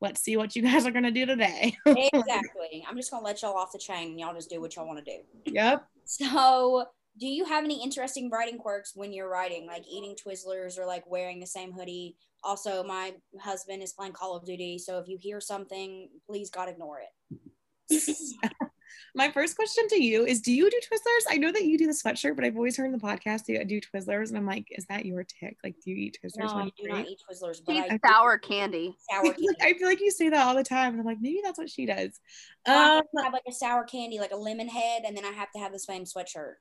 let's 0.00 0.22
see 0.22 0.36
what 0.36 0.54
you 0.56 0.62
guys 0.70 0.86
are 0.86 0.90
gonna 0.90 1.10
do 1.10 1.26
today. 1.26 1.76
exactly. 1.86 2.84
I'm 2.88 2.96
just 2.96 3.10
gonna 3.10 3.24
let 3.24 3.42
y'all 3.42 3.56
off 3.56 3.72
the 3.72 3.78
chain 3.78 4.10
and 4.10 4.20
y'all 4.20 4.34
just 4.34 4.50
do 4.50 4.60
what 4.60 4.76
y'all 4.76 4.86
want 4.86 5.04
to 5.04 5.04
do. 5.04 5.52
yep. 5.52 5.86
So, 6.04 6.86
do 7.18 7.26
you 7.26 7.44
have 7.44 7.64
any 7.64 7.82
interesting 7.82 8.30
writing 8.30 8.58
quirks 8.58 8.92
when 8.94 9.12
you're 9.12 9.28
writing, 9.28 9.66
like 9.66 9.84
eating 9.88 10.14
Twizzlers 10.14 10.78
or 10.78 10.86
like 10.86 11.04
wearing 11.10 11.40
the 11.40 11.46
same 11.46 11.72
hoodie? 11.72 12.16
Also, 12.44 12.84
my 12.84 13.14
husband 13.40 13.82
is 13.82 13.92
playing 13.92 14.12
Call 14.12 14.36
of 14.36 14.44
Duty, 14.46 14.78
so 14.78 14.98
if 14.98 15.08
you 15.08 15.18
hear 15.20 15.40
something, 15.40 16.08
please 16.26 16.50
God 16.50 16.68
ignore 16.68 17.00
it. 17.00 17.48
My 19.14 19.30
first 19.30 19.56
question 19.56 19.86
to 19.88 20.02
you 20.02 20.24
is 20.26 20.40
do 20.40 20.52
you 20.52 20.70
do 20.70 20.80
Twizzlers? 20.90 21.24
I 21.32 21.36
know 21.36 21.50
that 21.52 21.64
you 21.64 21.78
do 21.78 21.86
the 21.86 21.92
sweatshirt, 21.92 22.36
but 22.36 22.44
I've 22.44 22.56
always 22.56 22.76
heard 22.76 22.86
in 22.86 22.92
the 22.92 22.98
podcast 22.98 23.48
you 23.48 23.64
do 23.64 23.80
Twizzlers, 23.80 24.28
and 24.28 24.36
I'm 24.38 24.46
like, 24.46 24.66
is 24.70 24.84
that 24.86 25.06
your 25.06 25.24
tic? 25.24 25.56
Like, 25.64 25.76
do 25.84 25.90
you 25.90 25.96
eat 25.96 26.18
Twizzlers 26.24 26.48
No, 26.48 26.54
when 26.54 26.62
I 26.62 26.64
you 26.64 26.72
do 26.84 26.88
not 26.88 27.06
eat 27.06 27.18
Twizzlers, 27.30 27.60
but 27.64 27.74
She's 27.74 27.84
I 27.90 27.98
sour 28.08 28.38
candy. 28.38 28.96
sour 29.10 29.24
like, 29.24 29.36
candy. 29.36 29.56
I 29.62 29.74
feel 29.78 29.88
like 29.88 30.00
you 30.00 30.10
say 30.10 30.28
that 30.28 30.46
all 30.46 30.54
the 30.54 30.64
time, 30.64 30.92
and 30.92 31.00
I'm 31.00 31.06
like, 31.06 31.18
maybe 31.20 31.40
that's 31.42 31.58
what 31.58 31.70
she 31.70 31.86
does. 31.86 32.18
I 32.66 32.70
have 32.72 32.98
Um, 33.00 33.02
to 33.16 33.22
have 33.24 33.32
like 33.32 33.42
a 33.48 33.52
sour 33.52 33.84
candy, 33.84 34.18
like 34.18 34.32
a 34.32 34.36
lemon 34.36 34.68
head, 34.68 35.02
and 35.06 35.16
then 35.16 35.24
I 35.24 35.30
have 35.32 35.50
to 35.52 35.58
have 35.58 35.72
the 35.72 35.78
same 35.78 36.04
sweatshirt. 36.04 36.54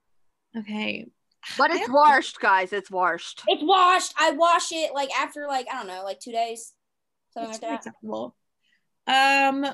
okay. 0.58 1.08
But 1.58 1.72
it's 1.72 1.88
washed, 1.90 2.40
guys. 2.42 2.74
It's 2.74 2.92
washed. 2.92 3.44
It's 3.48 3.63
washed. 3.63 4.13
I 4.18 4.32
wash 4.32 4.72
it 4.74 4.94
like 4.94 5.10
after 5.18 5.48
like 5.48 5.68
I 5.72 5.76
don't 5.78 5.88
know, 5.88 6.04
like 6.04 6.20
two 6.20 6.32
days, 6.34 6.74
something 7.34 7.52
That's 7.52 7.62
like 7.63 7.72
that. 7.72 7.78
acceptable. 7.88 8.36
Um, 9.06 9.66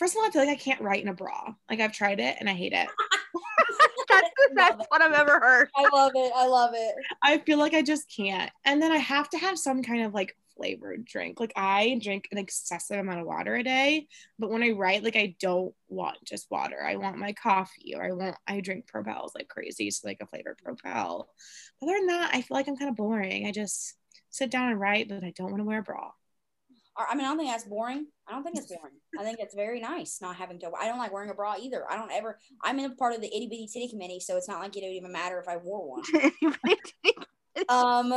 first 0.00 0.14
of 0.14 0.20
all, 0.20 0.26
I 0.26 0.30
feel 0.30 0.42
like 0.42 0.58
I 0.58 0.60
can't 0.60 0.80
write 0.80 1.02
in 1.02 1.08
a 1.08 1.14
bra. 1.14 1.54
Like 1.68 1.78
I've 1.78 1.92
tried 1.92 2.20
it 2.20 2.38
and 2.40 2.48
I 2.48 2.54
hate 2.54 2.72
it. 2.72 2.88
That's 4.08 4.30
the 4.48 4.54
Love 4.56 4.78
best 4.78 4.90
one 4.90 5.02
I've 5.02 5.12
ever 5.12 5.38
heard. 5.38 5.68
I 5.76 5.88
love 5.92 6.12
it. 6.14 6.32
I 6.34 6.46
love 6.46 6.70
it. 6.74 6.94
I 7.22 7.38
feel 7.38 7.58
like 7.58 7.74
I 7.74 7.82
just 7.82 8.10
can't. 8.14 8.50
And 8.64 8.82
then 8.82 8.90
I 8.90 8.96
have 8.96 9.28
to 9.30 9.38
have 9.38 9.58
some 9.58 9.82
kind 9.82 10.02
of 10.02 10.14
like 10.14 10.34
flavored 10.56 11.04
drink. 11.04 11.38
Like 11.38 11.52
I 11.54 12.00
drink 12.02 12.28
an 12.32 12.38
excessive 12.38 12.98
amount 12.98 13.20
of 13.20 13.26
water 13.26 13.56
a 13.56 13.62
day, 13.62 14.08
but 14.38 14.50
when 14.50 14.62
I 14.62 14.70
write, 14.70 15.04
like 15.04 15.16
I 15.16 15.36
don't 15.38 15.74
want 15.88 16.16
just 16.24 16.50
water. 16.50 16.82
I 16.82 16.96
want 16.96 17.18
my 17.18 17.34
coffee 17.34 17.94
or 17.94 18.02
I 18.02 18.12
want 18.12 18.36
I 18.48 18.60
drink 18.60 18.86
propels 18.86 19.34
like 19.34 19.48
crazy, 19.48 19.90
so 19.90 20.08
like 20.08 20.18
a 20.22 20.26
flavored 20.26 20.58
propel. 20.64 21.28
Other 21.82 21.92
than 21.92 22.06
that, 22.06 22.30
I 22.32 22.40
feel 22.40 22.56
like 22.56 22.68
I'm 22.68 22.76
kind 22.76 22.90
of 22.90 22.96
boring. 22.96 23.46
I 23.46 23.52
just 23.52 23.94
sit 24.30 24.50
down 24.50 24.70
and 24.70 24.80
write, 24.80 25.10
but 25.10 25.22
I 25.24 25.32
don't 25.36 25.50
want 25.50 25.60
to 25.60 25.66
wear 25.66 25.80
a 25.80 25.82
bra. 25.82 26.10
Or- 26.96 27.06
I 27.08 27.14
mean, 27.14 27.24
I 27.24 27.28
don't 27.28 27.38
think 27.38 27.50
that's 27.50 27.64
boring. 27.64 28.06
I 28.28 28.32
don't 28.32 28.42
think 28.42 28.56
it's 28.56 28.66
boring. 28.66 28.94
I 29.18 29.22
think 29.22 29.38
it's 29.40 29.54
very 29.54 29.80
nice 29.80 30.18
not 30.20 30.36
having 30.36 30.58
to. 30.60 30.70
I 30.78 30.86
don't 30.86 30.98
like 30.98 31.12
wearing 31.12 31.30
a 31.30 31.34
bra 31.34 31.54
either. 31.60 31.90
I 31.90 31.96
don't 31.96 32.12
ever. 32.12 32.38
I'm 32.62 32.78
in 32.78 32.90
a 32.90 32.94
part 32.94 33.14
of 33.14 33.20
the 33.20 33.28
itty 33.28 33.48
bitty 33.48 33.68
titty 33.72 33.88
committee, 33.88 34.20
so 34.20 34.36
it's 34.36 34.48
not 34.48 34.60
like 34.60 34.76
it 34.76 34.82
would 34.82 34.92
even 34.92 35.12
matter 35.12 35.38
if 35.38 35.48
I 35.48 35.56
wore 35.56 35.98
one. 35.98 36.02
Um, 37.68 38.12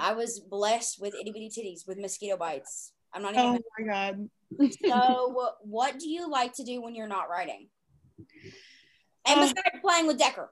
I 0.00 0.14
was 0.14 0.40
blessed 0.40 1.00
with 1.00 1.14
itty 1.14 1.30
bitty 1.30 1.50
titties 1.50 1.86
with 1.86 1.98
mosquito 1.98 2.36
bites. 2.36 2.92
I'm 3.12 3.22
not 3.22 3.34
even. 3.34 3.44
Oh 3.46 3.58
my 3.78 3.86
god. 3.86 4.28
So, 4.84 5.50
what 5.62 5.98
do 5.98 6.08
you 6.08 6.28
like 6.30 6.54
to 6.54 6.64
do 6.64 6.80
when 6.82 6.94
you're 6.94 7.06
not 7.06 7.28
writing? 7.28 7.68
And 9.26 9.40
Uh, 9.40 9.42
besides 9.42 9.82
playing 9.82 10.06
with 10.06 10.18
Decker, 10.18 10.50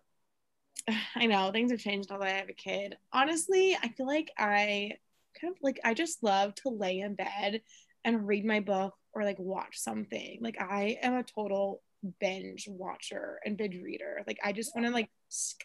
I 1.17 1.27
know 1.27 1.51
things 1.51 1.71
have 1.71 1.81
changed 1.81 2.11
now 2.11 2.19
that 2.19 2.29
I 2.29 2.33
have 2.39 2.49
a 2.49 2.55
kid. 2.55 2.97
Honestly, 3.13 3.77
I 3.83 3.89
feel 3.89 4.07
like 4.07 4.31
I 4.39 4.93
kind 5.41 5.53
of 5.53 5.59
like 5.63 5.81
I 5.85 5.95
just 5.95 6.23
love 6.23 6.55
to 6.57 6.71
lay 6.71 7.01
in 7.01 7.15
bed 7.15 7.63
and 8.05 8.27
read 8.27 8.45
my 8.45 8.61
book 8.61 8.95
or 9.13 9.25
like 9.25 9.39
watch 9.39 9.79
something. 9.79 10.39
Like 10.41 10.61
I 10.61 10.99
am 11.03 11.15
a 11.15 11.23
total 11.23 11.83
binge 12.19 12.67
watcher 12.69 13.41
and 13.45 13.57
binge 13.57 13.77
reader. 13.83 14.23
Like 14.27 14.39
I 14.43 14.53
just 14.53 14.75
want 14.75 14.87
to 14.87 14.93
like 14.93 15.11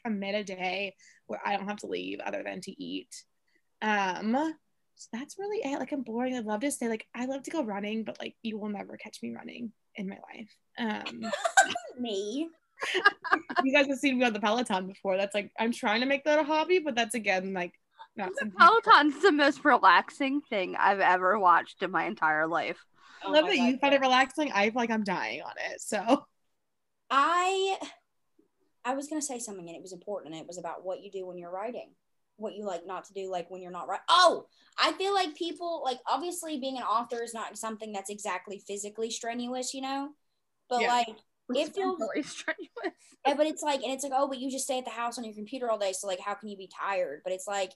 commit 0.03 0.35
a 0.35 0.43
day 0.43 0.95
where 1.27 1.39
I 1.45 1.55
don't 1.55 1.67
have 1.67 1.77
to 1.77 1.87
leave 1.87 2.19
other 2.19 2.43
than 2.43 2.61
to 2.61 2.83
eat. 2.83 3.09
Um 3.81 4.53
so 4.97 5.09
that's 5.11 5.37
really 5.37 5.59
it. 5.69 5.79
Like 5.79 5.91
I'm 5.91 6.03
boring. 6.03 6.35
I'd 6.35 6.45
love 6.45 6.61
to 6.61 6.71
say 6.71 6.87
like 6.87 7.05
I 7.15 7.25
love 7.25 7.43
to 7.43 7.51
go 7.51 7.63
running, 7.63 8.03
but 8.03 8.19
like 8.19 8.35
you 8.41 8.57
will 8.57 8.69
never 8.69 8.97
catch 8.97 9.19
me 9.21 9.33
running 9.35 9.71
in 9.95 10.09
my 10.09 10.17
life. 10.33 10.49
Um 10.77 11.31
me. 11.99 12.49
you 13.63 13.73
guys 13.73 13.87
have 13.87 13.97
seen 13.99 14.17
me 14.19 14.25
on 14.25 14.33
the 14.33 14.39
Peloton 14.39 14.87
before. 14.87 15.17
That's 15.17 15.33
like 15.33 15.51
I'm 15.59 15.71
trying 15.71 16.01
to 16.01 16.07
make 16.07 16.23
that 16.25 16.39
a 16.39 16.43
hobby, 16.43 16.79
but 16.79 16.95
that's 16.95 17.15
again 17.15 17.53
like 17.53 17.73
not 18.15 18.35
something. 18.37 18.57
Peloton's 18.57 19.21
the 19.21 19.31
most 19.31 19.63
relaxing 19.65 20.41
thing 20.41 20.75
I've 20.77 20.99
ever 20.99 21.39
watched 21.39 21.81
in 21.83 21.91
my 21.91 22.05
entire 22.05 22.47
life. 22.47 22.77
Oh 23.21 23.31
I 23.31 23.31
Oh 23.31 23.31
love 23.33 23.43
my 23.43 23.49
that 23.49 23.57
God, 23.57 23.65
you 23.65 23.77
find 23.77 23.93
yeah. 23.93 23.97
it 23.97 24.01
relaxing. 24.01 24.51
I 24.53 24.65
feel 24.69 24.73
like 24.75 24.91
I'm 24.91 25.03
dying 25.03 25.41
on 25.41 25.53
it. 25.71 25.81
So 25.81 26.25
I 27.09 27.77
I 28.83 28.93
was 28.95 29.07
gonna 29.07 29.21
say 29.21 29.39
something 29.39 29.67
and 29.67 29.75
it 29.75 29.81
was 29.81 29.93
important 29.93 30.33
and 30.33 30.41
it 30.41 30.47
was 30.47 30.57
about 30.57 30.85
what 30.85 31.01
you 31.01 31.11
do 31.11 31.25
when 31.25 31.37
you're 31.37 31.51
writing. 31.51 31.91
What 32.37 32.55
you 32.55 32.65
like 32.65 32.85
not 32.85 33.05
to 33.05 33.13
do 33.13 33.29
like 33.31 33.49
when 33.49 33.61
you're 33.61 33.71
not 33.71 33.87
right. 33.87 34.01
Oh, 34.09 34.47
I 34.77 34.91
feel 34.93 35.13
like 35.13 35.35
people 35.35 35.81
like 35.83 35.99
obviously 36.07 36.59
being 36.59 36.77
an 36.77 36.83
author 36.83 37.23
is 37.23 37.33
not 37.33 37.57
something 37.57 37.93
that's 37.93 38.09
exactly 38.09 38.59
physically 38.67 39.09
strenuous, 39.09 39.73
you 39.73 39.81
know? 39.81 40.09
But 40.69 40.81
Yeah. 40.81 40.87
like 40.89 41.15
It 41.49 41.73
feels- 41.73 41.99
really 41.99 42.23
strenuous. 42.23 42.69
yeah, 43.25 43.35
but 43.35 43.47
it's 43.47 43.61
like 43.63 43.81
and 43.83 43.93
it's 43.93 44.03
like, 44.03 44.13
oh, 44.15 44.27
but 44.27 44.39
you 44.39 44.51
just 44.51 44.65
stay 44.65 44.79
at 44.79 44.85
the 44.85 44.91
house 44.91 45.17
on 45.17 45.23
your 45.23 45.33
computer 45.33 45.69
all 45.71 45.77
day, 45.77 45.93
so 45.93 46.07
like 46.07 46.19
how 46.19 46.33
can 46.33 46.49
you 46.49 46.57
be 46.57 46.67
tired? 46.79 47.21
But 47.23 47.33
it's 47.33 47.47
like 47.47 47.71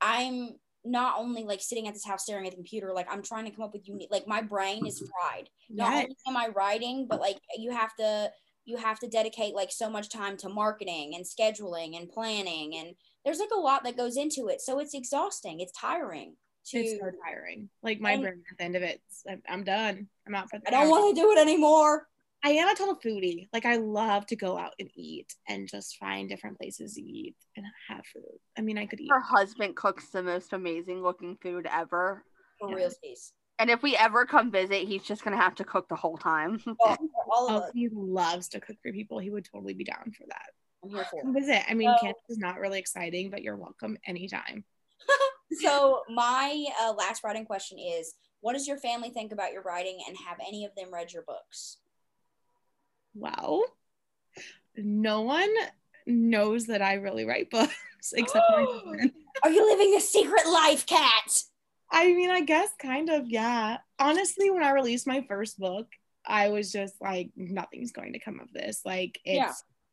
I'm 0.00 0.50
not 0.84 1.18
only 1.18 1.44
like 1.44 1.60
sitting 1.62 1.88
at 1.88 1.94
this 1.94 2.04
house 2.04 2.24
staring 2.24 2.46
at 2.46 2.50
the 2.50 2.56
computer, 2.56 2.92
like 2.92 3.06
I'm 3.10 3.22
trying 3.22 3.46
to 3.46 3.50
come 3.50 3.64
up 3.64 3.72
with 3.72 3.88
unique 3.88 4.10
like 4.10 4.28
my 4.28 4.42
brain 4.42 4.86
is 4.86 5.00
mm-hmm. 5.00 5.06
fried. 5.06 5.48
not 5.70 5.92
yes. 5.92 6.04
only 6.04 6.16
am 6.26 6.36
I 6.36 6.52
writing, 6.54 7.06
but 7.08 7.20
like 7.20 7.38
you 7.56 7.70
have 7.70 7.94
to 7.96 8.30
you 8.66 8.76
have 8.76 8.98
to 8.98 9.08
dedicate 9.08 9.54
like 9.54 9.70
so 9.70 9.90
much 9.90 10.08
time 10.08 10.36
to 10.38 10.48
marketing 10.48 11.14
and 11.14 11.24
scheduling 11.24 11.98
and 11.98 12.08
planning 12.08 12.76
and 12.76 12.94
there's 13.24 13.38
like 13.38 13.50
a 13.56 13.60
lot 13.60 13.84
that 13.84 13.96
goes 13.96 14.16
into 14.16 14.48
it. 14.48 14.60
So 14.60 14.78
it's 14.78 14.94
exhausting. 14.94 15.60
It's 15.60 15.72
tiring. 15.78 16.36
To 16.68 16.78
it's 16.78 16.98
so 16.98 17.10
tiring. 17.26 17.68
Like 17.82 18.00
my 18.00 18.16
brain 18.16 18.42
at 18.50 18.58
the 18.58 18.64
end 18.64 18.76
of 18.76 18.82
it, 18.82 19.00
I'm, 19.28 19.42
I'm 19.48 19.64
done. 19.64 20.08
I'm 20.26 20.34
out 20.34 20.50
for 20.50 20.58
the 20.58 20.68
I 20.68 20.70
don't 20.70 20.90
want 20.90 21.14
to 21.14 21.20
do 21.20 21.30
it 21.32 21.38
anymore. 21.38 22.06
I 22.44 22.50
am 22.50 22.68
a 22.68 22.74
total 22.74 22.96
foodie. 22.96 23.48
Like 23.54 23.64
I 23.64 23.76
love 23.76 24.26
to 24.26 24.36
go 24.36 24.58
out 24.58 24.74
and 24.78 24.90
eat 24.94 25.34
and 25.48 25.66
just 25.66 25.96
find 25.96 26.28
different 26.28 26.58
places 26.58 26.94
to 26.94 27.02
eat 27.02 27.36
and 27.56 27.64
have 27.88 28.04
food. 28.12 28.38
I 28.58 28.60
mean, 28.60 28.76
I 28.76 28.84
could 28.84 29.00
eat. 29.00 29.10
Her 29.10 29.20
husband 29.20 29.76
cooks 29.76 30.10
the 30.10 30.22
most 30.22 30.52
amazing 30.52 31.02
looking 31.02 31.38
food 31.40 31.66
ever. 31.70 32.22
For 32.60 32.68
Yeah. 32.68 32.76
real 32.76 32.90
peace. 33.02 33.32
And 33.58 33.70
if 33.70 33.82
we 33.82 33.96
ever 33.96 34.26
come 34.26 34.50
visit, 34.50 34.86
he's 34.86 35.04
just 35.04 35.24
gonna 35.24 35.38
have 35.38 35.54
to 35.56 35.64
cook 35.64 35.88
the 35.88 35.96
whole 35.96 36.18
time. 36.18 36.60
All, 36.80 36.96
all 37.30 37.48
of 37.48 37.54
Oh, 37.54 37.64
us. 37.66 37.70
he 37.72 37.88
loves 37.90 38.48
to 38.50 38.60
cook 38.60 38.76
for 38.82 38.92
people. 38.92 39.18
He 39.20 39.30
would 39.30 39.46
totally 39.50 39.72
be 39.74 39.84
down 39.84 40.12
for 40.16 40.24
that. 40.28 40.50
I'm 40.82 40.90
here 40.90 41.04
for 41.04 41.22
Come 41.22 41.34
it. 41.34 41.40
visit. 41.40 41.62
I 41.70 41.72
mean, 41.72 41.94
So- 41.96 42.02
Kansas 42.02 42.22
is 42.28 42.38
not 42.38 42.58
really 42.60 42.78
exciting, 42.78 43.30
but 43.30 43.42
you're 43.42 43.56
welcome 43.56 43.96
anytime. 44.06 44.64
So 45.60 46.02
my 46.08 46.64
uh, 46.82 46.92
last 46.94 47.22
writing 47.22 47.44
question 47.44 47.78
is 47.78 48.14
what 48.40 48.54
does 48.54 48.66
your 48.66 48.76
family 48.78 49.10
think 49.10 49.30
about 49.30 49.52
your 49.52 49.62
writing 49.62 50.00
and 50.08 50.16
have 50.26 50.38
any 50.44 50.64
of 50.64 50.74
them 50.74 50.92
read 50.92 51.12
your 51.12 51.22
books? 51.22 51.78
Well, 53.14 53.64
no 54.76 55.22
one 55.22 55.52
knows 56.06 56.66
that 56.66 56.82
I 56.82 56.94
really 56.94 57.24
write 57.24 57.50
books, 57.50 57.74
except. 58.14 58.44
Are 59.42 59.50
you 59.50 59.66
living 59.66 59.94
a 59.96 60.00
secret 60.00 60.46
life, 60.46 60.86
Kat? 60.86 61.42
I 61.90 62.12
mean, 62.12 62.30
I 62.30 62.40
guess 62.40 62.70
kind 62.80 63.10
of, 63.10 63.28
yeah. 63.28 63.78
Honestly, 63.98 64.50
when 64.50 64.62
I 64.62 64.70
released 64.70 65.06
my 65.06 65.24
first 65.28 65.58
book, 65.58 65.88
I 66.26 66.48
was 66.48 66.72
just 66.72 66.94
like, 67.00 67.30
nothing's 67.36 67.92
going 67.92 68.14
to 68.14 68.18
come 68.18 68.40
of 68.40 68.52
this. 68.52 68.80
Like, 68.84 69.20
it's, 69.24 69.36
Yeah. 69.36 69.52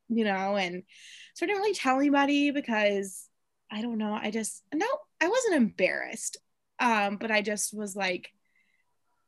you 0.10 0.24
know, 0.24 0.56
and 0.56 0.84
so 1.34 1.46
I 1.46 1.48
didn't 1.48 1.62
really 1.62 1.74
tell 1.74 1.98
anybody 1.98 2.52
because 2.52 3.28
I 3.70 3.82
don't 3.82 3.98
know. 3.98 4.14
I 4.14 4.32
just, 4.32 4.64
no, 4.74 4.88
I 5.20 5.28
wasn't 5.28 5.56
embarrassed. 5.56 6.38
Um, 6.80 7.18
but 7.18 7.30
I 7.32 7.42
just 7.42 7.74
was 7.74 7.96
like, 7.96 8.32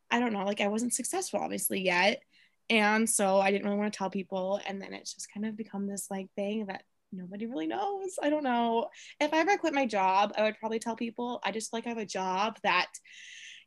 I 0.09 0.19
don't 0.19 0.33
know, 0.33 0.45
like 0.45 0.61
I 0.61 0.67
wasn't 0.67 0.93
successful 0.93 1.39
obviously 1.39 1.81
yet. 1.81 2.21
And 2.69 3.09
so 3.09 3.39
I 3.39 3.51
didn't 3.51 3.65
really 3.65 3.77
want 3.77 3.93
to 3.93 3.97
tell 3.97 4.09
people. 4.09 4.59
And 4.65 4.81
then 4.81 4.93
it's 4.93 5.13
just 5.13 5.31
kind 5.33 5.45
of 5.45 5.57
become 5.57 5.87
this 5.87 6.07
like 6.09 6.29
thing 6.35 6.67
that 6.67 6.83
nobody 7.11 7.45
really 7.45 7.67
knows. 7.67 8.15
I 8.21 8.29
don't 8.29 8.43
know. 8.43 8.87
If 9.19 9.33
I 9.33 9.39
ever 9.39 9.57
quit 9.57 9.73
my 9.73 9.85
job, 9.85 10.33
I 10.37 10.43
would 10.43 10.57
probably 10.59 10.79
tell 10.79 10.95
people. 10.95 11.39
I 11.43 11.51
just 11.51 11.73
like 11.73 11.85
I 11.85 11.89
have 11.89 11.97
a 11.97 12.05
job 12.05 12.57
that, 12.63 12.91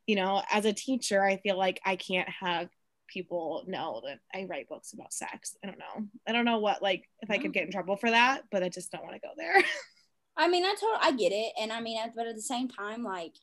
you 0.05 0.15
know, 0.15 0.41
as 0.51 0.65
a 0.65 0.73
teacher, 0.73 1.23
I 1.23 1.37
feel 1.37 1.57
like 1.57 1.79
I 1.85 1.95
can't 1.95 2.29
have 2.29 2.69
people 3.07 3.63
know 3.67 4.01
that 4.05 4.19
I 4.33 4.45
write 4.49 4.67
books 4.67 4.93
about 4.93 5.13
sex. 5.13 5.55
I 5.63 5.67
don't 5.67 5.79
know. 5.79 6.07
I 6.27 6.31
don't 6.31 6.45
know 6.45 6.59
what 6.59 6.81
like 6.81 7.07
if 7.21 7.31
I 7.31 7.37
could 7.37 7.53
get 7.53 7.65
in 7.65 7.71
trouble 7.71 7.97
for 7.97 8.09
that, 8.09 8.43
but 8.51 8.63
I 8.63 8.69
just 8.69 8.91
don't 8.91 9.03
want 9.03 9.15
to 9.15 9.21
go 9.21 9.33
there. 9.37 9.63
I 10.37 10.47
mean, 10.49 10.65
I 10.65 10.75
told 10.79 10.97
I 11.01 11.11
get 11.13 11.31
it, 11.31 11.53
and 11.59 11.71
I 11.73 11.81
mean, 11.81 11.97
but 12.15 12.27
at 12.27 12.35
the 12.35 12.41
same 12.41 12.67
time, 12.67 13.03
like, 13.03 13.33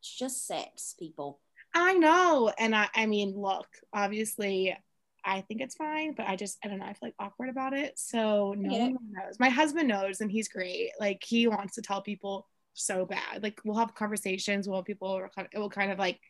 it's 0.00 0.18
just 0.18 0.44
sex, 0.46 0.96
people. 0.98 1.40
I 1.72 1.94
know. 1.94 2.52
And 2.58 2.74
I 2.74 2.88
I 2.94 3.06
mean, 3.06 3.34
look, 3.36 3.68
obviously 3.92 4.76
I 5.24 5.40
think 5.42 5.60
it's 5.60 5.74
fine, 5.74 6.14
but 6.16 6.26
I 6.26 6.36
just 6.36 6.58
I 6.64 6.68
don't 6.68 6.78
know, 6.78 6.86
I 6.86 6.92
feel 6.94 7.08
like 7.08 7.14
awkward 7.18 7.48
about 7.48 7.72
it. 7.72 7.98
So 7.98 8.54
no 8.56 8.70
get 8.70 8.92
one 8.92 9.12
knows. 9.12 9.38
My 9.38 9.48
husband 9.48 9.88
knows 9.88 10.20
and 10.20 10.30
he's 10.30 10.48
great. 10.48 10.90
Like 10.98 11.22
he 11.24 11.46
wants 11.46 11.74
to 11.76 11.82
tell 11.82 12.02
people 12.02 12.48
so 12.74 13.06
bad. 13.06 13.42
Like 13.42 13.60
we'll 13.64 13.78
have 13.78 13.94
conversations, 13.94 14.68
we'll 14.68 14.78
have 14.78 14.84
people 14.84 15.28
it 15.36 15.58
will 15.58 15.70
kind 15.70 15.92
of 15.92 15.98
like 15.98 16.20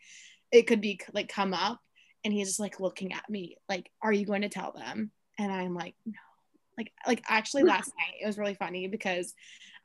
it 0.51 0.67
could 0.67 0.81
be 0.81 1.01
like 1.15 1.29
come 1.29 1.55
up 1.55 1.81
and 2.25 2.33
he's 2.33 2.49
just 2.49 2.61
like 2.61 2.81
looking 2.81 3.13
at 3.13 3.29
me 3.29 3.57
like, 3.69 3.91
are 4.03 4.13
you 4.13 4.27
going 4.27 4.43
to 4.43 4.49
tell 4.49 4.73
them? 4.73 5.11
And 5.39 5.53
I'm 5.53 5.75
like, 5.75 5.95
no. 6.05 6.13
Like 6.79 6.93
like 7.07 7.23
actually 7.29 7.63
last 7.65 7.89
night 7.99 8.17
it 8.23 8.27
was 8.27 8.39
really 8.39 8.55
funny 8.55 8.89
because 8.89 9.35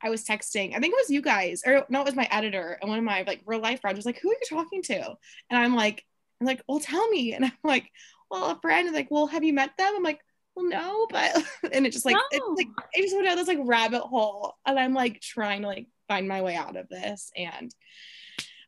I 0.02 0.10
was 0.10 0.24
texting, 0.24 0.76
I 0.76 0.80
think 0.80 0.94
it 0.94 1.00
was 1.02 1.10
you 1.10 1.22
guys, 1.22 1.62
or 1.66 1.84
no, 1.88 2.00
it 2.00 2.06
was 2.06 2.14
my 2.14 2.28
editor 2.30 2.78
and 2.80 2.88
one 2.88 2.98
of 2.98 3.04
my 3.04 3.24
like 3.26 3.42
real 3.46 3.60
life 3.60 3.80
friends 3.80 3.96
was 3.96 4.06
like, 4.06 4.20
who 4.20 4.30
are 4.30 4.34
you 4.34 4.40
talking 4.48 4.82
to? 4.82 5.16
And 5.50 5.58
I'm 5.58 5.74
like, 5.74 6.04
I'm 6.40 6.46
like, 6.46 6.62
well, 6.68 6.80
tell 6.80 7.08
me. 7.08 7.34
And 7.34 7.44
I'm 7.44 7.52
like, 7.64 7.90
well, 8.30 8.50
a 8.50 8.58
friend 8.60 8.88
is 8.88 8.94
like, 8.94 9.08
well, 9.10 9.26
have 9.26 9.44
you 9.44 9.52
met 9.52 9.70
them? 9.78 9.92
I'm 9.96 10.02
like, 10.02 10.20
well, 10.54 10.66
no, 10.66 11.06
but 11.10 11.42
and 11.72 11.86
it 11.86 11.92
just 11.92 12.04
like 12.04 12.16
it's 12.30 12.44
like 12.56 12.68
I 12.96 13.00
just 13.00 13.14
went 13.14 13.26
down 13.26 13.36
this 13.36 13.48
like 13.48 13.58
rabbit 13.62 14.02
hole, 14.02 14.54
and 14.66 14.78
I'm 14.78 14.94
like 14.94 15.20
trying 15.20 15.62
to 15.62 15.68
like 15.68 15.86
find 16.08 16.26
my 16.28 16.42
way 16.42 16.56
out 16.56 16.76
of 16.76 16.88
this. 16.88 17.30
And 17.36 17.74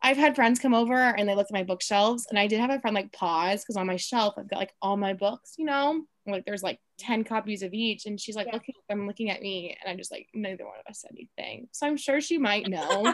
I've 0.02 0.16
had 0.16 0.34
friends 0.34 0.58
come 0.58 0.72
over 0.72 0.94
and 0.94 1.28
they 1.28 1.34
looked 1.34 1.50
at 1.50 1.58
my 1.58 1.62
bookshelves, 1.64 2.26
and 2.30 2.38
I 2.38 2.46
did 2.46 2.60
have 2.60 2.70
a 2.70 2.80
friend 2.80 2.94
like 2.94 3.12
pause 3.12 3.62
because 3.62 3.76
on 3.76 3.86
my 3.86 3.96
shelf 3.96 4.34
I've 4.38 4.48
got 4.48 4.58
like 4.58 4.72
all 4.80 4.96
my 4.96 5.14
books, 5.14 5.54
you 5.58 5.64
know, 5.64 6.04
like 6.26 6.44
there's 6.44 6.62
like 6.62 6.78
ten 6.96 7.24
copies 7.24 7.62
of 7.62 7.74
each, 7.74 8.06
and 8.06 8.20
she's 8.20 8.36
like 8.36 8.46
Yeah. 8.46 8.54
looking, 8.54 8.74
I'm 8.90 9.06
looking 9.06 9.30
at 9.30 9.42
me, 9.42 9.76
and 9.82 9.90
I'm 9.90 9.98
just 9.98 10.12
like 10.12 10.28
neither 10.32 10.64
one 10.64 10.78
of 10.78 10.88
us 10.88 11.00
said 11.00 11.10
anything, 11.12 11.68
so 11.72 11.86
I'm 11.86 11.96
sure 11.96 12.20
she 12.20 12.38
might 12.38 12.68
know. 12.68 13.12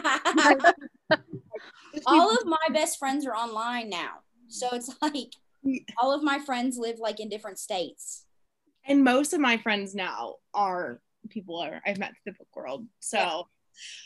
all 2.05 2.31
of 2.37 2.45
my 2.45 2.57
best 2.71 2.99
friends 2.99 3.25
are 3.25 3.35
online 3.35 3.89
now, 3.89 4.19
so 4.47 4.69
it's 4.73 4.89
like 5.01 5.33
all 6.01 6.13
of 6.13 6.23
my 6.23 6.39
friends 6.39 6.77
live 6.77 6.99
like 6.99 7.19
in 7.19 7.29
different 7.29 7.59
states. 7.59 8.25
and 8.87 9.03
most 9.03 9.33
of 9.33 9.39
my 9.39 9.57
friends 9.57 9.93
now 9.93 10.35
are 10.53 11.01
people 11.29 11.57
are 11.59 11.81
I've 11.85 11.97
met 11.99 12.11
through 12.11 12.33
the 12.33 12.37
book 12.37 12.55
world. 12.55 12.87
So 12.99 13.17
Yeah. 13.17 13.41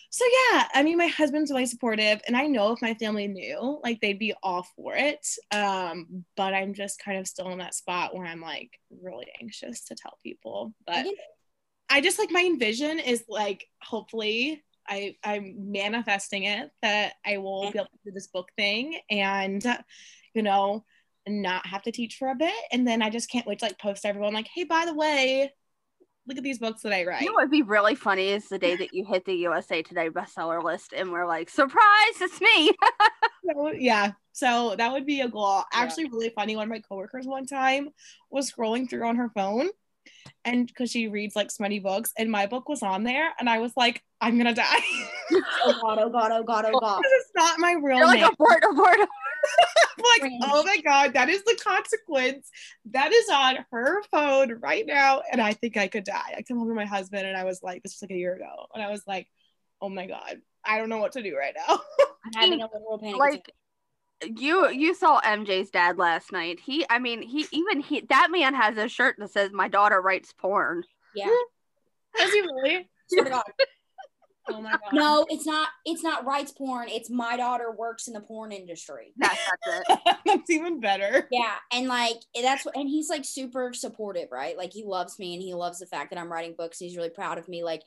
so 0.09 0.25
yeah, 0.25 0.67
I 0.73 0.83
mean 0.83 0.97
my 0.97 1.07
husband's 1.07 1.51
really 1.51 1.65
supportive 1.67 2.21
and 2.27 2.35
I 2.35 2.47
know 2.47 2.71
if 2.71 2.81
my 2.81 2.93
family 2.95 3.27
knew, 3.27 3.79
like 3.83 4.01
they'd 4.01 4.19
be 4.19 4.33
all 4.41 4.65
for 4.75 4.95
it. 4.95 5.25
Um, 5.51 6.25
but 6.35 6.53
I'm 6.53 6.73
just 6.73 6.99
kind 6.99 7.17
of 7.17 7.27
still 7.27 7.49
in 7.49 7.59
that 7.59 7.75
spot 7.75 8.15
where 8.15 8.25
I'm 8.25 8.41
like 8.41 8.79
really 9.01 9.27
anxious 9.41 9.85
to 9.85 9.95
tell 9.95 10.17
people. 10.23 10.73
But. 10.85 11.05
I 11.93 11.99
just 11.99 12.17
like 12.19 12.31
my 12.31 12.41
envision 12.41 12.99
is 12.99 13.25
like 13.27 13.67
hopefully 13.83 14.63
I 14.87 15.17
I'm 15.25 15.71
manifesting 15.73 16.43
it 16.45 16.71
that 16.81 17.15
I 17.25 17.37
will 17.37 17.69
be 17.69 17.79
able 17.79 17.89
to 17.89 17.99
do 18.05 18.11
this 18.11 18.27
book 18.27 18.49
thing 18.57 18.97
and 19.09 19.61
you 20.33 20.41
know 20.41 20.85
not 21.27 21.65
have 21.65 21.81
to 21.83 21.91
teach 21.91 22.15
for 22.15 22.29
a 22.29 22.35
bit 22.35 22.53
and 22.71 22.87
then 22.87 23.01
I 23.01 23.09
just 23.09 23.29
can't 23.29 23.45
wait 23.45 23.59
to 23.59 23.65
like 23.65 23.79
post 23.79 24.05
everyone 24.05 24.33
like 24.33 24.47
hey 24.53 24.63
by 24.63 24.85
the 24.85 24.93
way 24.93 25.51
look 26.27 26.37
at 26.37 26.43
these 26.43 26.59
books 26.59 26.81
that 26.83 26.93
I 26.93 27.05
write 27.05 27.21
You 27.21 27.27
know 27.27 27.33
what 27.33 27.43
would 27.43 27.51
be 27.51 27.61
really 27.61 27.95
funny 27.95 28.29
is 28.29 28.47
the 28.47 28.59
day 28.59 28.75
that 28.75 28.93
you 28.93 29.05
hit 29.05 29.25
the 29.25 29.33
USA 29.33 29.81
Today 29.81 30.09
bestseller 30.09 30.63
list 30.63 30.93
and 30.93 31.11
we're 31.11 31.25
like, 31.25 31.49
surprise, 31.49 32.21
it's 32.21 32.39
me. 32.39 32.71
So, 33.43 33.71
yeah 33.71 34.11
so 34.33 34.75
that 34.77 34.91
would 34.91 35.07
be 35.07 35.21
a 35.21 35.27
goal 35.27 35.63
actually 35.73 36.05
really 36.05 36.29
funny 36.29 36.55
one 36.55 36.65
of 36.65 36.69
my 36.69 36.79
coworkers 36.79 37.25
one 37.25 37.47
time 37.47 37.89
was 38.29 38.51
scrolling 38.51 38.87
through 38.87 39.07
on 39.07 39.15
her 39.15 39.29
phone 39.29 39.67
and 40.45 40.67
because 40.67 40.91
she 40.91 41.07
reads 41.07 41.35
like 41.35 41.51
smutty 41.51 41.79
books 41.79 42.11
and 42.17 42.31
my 42.31 42.45
book 42.45 42.69
was 42.69 42.83
on 42.83 43.03
there 43.03 43.31
and 43.39 43.49
I 43.49 43.57
was 43.59 43.73
like 43.75 44.03
I'm 44.21 44.37
gonna 44.37 44.53
die 44.53 44.63
Oh 45.63 45.73
god! 45.81 45.99
Oh 45.99 46.09
god! 46.09 46.31
Oh 46.31 46.43
god! 46.43 46.65
Oh 46.67 46.79
god! 46.79 47.01
it's 47.03 47.31
not 47.35 47.59
my 47.59 47.73
real 47.73 47.97
You're 47.97 48.07
like, 48.07 48.21
name 48.21 48.29
abort, 48.31 48.63
abort. 48.69 48.99
I'm 49.97 50.03
like, 50.03 50.21
Cringe. 50.21 50.43
oh 50.45 50.63
my 50.63 50.81
god, 50.81 51.13
that 51.13 51.29
is 51.29 51.43
the 51.43 51.57
consequence. 51.63 52.49
That 52.91 53.11
is 53.11 53.29
on 53.29 53.57
her 53.71 54.01
phone 54.11 54.59
right 54.59 54.85
now, 54.85 55.21
and 55.31 55.41
I 55.41 55.53
think 55.53 55.77
I 55.77 55.87
could 55.87 56.03
die. 56.03 56.35
I 56.37 56.41
came 56.41 56.57
home 56.57 56.69
to 56.69 56.75
my 56.75 56.85
husband, 56.85 57.27
and 57.27 57.37
I 57.37 57.43
was 57.43 57.61
like, 57.61 57.83
this 57.83 57.95
was 57.95 58.09
like 58.09 58.15
a 58.15 58.19
year 58.19 58.35
ago, 58.35 58.67
and 58.73 58.83
I 58.83 58.89
was 58.89 59.03
like, 59.07 59.27
oh 59.81 59.89
my 59.89 60.07
god, 60.07 60.41
I 60.65 60.77
don't 60.77 60.89
know 60.89 60.97
what 60.97 61.13
to 61.13 61.23
do 61.23 61.35
right 61.35 61.55
now. 61.55 61.81
I'm 62.35 62.41
having 62.41 62.61
a 62.61 62.65
little 62.65 62.99
panic. 62.99 63.19
like 63.19 63.51
you 64.23 64.69
you 64.69 64.93
saw 64.93 65.19
MJ's 65.21 65.71
dad 65.71 65.97
last 65.97 66.31
night. 66.31 66.59
He 66.59 66.85
I 66.89 66.99
mean 66.99 67.21
he 67.21 67.45
even 67.51 67.81
he 67.81 68.01
that 68.09 68.29
man 68.31 68.53
has 68.53 68.77
a 68.77 68.87
shirt 68.87 69.15
that 69.19 69.31
says 69.31 69.51
my 69.51 69.67
daughter 69.67 70.01
writes 70.01 70.33
porn. 70.37 70.83
yeah. 71.15 71.27
Is 72.19 72.33
he 72.33 72.41
really? 72.41 72.89
Swear 74.51 74.61
to 74.61 74.61
God. 74.61 74.61
Oh 74.61 74.61
my 74.61 74.71
god. 74.71 74.79
No, 74.93 75.25
it's 75.29 75.45
not. 75.45 75.69
It's 75.85 76.03
not 76.03 76.25
rights 76.25 76.51
porn. 76.51 76.89
It's 76.89 77.09
my 77.09 77.37
daughter 77.37 77.71
works 77.71 78.07
in 78.07 78.13
the 78.13 78.21
porn 78.21 78.51
industry. 78.51 79.13
That's 79.17 79.39
that's 79.65 79.89
it. 79.89 80.17
That's 80.25 80.49
even 80.49 80.79
better. 80.79 81.27
Yeah, 81.31 81.55
and 81.71 81.87
like 81.87 82.17
that's 82.41 82.65
what, 82.65 82.75
and 82.75 82.87
he's 82.87 83.09
like 83.09 83.25
super 83.25 83.73
supportive, 83.73 84.31
right? 84.31 84.57
Like 84.57 84.71
he 84.73 84.83
loves 84.83 85.19
me, 85.19 85.33
and 85.33 85.41
he 85.41 85.53
loves 85.53 85.79
the 85.79 85.85
fact 85.85 86.11
that 86.11 86.19
I'm 86.19 86.31
writing 86.31 86.55
books. 86.57 86.79
He's 86.79 86.95
really 86.95 87.09
proud 87.09 87.37
of 87.37 87.49
me. 87.49 87.63
Like, 87.63 87.81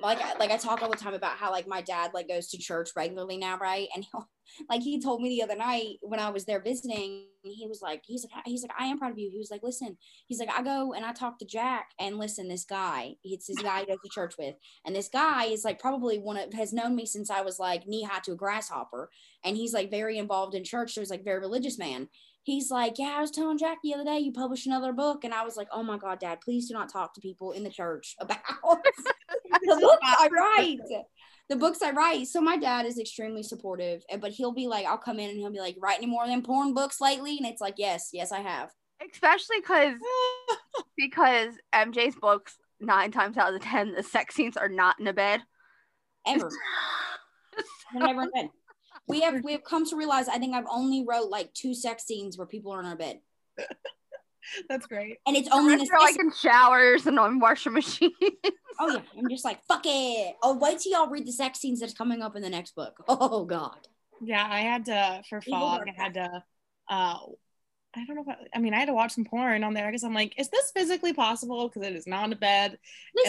like, 0.00 0.20
I- 0.20 0.36
like 0.38 0.50
I 0.50 0.56
talk 0.56 0.82
all 0.82 0.90
the 0.90 0.96
time 0.96 1.14
about 1.14 1.36
how 1.36 1.50
like 1.50 1.66
my 1.66 1.80
dad 1.82 2.12
like 2.14 2.28
goes 2.28 2.48
to 2.48 2.58
church 2.58 2.90
regularly 2.96 3.36
now, 3.36 3.58
right? 3.58 3.88
And 3.94 4.06
like 4.70 4.82
he 4.82 5.00
told 5.00 5.22
me 5.22 5.28
the 5.28 5.42
other 5.42 5.56
night 5.56 5.96
when 6.02 6.20
I 6.20 6.30
was 6.30 6.44
there 6.44 6.60
visiting, 6.60 7.26
he 7.42 7.66
was 7.66 7.80
like, 7.82 8.02
he's 8.06 8.24
like, 8.24 8.44
he's 8.46 8.62
like, 8.62 8.72
I 8.78 8.86
am 8.86 8.98
proud 8.98 9.12
of 9.12 9.18
you. 9.18 9.30
He 9.30 9.38
was 9.38 9.50
like, 9.50 9.62
listen, 9.62 9.96
he's 10.26 10.38
like, 10.40 10.50
I 10.50 10.62
go 10.62 10.92
and 10.92 11.04
I 11.04 11.12
talk 11.12 11.38
to 11.38 11.44
Jack, 11.44 11.90
and 11.98 12.18
listen, 12.18 12.48
this 12.48 12.64
guy, 12.64 13.14
it's 13.24 13.46
this 13.46 13.58
guy 13.62 13.80
he 13.80 13.86
goes 13.86 13.98
to 14.04 14.10
church 14.10 14.34
with, 14.38 14.54
and 14.84 14.94
this 14.94 15.08
guy 15.08 15.44
is 15.44 15.64
like 15.64 15.80
probably 15.80 16.18
one 16.18 16.36
of 16.36 16.52
has 16.54 16.72
known 16.72 16.96
me 16.96 17.06
since 17.06 17.30
I 17.30 17.42
was 17.42 17.58
like 17.58 17.86
knee 17.86 18.04
high 18.04 18.20
to 18.24 18.32
a 18.32 18.36
grasshopper, 18.36 19.10
and 19.44 19.56
he's 19.56 19.72
like 19.72 19.90
very 19.90 20.18
involved 20.18 20.54
in 20.54 20.64
church. 20.64 20.94
So 20.94 21.00
he's 21.00 21.10
like 21.10 21.24
very 21.24 21.40
religious 21.40 21.78
man 21.78 22.08
he's 22.48 22.70
like, 22.70 22.94
Yeah, 22.98 23.14
I 23.16 23.20
was 23.20 23.30
telling 23.30 23.58
Jack 23.58 23.78
the 23.82 23.94
other 23.94 24.04
day 24.04 24.18
you 24.18 24.32
published 24.32 24.66
another 24.66 24.92
book. 24.92 25.22
And 25.22 25.34
I 25.34 25.44
was 25.44 25.56
like, 25.56 25.68
Oh 25.70 25.82
my 25.82 25.98
God, 25.98 26.18
Dad, 26.18 26.40
please 26.40 26.66
do 26.66 26.74
not 26.74 26.90
talk 26.90 27.14
to 27.14 27.20
people 27.20 27.52
in 27.52 27.62
the 27.62 27.70
church 27.70 28.16
about 28.18 28.38
the 29.50 29.78
books 29.80 30.00
I 30.02 30.28
write. 30.32 30.78
The 31.48 31.56
books 31.56 31.80
I 31.82 31.92
write. 31.92 32.26
So 32.26 32.40
my 32.40 32.58
dad 32.58 32.84
is 32.84 32.98
extremely 32.98 33.42
supportive, 33.42 34.02
but 34.20 34.32
he'll 34.32 34.52
be 34.52 34.66
like, 34.66 34.84
I'll 34.84 34.98
come 34.98 35.18
in 35.18 35.30
and 35.30 35.38
he'll 35.38 35.50
be 35.50 35.60
like, 35.60 35.76
Write 35.80 35.98
any 35.98 36.06
more 36.06 36.26
than 36.26 36.42
porn 36.42 36.74
books 36.74 37.00
lately? 37.00 37.38
And 37.38 37.46
it's 37.46 37.60
like, 37.60 37.74
Yes, 37.78 38.10
yes, 38.12 38.32
I 38.32 38.40
have. 38.40 38.70
Especially 39.12 39.56
because 39.60 39.98
because 40.96 41.54
MJ's 41.74 42.16
books 42.16 42.56
nine 42.80 43.10
times 43.10 43.36
out 43.36 43.54
of 43.54 43.60
ten 43.60 43.94
the 43.94 44.02
sex 44.02 44.34
scenes 44.34 44.56
are 44.56 44.68
not 44.68 45.00
in 45.00 45.06
a 45.06 45.12
bed. 45.12 45.40
Ever. 46.26 46.50
They're 47.94 48.06
never 48.06 48.22
in 48.22 48.30
bed. 48.30 48.50
We 49.06 49.22
have 49.22 49.42
we 49.42 49.52
have 49.52 49.64
come 49.64 49.86
to 49.86 49.96
realize 49.96 50.28
I 50.28 50.38
think 50.38 50.54
I've 50.54 50.66
only 50.70 51.04
wrote 51.08 51.30
like 51.30 51.52
two 51.54 51.74
sex 51.74 52.04
scenes 52.04 52.36
where 52.36 52.46
people 52.46 52.72
are 52.72 52.80
in 52.80 52.86
our 52.86 52.96
bed. 52.96 53.20
That's 54.68 54.86
great. 54.86 55.18
And 55.26 55.36
it's 55.36 55.48
only 55.52 55.74
in 55.74 55.78
They're 55.78 55.98
like 55.98 56.18
in 56.18 56.32
showers 56.32 57.06
and 57.06 57.18
on 57.18 57.40
washing 57.40 57.72
machines. 57.72 58.12
Oh 58.80 58.88
yeah, 58.92 59.00
I'm 59.18 59.28
just 59.28 59.44
like 59.44 59.60
fuck 59.66 59.82
it. 59.84 60.36
Oh, 60.42 60.56
wait 60.56 60.78
till 60.78 60.92
y'all 60.92 61.10
read 61.10 61.26
the 61.26 61.32
sex 61.32 61.58
scenes 61.58 61.80
that's 61.80 61.94
coming 61.94 62.22
up 62.22 62.36
in 62.36 62.42
the 62.42 62.50
next 62.50 62.74
book. 62.74 62.96
Oh 63.08 63.44
god. 63.44 63.88
Yeah, 64.20 64.46
I 64.48 64.60
had 64.60 64.84
to 64.86 65.22
for 65.28 65.40
Evil 65.46 65.60
fog. 65.60 65.82
I 65.88 66.02
had 66.02 66.14
to. 66.14 66.42
Uh, 66.88 67.18
I 67.94 68.04
don't 68.04 68.16
know 68.16 68.22
if 68.22 68.28
I, 68.28 68.36
I 68.54 68.58
mean 68.60 68.74
I 68.74 68.78
had 68.78 68.86
to 68.86 68.92
watch 68.92 69.12
some 69.12 69.24
porn 69.24 69.64
on 69.64 69.72
there 69.72 69.86
because 69.86 70.04
I'm 70.04 70.14
like, 70.14 70.38
is 70.38 70.48
this 70.50 70.70
physically 70.72 71.12
possible? 71.12 71.68
Because 71.68 71.88
it 71.88 71.96
is 71.96 72.06
not 72.06 72.26
in 72.26 72.32
a 72.32 72.36
bed, 72.36 72.72
and 72.72 72.78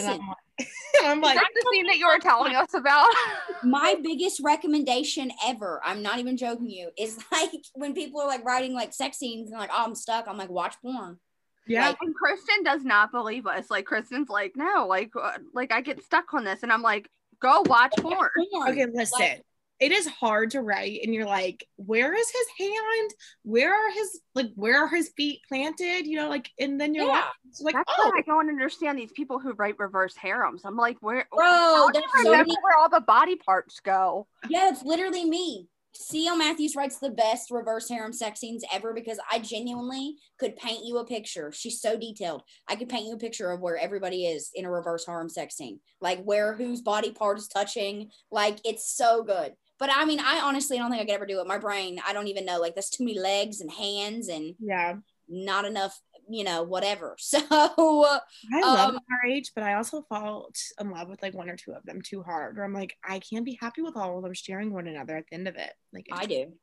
Listen, 0.05 0.11
I'm 0.11 0.27
like, 0.27 0.37
and 0.99 1.07
I'm 1.07 1.21
like, 1.21 1.35
That's 1.35 1.53
the 1.53 1.69
scene 1.73 1.87
that 1.87 1.97
you 1.97 2.07
were 2.07 2.19
telling 2.19 2.55
us 2.55 2.73
about. 2.73 3.09
my 3.63 3.95
biggest 4.03 4.41
recommendation 4.43 5.31
ever, 5.45 5.81
I'm 5.83 6.01
not 6.01 6.19
even 6.19 6.35
joking 6.35 6.69
you, 6.69 6.89
is 6.97 7.17
like 7.31 7.51
when 7.73 7.93
people 7.93 8.19
are 8.21 8.27
like 8.27 8.43
writing 8.43 8.73
like 8.73 8.93
sex 8.93 9.17
scenes 9.17 9.49
and 9.49 9.59
like, 9.59 9.71
oh, 9.73 9.85
I'm 9.85 9.95
stuck. 9.95 10.27
I'm 10.27 10.37
like, 10.37 10.49
watch 10.49 10.75
porn. 10.81 11.17
Yeah. 11.65 11.87
Like, 11.87 11.97
And 12.01 12.15
Kristen 12.15 12.63
does 12.63 12.83
not 12.83 13.11
believe 13.11 13.47
us. 13.47 13.69
Like 13.69 13.85
Kristen's 13.85 14.27
like, 14.27 14.53
no, 14.55 14.87
like, 14.89 15.11
uh, 15.19 15.37
like 15.53 15.71
I 15.71 15.81
get 15.81 16.03
stuck 16.03 16.33
on 16.33 16.43
this, 16.43 16.63
and 16.63 16.71
I'm 16.71 16.81
like, 16.81 17.09
go 17.39 17.63
watch 17.65 17.93
porn. 17.97 18.29
porn. 18.51 18.71
Okay, 18.71 18.87
listen. 18.93 19.19
Like- 19.19 19.45
it 19.79 19.91
is 19.91 20.07
hard 20.07 20.51
to 20.51 20.61
write, 20.61 21.01
and 21.03 21.13
you're 21.13 21.25
like, 21.25 21.65
where 21.77 22.13
is 22.13 22.29
his 22.29 22.67
hand? 22.67 23.11
Where 23.43 23.73
are 23.73 23.91
his 23.91 24.19
like? 24.35 24.51
Where 24.55 24.83
are 24.83 24.87
his 24.87 25.09
feet 25.15 25.39
planted? 25.47 26.05
You 26.05 26.17
know, 26.17 26.29
like, 26.29 26.49
and 26.59 26.79
then 26.79 26.93
you're 26.93 27.05
Yeah. 27.05 27.25
like, 27.61 27.61
like, 27.61 27.75
That's 27.75 27.93
oh, 27.99 28.09
why 28.09 28.19
I 28.19 28.21
don't 28.23 28.49
understand 28.49 28.97
these 28.97 29.11
people 29.13 29.39
who 29.39 29.53
write 29.53 29.79
reverse 29.79 30.15
harems. 30.15 30.63
I'm 30.65 30.75
like, 30.77 30.97
where, 31.01 31.25
Bro, 31.33 31.45
how 31.45 31.87
do 31.89 31.93
there's 31.99 32.03
you 32.15 32.23
so 32.23 32.29
remember 32.31 32.47
many- 32.49 32.57
where 32.61 32.77
all 32.77 32.89
the 32.89 33.01
body 33.01 33.35
parts 33.37 33.79
go? 33.79 34.27
Yeah, 34.49 34.69
it's 34.69 34.83
literally 34.83 35.25
me. 35.25 35.67
C.L. 35.95 36.37
Matthews 36.37 36.75
writes 36.75 36.99
the 36.99 37.09
best 37.09 37.49
reverse 37.49 37.89
harem 37.89 38.13
sex 38.13 38.39
scenes 38.39 38.63
ever 38.71 38.93
because 38.93 39.19
I 39.29 39.39
genuinely 39.39 40.17
could 40.37 40.55
paint 40.55 40.85
you 40.85 40.97
a 40.99 41.03
picture. 41.05 41.51
She's 41.51 41.81
so 41.81 41.97
detailed. 41.97 42.43
I 42.67 42.75
could 42.75 42.89
paint 42.89 43.07
you 43.07 43.15
a 43.15 43.17
picture 43.17 43.51
of 43.51 43.59
where 43.59 43.75
everybody 43.75 44.27
is 44.27 44.51
in 44.53 44.65
a 44.65 44.71
reverse 44.71 45.05
harem 45.07 45.29
sex 45.29 45.55
scene, 45.57 45.79
like 45.99 46.23
where 46.23 46.53
whose 46.53 46.81
body 46.81 47.11
part 47.11 47.39
is 47.39 47.47
touching. 47.47 48.11
Like 48.31 48.59
it's 48.63 48.89
so 48.95 49.23
good. 49.23 49.53
But 49.79 49.89
I 49.93 50.05
mean, 50.05 50.19
I 50.19 50.41
honestly 50.41 50.77
don't 50.77 50.91
think 50.91 51.01
I 51.01 51.05
could 51.05 51.13
ever 51.15 51.25
do 51.25 51.39
it. 51.39 51.47
My 51.47 51.57
brain, 51.57 51.99
I 52.05 52.13
don't 52.13 52.27
even 52.27 52.45
know. 52.45 52.59
Like 52.59 52.75
there's 52.75 52.89
too 52.89 53.05
many 53.05 53.17
legs 53.19 53.61
and 53.61 53.71
hands 53.71 54.27
and 54.27 54.55
yeah. 54.59 54.95
not 55.29 55.63
enough, 55.65 55.99
you 56.29 56.43
know, 56.43 56.63
whatever. 56.63 57.15
So 57.29 57.39
I 57.49 58.61
love 58.61 58.95
Um, 58.95 58.99
RH, 59.25 59.51
but 59.55 59.63
I 59.63 59.75
also 59.75 60.01
fall 60.09 60.49
in 60.79 60.91
love 60.91 61.07
with 61.09 61.21
like 61.21 61.33
one 61.33 61.49
or 61.49 61.55
two 61.55 61.71
of 61.71 61.83
them 61.85 62.01
too 62.01 62.23
hard. 62.23 62.57
Where 62.57 62.65
I'm 62.65 62.73
like, 62.73 62.97
I 63.03 63.19
can't 63.19 63.45
be 63.45 63.57
happy 63.61 63.81
with 63.81 63.95
all 63.95 64.17
of 64.17 64.23
them 64.23 64.33
sharing 64.33 64.73
one 64.73 64.87
another 64.87 65.15
at 65.15 65.25
the 65.29 65.35
end 65.35 65.47
of 65.47 65.55
it. 65.55 65.71
Like, 65.93 66.07
I 66.11 66.25
do 66.25 66.53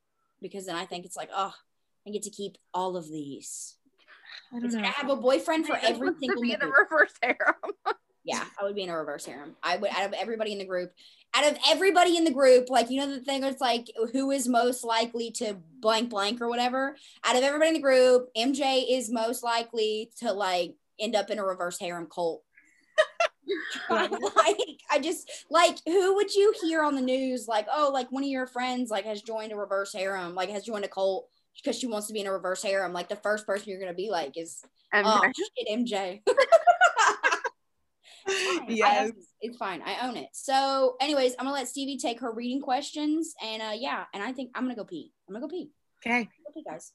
because 0.41 0.65
then 0.65 0.75
I 0.75 0.85
think 0.85 1.05
it's 1.05 1.17
like, 1.17 1.29
oh, 1.35 1.53
I 2.05 2.11
get 2.11 2.23
to 2.23 2.29
keep 2.29 2.57
all 2.73 2.95
of 2.95 3.09
these. 3.09 3.75
I 4.53 4.57
It's 4.57 4.73
don't 4.73 4.83
like 4.83 4.83
know. 4.83 4.89
I 4.95 5.01
have 5.01 5.09
a 5.09 5.15
boyfriend 5.15 5.65
for 5.65 5.75
every 5.81 6.11
single 6.19 6.41
be 6.41 6.53
in 6.53 6.61
a 6.61 6.67
reverse 6.67 7.13
harem. 7.21 7.55
Yeah, 8.27 8.43
I 8.59 8.65
would 8.65 8.75
be 8.75 8.83
in 8.83 8.89
a 8.89 8.97
reverse 8.97 9.25
harem. 9.25 9.55
I 9.63 9.77
would 9.77 9.89
out 9.89 10.05
of 10.05 10.13
everybody 10.13 10.51
in 10.51 10.59
the 10.59 10.65
group, 10.65 10.91
out 11.33 11.49
of 11.49 11.57
everybody 11.67 12.17
in 12.17 12.25
the 12.25 12.31
group, 12.31 12.69
like 12.69 12.89
you 12.89 12.99
know 12.99 13.09
the 13.09 13.21
thing 13.21 13.41
it's 13.43 13.61
like 13.61 13.87
who 14.11 14.31
is 14.31 14.49
most 14.49 14.83
likely 14.83 15.31
to 15.31 15.55
blank 15.79 16.09
blank 16.09 16.41
or 16.41 16.49
whatever. 16.49 16.97
Out 17.23 17.37
of 17.37 17.43
everybody 17.43 17.69
in 17.69 17.75
the 17.75 17.81
group, 17.81 18.27
MJ 18.35 18.85
is 18.89 19.09
most 19.09 19.43
likely 19.43 20.11
to 20.19 20.33
like 20.33 20.75
end 20.99 21.15
up 21.15 21.29
in 21.29 21.39
a 21.39 21.45
reverse 21.45 21.79
harem 21.79 22.07
cult. 22.13 22.43
like 23.89 24.57
I 24.91 24.99
just 25.01 25.31
like 25.49 25.77
who 25.85 26.15
would 26.15 26.33
you 26.33 26.53
hear 26.61 26.83
on 26.83 26.95
the 26.95 27.01
news 27.01 27.47
like 27.47 27.65
oh 27.73 27.91
like 27.93 28.11
one 28.11 28.23
of 28.23 28.29
your 28.29 28.45
friends 28.45 28.89
like 28.89 29.05
has 29.05 29.21
joined 29.21 29.53
a 29.53 29.55
reverse 29.55 29.93
harem 29.93 30.35
like 30.35 30.49
has 30.49 30.65
joined 30.65 30.83
a 30.83 30.89
cult 30.89 31.29
because 31.55 31.79
she 31.79 31.87
wants 31.87 32.07
to 32.07 32.13
be 32.13 32.19
in 32.19 32.27
a 32.27 32.31
reverse 32.31 32.61
harem 32.61 32.91
like 32.91 33.07
the 33.07 33.15
first 33.15 33.45
person 33.45 33.69
you're 33.69 33.79
gonna 33.79 33.93
be 33.93 34.09
like 34.09 34.37
is 34.37 34.65
And 34.91 35.07
oh 35.07 35.21
shit 35.23 35.67
MJ 35.71 36.21
yes. 38.67 39.01
own 39.01 39.09
it. 39.09 39.15
it's 39.41 39.57
fine. 39.57 39.81
I 39.85 40.07
own 40.07 40.17
it. 40.17 40.29
So, 40.33 40.95
anyways, 41.01 41.33
I'm 41.37 41.45
gonna 41.45 41.55
let 41.55 41.67
Stevie 41.67 41.97
take 41.97 42.19
her 42.21 42.31
reading 42.31 42.61
questions, 42.61 43.33
and 43.43 43.61
uh, 43.61 43.73
yeah, 43.75 44.05
and 44.13 44.23
I 44.23 44.33
think 44.33 44.51
I'm 44.55 44.63
gonna 44.63 44.75
go 44.75 44.83
pee. 44.83 45.11
I'm 45.27 45.33
gonna 45.33 45.45
go 45.45 45.49
pee. 45.49 45.71
Okay. 46.05 46.23
Go 46.23 46.51
pee, 46.53 46.63
guys. 46.67 46.91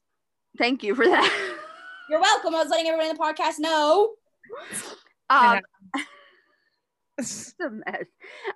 thank 0.58 0.82
you 0.82 0.94
for 0.94 1.04
that. 1.04 1.56
You're 2.10 2.20
welcome. 2.20 2.54
I 2.54 2.62
was 2.62 2.70
letting 2.70 2.86
everybody 2.86 3.10
in 3.10 3.16
the 3.16 3.22
podcast 3.22 3.58
know. 3.58 4.12
Um, 5.30 5.60
it's 7.18 7.54
a 7.60 7.70
mess. 7.70 8.04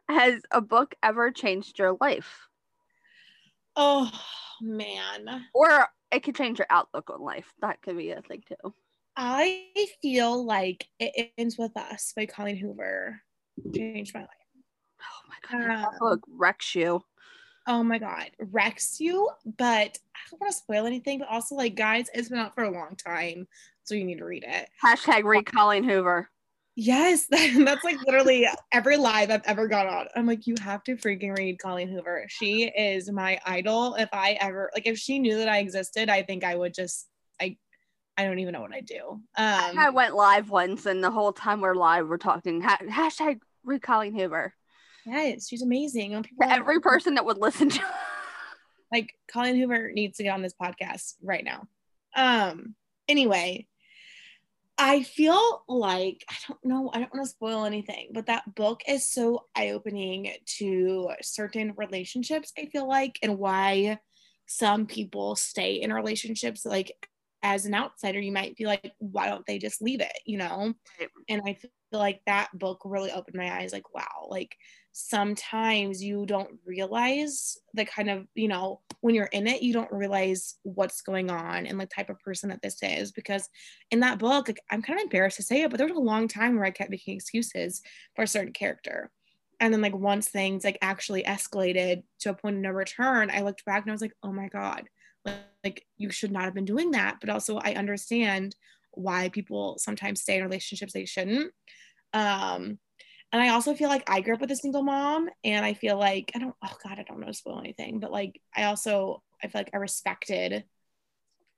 Has 0.09 0.43
a 0.51 0.61
book 0.61 0.95
ever 1.03 1.31
changed 1.31 1.79
your 1.79 1.97
life, 2.01 2.49
oh 3.77 4.11
man. 4.61 5.47
or 5.55 5.89
it 6.13 6.23
could 6.23 6.37
change 6.37 6.59
your 6.59 6.67
outlook 6.71 7.11
on 7.11 7.21
life? 7.21 7.53
That 7.63 7.83
could 7.83 7.97
be 7.97 8.11
a 8.11 8.23
thing 8.23 8.43
too. 8.47 8.75
I 9.17 9.69
feel 10.03 10.45
like 10.45 10.87
it 10.99 11.33
ends 11.39 11.57
with 11.59 11.77
us 11.77 12.13
by 12.15 12.27
Colleen 12.27 12.57
Hoover 12.57 13.21
changed 13.75 14.15
my 14.15 14.21
life. 14.21 14.29
Oh 15.01 15.29
my 15.29 15.59
god, 15.59 15.71
that 15.71 15.89
Um, 15.89 15.95
book 15.99 16.21
wrecks 16.29 16.75
you. 16.75 17.03
Oh 17.67 17.83
my 17.83 17.99
god, 17.99 18.31
wrecks 18.39 19.01
you, 19.01 19.29
but 19.59 19.99
I 20.15 20.19
don't 20.31 20.41
want 20.41 20.53
to 20.53 20.57
spoil 20.57 20.87
anything. 20.87 21.19
But 21.21 21.29
also, 21.29 21.55
like, 21.55 21.75
guys, 21.75 22.09
it's 22.15 22.29
been 22.29 22.39
out 22.39 22.55
for 22.55 22.65
a 22.65 22.71
long 22.71 22.95
time, 22.97 23.49
so 23.85 23.95
you 23.95 24.05
need 24.05 24.19
to 24.19 24.25
read 24.25 24.45
it. 24.47 24.69
Hashtag 24.85 25.25
read 25.25 25.47
Colleen 25.47 25.83
Hoover. 25.83 26.29
Yes, 26.77 27.27
that's 27.31 27.85
like 27.85 27.97
literally 28.07 28.47
every 28.71 28.99
live 28.99 29.31
I've 29.31 29.43
ever 29.47 29.67
gone 29.67 29.87
on. 29.87 30.07
I'm 30.15 30.27
like, 30.27 30.47
you 30.47 30.55
have 30.61 30.85
to 30.85 30.97
freaking 30.97 31.37
read 31.37 31.59
Colleen 31.59 31.89
Hoover. 31.89 32.27
She 32.29 32.65
is 32.65 33.11
my 33.11 33.41
idol. 33.47 33.95
If 33.95 34.11
I 34.13 34.33
ever 34.41 34.71
like, 34.75 34.87
if 34.87 34.99
she 34.99 35.19
knew 35.19 35.39
that 35.39 35.49
I 35.49 35.59
existed, 35.59 36.11
I 36.11 36.23
think 36.23 36.45
I 36.45 36.55
would 36.55 36.75
just, 36.75 37.09
I, 37.41 37.57
I 38.17 38.25
don't 38.25 38.39
even 38.39 38.53
know 38.53 38.63
what 38.63 38.73
I'd 38.73 38.87
do. 38.87 39.21
Um, 39.37 39.79
I 39.79 39.91
went 39.91 40.15
live 40.15 40.49
once, 40.51 40.87
and 40.87 41.05
the 41.05 41.11
whole 41.11 41.33
time 41.33 41.61
we're 41.61 41.75
live, 41.75 42.09
we're 42.09 42.17
talking 42.17 42.63
ha- 42.63 42.79
hashtag 42.89 43.41
read 43.65 43.83
Colleen 43.83 44.15
Hoover. 44.19 44.55
yes, 45.05 45.49
she's 45.49 45.63
amazing. 45.63 46.23
People 46.23 46.47
To 46.47 46.53
every 46.53 46.81
person 46.81 47.15
that 47.15 47.27
would 47.27 47.39
listen 47.39 47.69
to. 47.69 47.81
like 48.93 49.13
Colleen 49.31 49.57
Hoover 49.57 49.91
needs 49.93 50.17
to 50.17 50.23
get 50.23 50.31
on 50.35 50.43
this 50.43 50.55
podcast 50.61 51.15
right 51.23 51.45
now. 51.45 51.67
Um, 52.15 52.75
anyway, 53.09 53.67
I 54.79 55.03
feel 55.03 55.65
like 55.69 56.25
I 56.29 56.35
don't 56.49 56.65
know, 56.65 56.91
I 56.93 56.99
don't 56.99 57.13
want 57.13 57.25
to 57.25 57.31
spoil 57.31 57.65
anything, 57.65 58.11
but 58.13 58.27
that 58.27 58.55
book 58.55 58.83
is 58.87 59.07
so 59.07 59.47
eye-opening 59.55 60.33
to 60.59 61.11
certain 61.23 61.73
relationships, 61.77 62.53
I 62.59 62.67
feel 62.67 62.89
like, 62.89 63.19
and 63.23 63.39
why 63.39 63.99
some 64.47 64.87
people 64.87 65.35
stay 65.35 65.75
in 65.75 65.93
relationships 65.93 66.65
like 66.65 66.93
as 67.47 67.65
an 67.65 67.75
outsider, 67.75 68.19
you 68.19 68.33
might 68.33 68.57
be 68.57 68.67
like, 68.67 68.93
why 68.99 69.29
don't 69.29 69.47
they 69.47 69.57
just 69.57 69.81
leave 69.81 70.01
it? 70.01 70.19
You 70.27 70.39
know? 70.39 70.75
And 71.29 71.43
I 71.47 71.55
feel 71.55 71.71
like 71.93 72.21
that 72.27 72.49
book 72.59 72.83
really 72.85 73.13
opened 73.13 73.37
my 73.37 73.61
eyes, 73.61 73.73
like, 73.73 73.95
wow, 73.95 74.27
like 74.29 74.57
sometimes 74.91 76.03
you 76.03 76.27
don't 76.27 76.59
realize 76.65 77.57
the 77.75 77.85
kind 77.85 78.09
of 78.09 78.27
you 78.35 78.49
know 78.49 78.81
when 79.03 79.15
you're 79.15 79.27
in 79.27 79.47
it 79.47 79.61
you 79.61 79.71
don't 79.71 79.93
realize 79.93 80.55
what's 80.63 81.03
going 81.03 81.31
on 81.31 81.67
and 81.67 81.79
the 81.79 81.85
type 81.85 82.09
of 82.09 82.19
person 82.21 82.49
that 82.49 82.63
this 82.63 82.83
is 82.83 83.13
because 83.13 83.47
in 83.91 84.01
that 84.01 84.19
book 84.19 84.49
like 84.49 84.59
i'm 84.71 84.81
kind 84.81 84.99
of 84.99 85.05
embarrassed 85.05 85.37
to 85.37 85.43
say 85.43 85.61
it 85.61 85.71
but 85.71 85.77
there 85.77 85.87
was 85.87 85.99
a 85.99 86.01
long 86.01 86.27
time 86.27 86.57
where 86.57 86.65
i 86.65 86.71
kept 86.71 86.91
making 86.91 87.15
excuses 87.15 87.83
for 88.15 88.23
a 88.23 88.27
certain 88.27 88.55
character 88.55 89.11
and 89.61 89.71
then 89.71 89.83
like 89.83 89.95
once 89.95 90.29
things 90.29 90.65
like 90.65 90.79
actually 90.81 91.23
escalated 91.25 92.03
to 92.19 92.31
a 92.31 92.35
point 92.35 92.57
of 92.57 92.63
no 92.63 92.71
return 92.71 93.31
i 93.31 93.43
looked 93.43 93.67
back 93.67 93.83
and 93.83 93.91
i 93.91 93.93
was 93.93 94.01
like 94.01 94.17
oh 94.23 94.33
my 94.33 94.49
god 94.49 94.85
like, 95.27 95.37
like 95.65 95.87
you 95.97 96.11
should 96.11 96.33
not 96.33 96.45
have 96.45 96.55
been 96.55 96.65
doing 96.65 96.93
that 96.93 97.17
but 97.21 97.31
also 97.31 97.59
i 97.59 97.75
understand 97.75 98.57
why 98.93 99.29
people 99.29 99.77
sometimes 99.79 100.23
stay 100.23 100.37
in 100.37 100.45
relationships 100.45 100.93
they 100.93 101.05
shouldn't 101.05 101.53
um 102.13 102.79
and 103.33 103.43
I 103.43 103.49
also 103.49 103.75
feel 103.75 103.89
like 103.89 104.09
I 104.09 104.21
grew 104.21 104.35
up 104.35 104.41
with 104.41 104.53
a 104.53 104.57
single 104.57 104.83
mom, 104.83 105.29
and 105.43 105.65
I 105.65 105.75
feel 105.75 105.99
like 105.99 106.31
I 106.35 106.39
don't. 106.39 106.55
Oh 106.63 106.73
God, 106.83 106.99
I 106.99 107.03
don't 107.03 107.21
know 107.21 107.27
to 107.27 107.35
spoil 107.35 107.59
anything, 107.59 107.99
but 107.99 108.13
like 108.13 108.41
I 108.57 108.65
also 108.65 109.23
I 109.43 109.49
feel 109.49 109.61
like 109.61 109.71
I 109.75 109.79
respected 109.79 110.65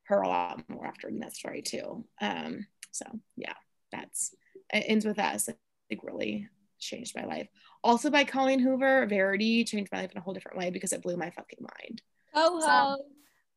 her 0.05 0.23
a 0.23 0.29
lot 0.29 0.65
more 0.69 0.87
after 0.87 1.07
reading 1.07 1.21
that 1.21 1.37
story 1.37 1.63
too. 1.63 2.05
Um, 2.21 2.67
so 2.91 3.05
yeah, 3.37 3.55
that's 3.93 4.35
it 4.73 4.85
ends 4.87 5.05
with 5.05 5.19
us. 5.19 5.49
Like 5.91 6.01
really 6.03 6.49
changed 6.79 7.15
my 7.15 7.25
life. 7.25 7.49
Also 7.85 8.11
by 8.11 8.25
Colleen 8.25 8.61
Hoover, 8.61 9.07
Verity 9.07 9.65
changed 9.65 9.93
my 9.93 10.01
life 10.01 10.13
in 10.13 10.19
a 10.19 10.21
whole 10.21 10.35
different 10.35 10.59
way 10.59 10.71
because 10.71 10.93
it 10.93 11.03
blew 11.03 11.17
my 11.17 11.31
fucking 11.31 11.61
mind. 11.61 12.03
Ho 12.35 12.61
ho. 12.61 12.97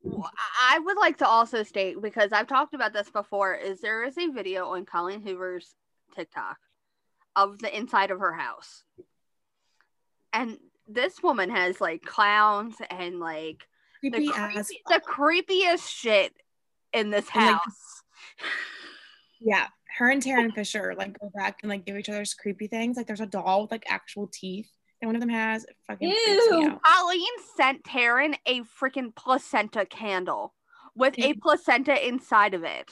Well, 0.04 0.30
I 0.62 0.80
would 0.80 0.98
like 0.98 1.18
to 1.18 1.28
also 1.28 1.64
state 1.64 2.02
because 2.02 2.32
I've 2.32 2.48
talked 2.48 2.74
about 2.74 2.94
this 2.94 3.10
before. 3.10 3.54
Is 3.56 3.82
there 3.82 4.04
is 4.04 4.18
a 4.18 4.28
video 4.28 4.68
on 4.68 4.86
Colleen 4.86 5.22
Hoover's 5.22 5.74
TikTok 6.16 6.58
of 7.36 7.60
the 7.60 7.76
inside 7.76 8.12
of 8.12 8.20
her 8.20 8.34
house, 8.34 8.84
and 10.34 10.58
this 10.88 11.22
woman 11.24 11.50
has 11.50 11.80
like 11.80 12.02
clowns 12.04 12.76
and 12.90 13.20
like 13.20 13.68
the, 14.02 14.10
Creepy 14.10 14.32
creepy- 14.32 14.82
the 14.88 15.02
creepiest 15.08 15.88
shit 15.88 16.34
in 16.94 17.10
this 17.10 17.28
And, 17.34 17.46
like, 17.46 17.56
house. 17.56 18.04
yeah. 19.40 19.68
Her 19.98 20.10
and 20.10 20.24
Tarryn 20.24 20.54
Fisher 20.54 20.96
like 20.98 21.20
go 21.20 21.30
back 21.36 21.60
and 21.62 21.70
like 21.70 21.86
give 21.86 21.98
each 21.98 22.10
other's 22.10 22.34
creepy 22.34 22.68
things. 22.68 22.98
Like 22.98 23.08
there's 23.08 23.20
a 23.20 23.26
doll 23.26 23.64
with 23.64 23.72
like 23.72 23.84
actual 23.88 24.30
teeth 24.32 24.70
that 25.02 25.08
one 25.08 25.16
of 25.16 25.22
them 25.22 25.30
has. 25.30 25.66
Fucking 25.88 26.10
Ew. 26.10 26.80
Colleen 26.86 27.26
sent 27.58 27.84
Tarryn 27.84 28.36
a 28.46 28.62
freaking 28.62 29.14
placenta 29.16 29.86
candle 29.86 30.54
with 30.96 31.18
a 31.18 31.34
placenta 31.34 32.08
inside 32.08 32.54
of 32.54 32.64
it. 32.64 32.92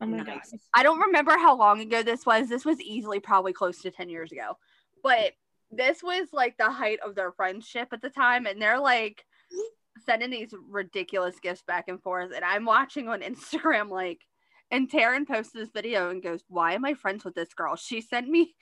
Oh 0.00 0.06
my 0.06 0.18
Nice. 0.18 0.50
god. 0.50 0.60
I 0.74 0.82
don't 0.82 1.00
remember 1.00 1.32
how 1.32 1.56
long 1.56 1.80
ago 1.80 2.02
this 2.02 2.26
was. 2.26 2.48
This 2.48 2.64
was 2.64 2.80
easily 2.80 3.20
probably 3.20 3.52
close 3.52 3.80
to 3.82 3.90
10 3.90 4.08
years 4.08 4.32
ago. 4.32 4.58
But 5.02 5.32
this 5.70 6.02
was 6.02 6.28
like 6.32 6.56
the 6.58 6.70
height 6.70 6.98
of 7.04 7.14
their 7.14 7.32
friendship 7.32 7.88
at 7.92 8.02
the 8.02 8.10
time. 8.10 8.46
And 8.46 8.60
they're 8.60 8.80
like 8.80 9.24
sending 10.04 10.30
these 10.30 10.54
ridiculous 10.68 11.38
gifts 11.40 11.62
back 11.66 11.88
and 11.88 12.02
forth. 12.02 12.32
And 12.34 12.44
I'm 12.44 12.64
watching 12.64 13.08
on 13.08 13.20
Instagram, 13.22 13.88
like, 13.90 14.20
and 14.70 14.90
Tarryn 14.90 15.26
posts 15.26 15.52
this 15.52 15.70
video 15.72 16.10
and 16.10 16.22
goes, 16.22 16.42
Why 16.48 16.74
am 16.74 16.84
I 16.84 16.94
friends 16.94 17.24
with 17.24 17.34
this 17.34 17.54
girl? 17.54 17.76
She 17.76 18.00
sent 18.00 18.28
me 18.28 18.54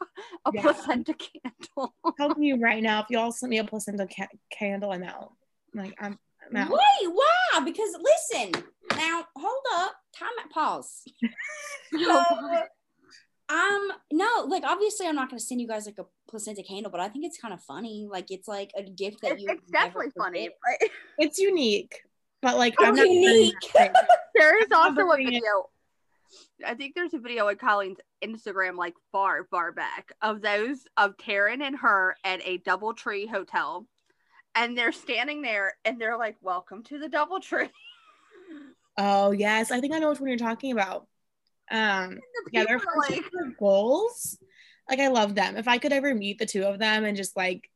a 0.46 0.50
Yeah. 0.52 0.62
placenta 0.62 1.14
candle. 1.14 1.94
telling 2.18 2.42
you 2.42 2.60
right 2.60 2.82
now, 2.82 3.00
if 3.00 3.10
y'all 3.10 3.32
send 3.32 3.50
me 3.50 3.58
a 3.58 3.64
placenta 3.64 4.06
ca- 4.06 4.28
candle, 4.50 4.92
I'm 4.92 5.02
out. 5.02 5.32
Like 5.74 5.94
I'm, 6.00 6.18
I'm 6.50 6.56
out. 6.56 6.70
Wait, 6.70 7.10
why? 7.12 7.60
Because 7.64 7.96
listen, 8.00 8.64
now 8.96 9.24
hold 9.36 9.64
up. 9.76 9.92
time 10.16 10.28
at 10.44 10.50
pause. 10.50 11.02
so, 11.92 12.24
um, 13.48 13.92
no, 14.12 14.46
like 14.48 14.62
obviously, 14.64 15.06
I'm 15.06 15.16
not 15.16 15.28
gonna 15.30 15.40
send 15.40 15.60
you 15.60 15.68
guys 15.68 15.86
like 15.86 15.98
a 15.98 16.06
placenta 16.28 16.62
candle, 16.62 16.90
but 16.92 17.00
I 17.00 17.08
think 17.08 17.24
it's 17.24 17.38
kind 17.38 17.52
of 17.52 17.60
funny. 17.62 18.06
Like 18.10 18.30
it's 18.30 18.48
like 18.48 18.70
a 18.76 18.82
gift 18.82 19.20
that 19.22 19.32
It's, 19.32 19.42
you. 19.42 19.48
it's 19.50 19.70
definitely 19.70 20.12
funny, 20.16 20.48
right? 20.66 20.90
It's 21.18 21.38
unique, 21.38 22.00
but 22.44 22.58
like 22.58 22.74
It's 22.74 22.82
I'm 22.86 22.94
not 22.94 23.08
unique. 23.08 23.54
There 24.36 24.60
is 24.62 24.68
also 24.72 25.10
a 25.12 25.16
video. 25.16 25.70
I 26.66 26.74
think 26.74 26.94
there's 26.94 27.14
a 27.14 27.20
video 27.20 27.48
on 27.48 27.56
Colleen's 27.56 27.98
Instagram, 28.22 28.76
like 28.76 28.94
far, 29.12 29.44
far 29.44 29.70
back, 29.70 30.12
of 30.20 30.42
those 30.42 30.84
of 30.96 31.16
Tarryn 31.16 31.62
and 31.62 31.76
her 31.76 32.16
at 32.24 32.40
a 32.44 32.58
DoubleTree 32.58 33.30
hotel, 33.30 33.86
and 34.56 34.76
they're 34.76 34.90
standing 34.90 35.40
there 35.40 35.74
and 35.84 36.00
they're 36.00 36.18
like, 36.18 36.36
"Welcome 36.42 36.82
to 36.84 36.98
the 36.98 37.08
DoubleTree." 37.08 37.70
Oh 38.96 39.32
yes, 39.32 39.72
I 39.72 39.80
think 39.80 39.92
I 39.92 39.98
know 39.98 40.10
which 40.10 40.20
one 40.20 40.28
you're 40.28 40.38
talking 40.38 40.70
about. 40.70 41.08
Um, 41.68 42.10
The 42.10 42.50
yeah, 42.52 42.64
they're 42.64 42.78
people 42.78 42.92
are 43.00 43.06
friends 43.06 43.24
with 43.24 43.32
their 43.32 43.56
goals. 43.58 44.38
Like 44.88 45.00
I 45.00 45.08
love 45.08 45.34
them. 45.34 45.56
If 45.56 45.66
I 45.66 45.78
could 45.78 45.92
ever 45.92 46.14
meet 46.14 46.38
the 46.38 46.46
two 46.46 46.62
of 46.62 46.78
them 46.78 47.04
and 47.04 47.16
just 47.16 47.36
like, 47.36 47.68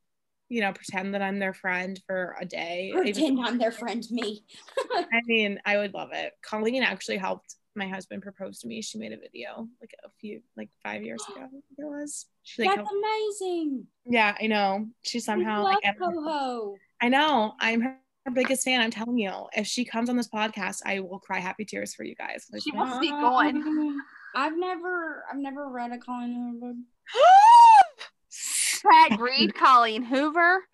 you 0.49 0.61
know, 0.61 0.72
pretend 0.72 1.14
that 1.14 1.22
I'm 1.22 1.38
their 1.38 1.53
friend 1.53 2.01
for 2.07 2.36
a 2.40 2.44
day. 2.46 2.90
Pretend 2.94 3.38
I'm 3.44 3.59
their 3.59 3.72
friend, 3.72 4.05
me. 4.11 4.44
I 5.12 5.20
mean, 5.26 5.61
I 5.66 5.76
would 5.76 5.94
love 5.94 6.11
it. 6.12 6.32
Colleen 6.42 6.82
actually 6.82 7.18
helped 7.18 7.57
my 7.74 7.86
husband 7.86 8.22
propose 8.22 8.59
to 8.61 8.66
me. 8.68 8.80
She 8.82 8.99
made 8.99 9.12
a 9.12 9.18
video 9.18 9.68
like 9.80 9.94
a 10.05 10.09
few, 10.20 10.40
like 10.57 10.70
five 10.82 11.03
years 11.03 11.22
ago. 11.28 11.44
I 11.44 11.49
think 11.49 11.64
it 11.76 11.84
was. 11.84 12.26
She 12.42 12.62
like, 12.62 12.76
That's 12.76 12.88
helped- 12.88 13.05
amazing. 13.40 13.86
yeah, 14.07 14.34
I 14.40 14.46
know. 14.46 14.86
She 15.03 15.20
somehow 15.20 15.62
like, 15.64 15.74
love 15.74 15.82
ended- 15.84 16.01
Coho. 16.24 16.76
I 17.01 17.09
know. 17.09 17.55
I'm 17.61 17.82
her 17.82 17.96
biggest 18.32 18.64
fan. 18.64 18.80
I'm 18.80 18.90
telling 18.90 19.18
you. 19.18 19.32
If 19.55 19.66
she 19.66 19.84
comes 19.84 20.09
on 20.09 20.16
this 20.16 20.28
podcast, 20.28 20.80
I 20.84 21.01
will 21.01 21.20
cry 21.20 21.40
happy 21.40 21.64
tears 21.64 21.94
for 21.94 22.05
you 22.05 22.14
guys. 22.14 22.46
Like, 22.53 22.62
She 22.62 22.72
will 22.72 22.90
sneak 22.99 23.11
going. 23.12 23.62
I've 24.34 24.57
never, 24.57 25.24
I've 25.30 25.38
never 25.38 25.68
read 25.68 25.92
a 25.92 25.99
Colleen 25.99 26.34
Hoover 26.34 26.72
book. 26.72 26.76
Craig 28.81 29.20
Reed, 29.20 29.55
Colleen 29.55 30.03
Hoover. 30.03 30.64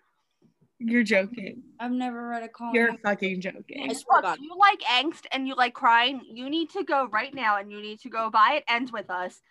You're 0.79 1.03
joking. 1.03 1.63
I've 1.79 1.91
never 1.91 2.27
read 2.27 2.43
a 2.43 2.49
Colin. 2.49 2.75
You're 2.75 2.87
Hoover. 2.91 2.99
fucking 3.03 3.41
joking. 3.41 3.87
I 3.89 3.93
swear 3.93 4.21
Look, 4.21 4.39
you 4.41 4.55
like 4.57 4.81
angst 4.81 5.25
and 5.31 5.47
you 5.47 5.55
like 5.55 5.73
crying. 5.73 6.21
You 6.31 6.49
need 6.49 6.69
to 6.71 6.83
go 6.83 7.07
right 7.11 7.33
now, 7.33 7.57
and 7.57 7.71
you 7.71 7.81
need 7.81 7.99
to 8.01 8.09
go 8.09 8.29
buy 8.29 8.55
it 8.57 8.63
ends 8.67 8.91
with 8.91 9.09
us, 9.09 9.41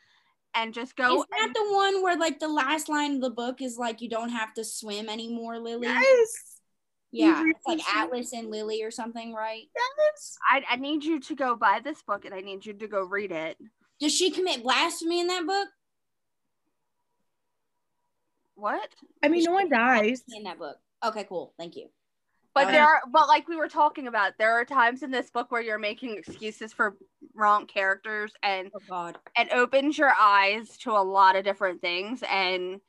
and 0.54 0.74
just 0.74 0.96
go. 0.96 1.20
Is 1.22 1.26
that 1.30 1.52
the 1.54 1.74
one 1.74 2.02
where 2.02 2.16
like 2.18 2.40
the 2.40 2.48
last 2.48 2.88
line 2.88 3.16
of 3.16 3.20
the 3.22 3.30
book 3.30 3.62
is 3.62 3.78
like 3.78 4.00
you 4.02 4.08
don't 4.10 4.28
have 4.30 4.52
to 4.54 4.64
swim 4.64 5.08
anymore, 5.08 5.58
Lily? 5.58 5.86
Yes. 5.88 6.28
Yeah, 7.10 7.42
You 7.42 7.50
it's 7.50 7.60
like 7.66 7.78
really 7.78 7.82
should. 7.82 7.96
Atlas 7.96 8.32
and 8.32 8.50
Lily 8.50 8.82
or 8.82 8.90
something, 8.90 9.32
right? 9.32 9.62
Yes. 9.74 10.36
I, 10.50 10.62
I 10.68 10.76
need 10.76 11.04
you 11.04 11.20
to 11.20 11.34
go 11.36 11.54
buy 11.56 11.80
this 11.82 12.02
book, 12.02 12.24
and 12.24 12.34
I 12.34 12.40
need 12.40 12.66
you 12.66 12.72
to 12.74 12.88
go 12.88 13.04
read 13.04 13.30
it. 13.30 13.56
Does 14.00 14.12
she 14.12 14.30
commit 14.32 14.62
blasphemy 14.64 15.20
in 15.20 15.28
that 15.28 15.46
book? 15.46 15.68
What? 18.54 18.88
I 19.22 19.28
mean, 19.28 19.44
no 19.44 19.52
one 19.52 19.68
dies. 19.68 20.22
In 20.34 20.44
that 20.44 20.58
book. 20.58 20.76
Okay, 21.04 21.24
cool. 21.28 21.54
Thank 21.58 21.76
you. 21.76 21.88
But 22.54 22.68
Oh, 22.68 22.70
there 22.72 22.84
are, 22.84 23.00
but 23.12 23.26
like 23.26 23.48
we 23.48 23.56
were 23.56 23.68
talking 23.68 24.06
about, 24.06 24.34
there 24.38 24.52
are 24.52 24.64
times 24.64 25.02
in 25.02 25.10
this 25.10 25.28
book 25.30 25.50
where 25.50 25.60
you're 25.60 25.78
making 25.78 26.16
excuses 26.16 26.72
for 26.72 26.96
wrong 27.34 27.66
characters, 27.66 28.32
and 28.44 28.70
Oh 28.74 28.80
God. 28.88 29.18
it 29.36 29.48
opens 29.52 29.98
your 29.98 30.12
eyes 30.18 30.76
to 30.78 30.92
a 30.92 31.02
lot 31.02 31.34
of 31.34 31.42
different 31.44 31.80
things, 31.80 32.22
and 32.30 32.80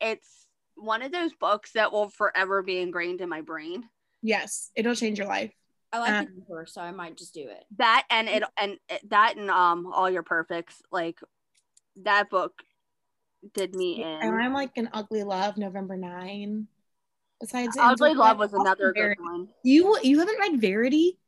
it's 0.00 0.48
one 0.74 1.02
of 1.02 1.12
those 1.12 1.32
books 1.34 1.72
that 1.72 1.92
will 1.92 2.08
forever 2.08 2.62
be 2.62 2.78
ingrained 2.78 3.20
in 3.20 3.28
my 3.28 3.42
brain. 3.42 3.88
Yes, 4.22 4.72
it'll 4.74 4.94
change 4.96 5.18
your 5.18 5.28
life. 5.28 5.52
I 5.92 5.98
like 6.00 6.08
Um, 6.14 6.34
the 6.36 6.42
cover, 6.46 6.66
so 6.66 6.80
I 6.80 6.90
might 6.90 7.16
just 7.16 7.32
do 7.32 7.42
it. 7.48 7.64
That 7.78 8.06
and 8.10 8.28
it 8.28 8.42
and 8.56 8.78
it- 8.88 9.08
that 9.10 9.36
and 9.36 9.50
um 9.50 9.92
all 9.92 10.10
your 10.10 10.22
perfects 10.24 10.82
like 10.90 11.20
that 11.96 12.28
book 12.30 12.54
did 13.54 13.74
me 13.74 14.02
in. 14.02 14.06
And. 14.22 14.42
I'm 14.42 14.52
like 14.52 14.76
an 14.76 14.90
ugly 14.92 15.22
love, 15.22 15.56
November 15.56 15.96
nine. 15.96 16.66
Besides, 17.40 17.76
Ugly 17.78 18.10
Enzo, 18.10 18.16
Love 18.18 18.38
was 18.38 18.52
also 18.52 18.62
another 18.62 18.92
Verity. 18.92 19.16
good 19.16 19.24
one. 19.24 19.48
You 19.64 19.98
you 20.02 20.18
haven't 20.18 20.38
read 20.38 20.60
Verity? 20.60 21.18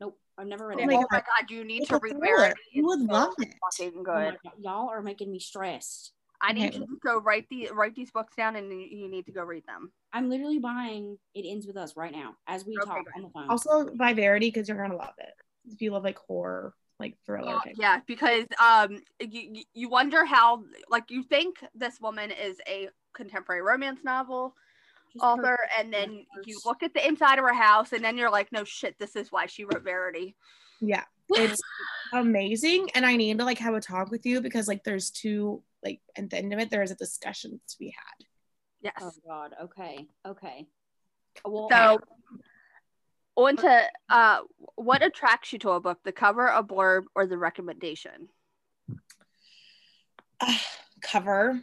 Nope, 0.00 0.18
I've 0.36 0.46
never 0.48 0.66
read 0.66 0.80
Oh 0.80 0.82
it. 0.82 0.86
my 0.86 0.94
Oh 0.94 1.00
God. 1.00 1.08
my 1.12 1.18
god, 1.20 1.50
you 1.50 1.64
need 1.64 1.82
It's 1.82 1.90
to 1.90 1.98
read 1.98 2.16
thriller. 2.18 2.36
Verity. 2.36 2.60
You 2.72 2.86
would 2.86 3.00
It's 3.00 3.08
so 3.08 3.14
love 3.14 3.34
it. 3.38 3.48
Fucking 3.78 3.92
Oh 3.96 4.02
my 4.02 4.24
good. 4.24 4.38
God, 4.42 4.52
Y'all 4.60 4.88
are 4.88 5.02
making 5.02 5.30
me 5.30 5.38
stressed. 5.38 6.12
I 6.40 6.52
need 6.52 6.70
Okay. 6.70 6.78
you 6.78 6.86
to 6.86 6.98
go 7.04 7.20
write 7.20 7.46
the 7.48 7.68
write 7.72 7.94
these 7.94 8.10
books 8.10 8.34
down 8.34 8.56
and 8.56 8.72
you, 8.72 8.78
you 8.90 9.08
need 9.08 9.26
to 9.26 9.32
go 9.32 9.44
read 9.44 9.64
them. 9.66 9.92
I'm 10.12 10.28
literally 10.28 10.58
buying 10.58 11.16
It 11.36 11.46
Ends 11.48 11.68
With 11.68 11.76
Us 11.76 11.96
right 11.96 12.10
now 12.10 12.34
as 12.48 12.66
we 12.66 12.76
Okay, 12.76 12.86
talk 12.90 13.04
good. 13.04 13.12
on 13.14 13.22
the 13.22 13.28
phone. 13.28 13.48
Also 13.48 13.94
by 13.94 14.12
Verity 14.14 14.48
because 14.48 14.68
you're 14.68 14.78
gonna 14.82 14.96
love 14.98 15.14
it. 15.18 15.32
If 15.72 15.80
you 15.80 15.92
love 15.92 16.02
like 16.02 16.18
horror, 16.18 16.74
like 17.02 17.16
thriller. 17.26 17.58
type. 17.64 17.74
Yeah, 17.76 18.00
because 18.06 18.46
um 18.60 19.02
you 19.20 19.40
you- 19.52 19.64
you 19.74 19.88
wonder 19.88 20.24
how 20.24 20.64
like 20.88 21.10
you 21.10 21.22
think 21.22 21.56
this 21.74 22.00
woman 22.00 22.30
is 22.30 22.60
a 22.66 22.88
contemporary 23.12 23.60
romance 23.62 24.00
novel 24.04 24.54
Just 25.12 25.22
author 25.24 25.42
per- 25.58 25.68
and 25.78 25.92
then 25.92 26.24
you 26.46 26.58
look 26.64 26.82
at 26.82 26.94
the 26.94 27.06
inside 27.06 27.38
of 27.38 27.44
her 27.44 27.52
house 27.52 27.92
and 27.92 28.02
then 28.02 28.16
you're 28.16 28.30
like 28.30 28.50
no 28.52 28.64
shit 28.64 28.98
this 28.98 29.16
is 29.16 29.30
why 29.30 29.46
she 29.46 29.64
wrote 29.64 29.82
Verity. 29.82 30.34
Yeah. 30.80 31.04
It's 31.34 31.60
amazing. 32.12 32.88
And 32.94 33.04
I 33.04 33.16
need 33.16 33.38
to 33.38 33.44
like 33.44 33.58
have 33.58 33.74
a 33.74 33.80
talk 33.80 34.10
with 34.10 34.24
you 34.26 34.40
because 34.40 34.68
like 34.68 34.84
there's 34.84 35.10
two 35.10 35.62
like 35.84 36.00
at 36.16 36.30
the 36.30 36.38
end 36.38 36.52
of 36.52 36.58
it 36.60 36.70
there 36.70 36.82
is 36.82 36.90
a 36.90 36.96
discussion 36.96 37.60
to 37.68 37.78
be 37.78 37.86
had. 37.90 38.26
Yes. 38.82 38.94
Oh 39.00 39.12
God. 39.26 39.54
Okay. 39.64 40.06
Okay. 40.26 40.66
Well, 41.44 41.68
So 41.70 41.98
on 43.36 43.56
to 43.56 43.82
uh 44.08 44.40
what 44.76 45.02
attracts 45.02 45.52
you 45.52 45.58
to 45.60 45.70
a 45.70 45.80
book, 45.80 45.98
the 46.04 46.12
cover, 46.12 46.46
a 46.46 46.62
blurb, 46.62 47.04
or 47.14 47.26
the 47.26 47.38
recommendation? 47.38 48.28
uh, 50.42 50.54
cover. 51.02 51.60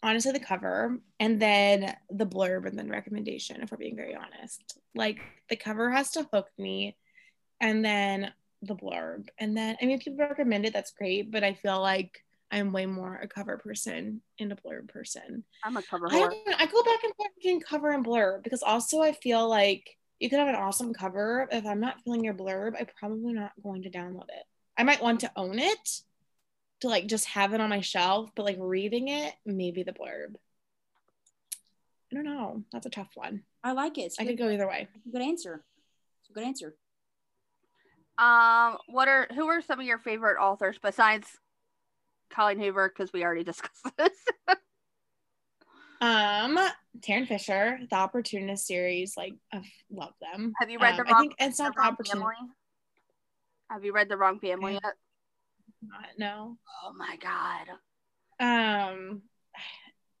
Honestly 0.00 0.30
the 0.30 0.38
cover 0.38 1.00
and 1.18 1.42
then 1.42 1.96
the 2.08 2.24
blurb 2.24 2.66
and 2.66 2.78
then 2.78 2.88
recommendation 2.88 3.60
if 3.62 3.72
we're 3.72 3.78
being 3.78 3.96
very 3.96 4.14
honest. 4.14 4.78
Like 4.94 5.18
the 5.50 5.56
cover 5.56 5.90
has 5.90 6.12
to 6.12 6.28
hook 6.32 6.46
me 6.56 6.96
and 7.60 7.84
then 7.84 8.32
the 8.62 8.76
blurb. 8.76 9.28
And 9.38 9.56
then 9.56 9.76
i 9.82 9.84
mean 9.84 9.98
if 9.98 10.04
people 10.04 10.24
recommend 10.24 10.66
it 10.66 10.72
that's 10.72 10.92
great 10.92 11.32
but 11.32 11.42
i 11.42 11.54
feel 11.54 11.80
like 11.80 12.24
i'm 12.52 12.72
way 12.72 12.86
more 12.86 13.16
a 13.16 13.26
cover 13.26 13.58
person 13.58 14.20
and 14.38 14.52
a 14.52 14.56
blurb 14.56 14.88
person. 14.88 15.42
I'm 15.64 15.76
a 15.76 15.82
cover 15.82 16.06
I, 16.08 16.28
I 16.56 16.66
go 16.66 16.82
back 16.84 17.02
and 17.02 17.14
forth 17.16 17.34
between 17.34 17.60
cover 17.60 17.90
and 17.90 18.06
blurb 18.06 18.44
because 18.44 18.62
also 18.62 19.02
I 19.02 19.10
feel 19.10 19.48
like 19.48 19.97
you 20.20 20.28
could 20.28 20.38
have 20.38 20.48
an 20.48 20.54
awesome 20.56 20.92
cover. 20.92 21.48
If 21.50 21.66
I'm 21.66 21.80
not 21.80 22.00
feeling 22.02 22.24
your 22.24 22.34
blurb, 22.34 22.74
I'm 22.78 22.86
probably 22.98 23.32
not 23.32 23.52
going 23.62 23.82
to 23.82 23.90
download 23.90 24.28
it. 24.28 24.44
I 24.76 24.82
might 24.82 25.02
want 25.02 25.20
to 25.20 25.32
own 25.36 25.58
it 25.58 26.00
to 26.80 26.88
like 26.88 27.06
just 27.06 27.26
have 27.26 27.54
it 27.54 27.60
on 27.60 27.70
my 27.70 27.80
shelf, 27.80 28.30
but 28.34 28.44
like 28.44 28.56
reading 28.58 29.08
it, 29.08 29.34
maybe 29.44 29.82
the 29.82 29.92
blurb. 29.92 30.34
I 32.10 32.14
don't 32.14 32.24
know. 32.24 32.64
That's 32.72 32.86
a 32.86 32.90
tough 32.90 33.10
one. 33.14 33.42
I 33.62 33.72
like 33.72 33.98
it. 33.98 34.02
It's 34.02 34.18
a 34.18 34.22
I 34.22 34.24
good, 34.24 34.36
could 34.36 34.44
go 34.44 34.50
either 34.50 34.68
way. 34.68 34.88
good 35.12 35.22
answer. 35.22 35.62
It's 36.22 36.30
a 36.30 36.32
good 36.32 36.44
answer. 36.44 36.74
Um, 38.16 38.78
what 38.88 39.08
are 39.08 39.28
who 39.34 39.46
are 39.46 39.62
some 39.62 39.78
of 39.78 39.86
your 39.86 39.98
favorite 39.98 40.40
authors 40.40 40.78
besides 40.82 41.28
Colleen 42.30 42.58
Hoover? 42.58 42.88
Because 42.88 43.12
we 43.12 43.22
already 43.24 43.44
discussed 43.44 43.86
this. 43.96 44.18
Um, 46.00 46.58
Tarryn 47.00 47.26
Fisher, 47.26 47.78
the 47.90 47.96
Opportunist 47.96 48.66
series, 48.66 49.16
like 49.16 49.34
I 49.52 49.62
love 49.90 50.12
them. 50.20 50.52
Have 50.60 50.70
you 50.70 50.78
read 50.78 50.98
Um, 50.98 51.06
the 51.06 51.14
I 51.14 51.18
think 51.20 51.34
it's 51.38 51.58
not 51.58 51.74
the 51.74 51.80
the 51.80 51.80
wrong 51.82 51.96
family? 52.04 52.34
Have 53.70 53.84
you 53.84 53.92
read 53.92 54.08
the 54.08 54.16
wrong 54.16 54.38
family 54.40 54.76
I- 54.76 54.80
yet? 54.82 54.94
No. 56.18 56.58
Oh 56.84 56.92
my 56.96 57.16
god. 57.16 57.68
um 58.40 59.22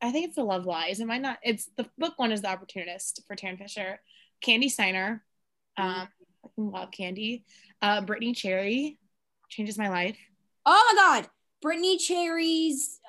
I 0.00 0.12
think 0.12 0.26
it's 0.26 0.36
the 0.36 0.44
Love 0.44 0.64
Lies. 0.66 1.00
It 1.00 1.06
might 1.06 1.22
not. 1.22 1.38
It's 1.42 1.68
the 1.76 1.88
book 1.98 2.14
one 2.18 2.30
is 2.30 2.42
the 2.42 2.48
Opportunist 2.48 3.22
for 3.26 3.34
Tarryn 3.34 3.58
Fisher. 3.58 4.00
Kandi 4.44 4.70
Steiner, 4.70 5.24
um, 5.76 5.86
I 6.06 6.08
fucking 6.42 6.70
love 6.70 6.90
Kandi. 6.92 7.42
Uh, 7.82 8.02
Brittainy 8.02 8.36
Cherry 8.36 8.98
changes 9.48 9.76
my 9.76 9.88
life. 9.88 10.16
Oh 10.64 10.92
my 10.94 10.94
God. 10.94 11.28
Brittainy 11.64 11.98
Cherry's. 11.98 13.00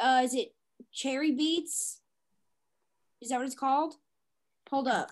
Uh, 0.00 0.22
is 0.24 0.34
it 0.34 0.54
Cherry 0.92 1.32
Beats? 1.32 2.00
Is 3.20 3.30
that 3.30 3.38
what 3.38 3.46
it's 3.46 3.54
called? 3.54 3.94
Hold 4.70 4.88
up. 4.88 5.10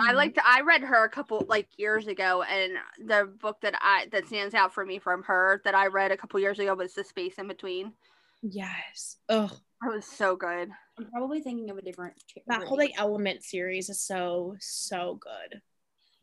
I 0.00 0.12
know. 0.12 0.16
liked. 0.16 0.38
I 0.44 0.60
read 0.60 0.82
her 0.82 1.04
a 1.04 1.08
couple 1.08 1.44
like 1.48 1.68
years 1.76 2.06
ago, 2.06 2.42
and 2.42 2.72
the 3.04 3.32
book 3.40 3.60
that 3.62 3.74
I 3.80 4.06
that 4.12 4.26
stands 4.26 4.54
out 4.54 4.72
for 4.72 4.84
me 4.84 4.98
from 4.98 5.22
her 5.24 5.60
that 5.64 5.74
I 5.74 5.86
read 5.86 6.12
a 6.12 6.16
couple 6.16 6.38
years 6.40 6.58
ago 6.58 6.74
was 6.74 6.94
The 6.94 7.04
Space 7.04 7.34
in 7.38 7.48
Between. 7.48 7.92
Yes. 8.42 9.16
Oh, 9.28 9.50
It 9.84 9.94
was 9.94 10.04
so 10.04 10.36
good. 10.36 10.70
I'm 10.98 11.10
probably 11.10 11.40
thinking 11.40 11.70
of 11.70 11.78
a 11.78 11.82
different. 11.82 12.14
Cher- 12.26 12.42
that 12.46 12.62
whole 12.62 12.78
like 12.78 12.92
Element 12.96 13.42
series 13.42 13.88
is 13.88 14.00
so 14.00 14.56
so 14.60 15.18
good. 15.20 15.60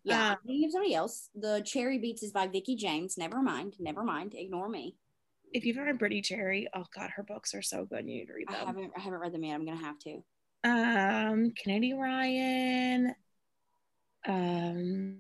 Yeah, 0.04 0.28
um, 0.28 0.32
I'm 0.32 0.38
thinking 0.46 0.66
of 0.66 0.72
somebody 0.72 0.94
else. 0.96 1.30
The 1.36 1.62
Cherry 1.66 1.98
Beats 1.98 2.24
is 2.24 2.32
by 2.32 2.48
Vicky 2.48 2.76
James. 2.76 3.18
Never 3.18 3.42
mind. 3.42 3.76
Never 3.80 4.04
mind. 4.04 4.34
Ignore 4.38 4.70
me. 4.70 4.96
If 5.52 5.66
you've 5.66 5.78
ever 5.78 5.88
read 5.88 6.00
Brittainy 6.00 6.24
Cherry, 6.24 6.68
oh 6.74 6.86
god, 6.96 7.10
her 7.16 7.24
books 7.24 7.54
are 7.56 7.62
so 7.62 7.84
good. 7.84 8.06
You 8.08 8.20
need 8.20 8.26
to 8.28 8.34
read 8.34 8.48
them. 8.48 8.56
I 8.56 8.60
them. 8.60 8.68
haven't. 8.68 8.92
I 8.96 9.02
haven't 9.02 9.20
read 9.20 9.34
them 9.34 9.44
yet. 9.44 9.56
I'm 9.56 9.66
gonna 9.66 9.78
have 9.78 10.00
to. 10.00 10.24
Um, 10.64 11.52
Kennedy 11.52 11.94
Ryan. 11.94 13.16
Um, 14.28 15.20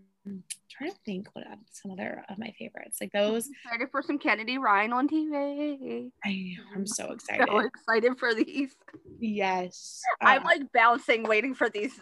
trying 0.69 0.91
to 0.91 0.97
think 1.05 1.27
what 1.33 1.45
some 1.71 1.91
other 1.91 2.23
of 2.29 2.37
my 2.37 2.53
favorites. 2.59 2.97
Like 3.01 3.11
those. 3.11 3.47
Excited 3.65 3.89
for 3.91 4.01
some 4.01 4.19
Kennedy 4.19 4.57
Ryan 4.57 4.93
on 4.93 5.07
TV. 5.07 6.11
I 6.23 6.55
I'm 6.75 6.85
so 6.85 7.11
excited. 7.13 7.47
So 7.49 7.59
excited 7.59 8.19
for 8.19 8.33
these. 8.33 8.75
Yes. 9.19 10.01
I'm 10.21 10.39
Um, 10.39 10.43
like 10.43 10.71
bouncing, 10.73 11.23
waiting 11.23 11.53
for 11.55 11.69
these 11.69 11.93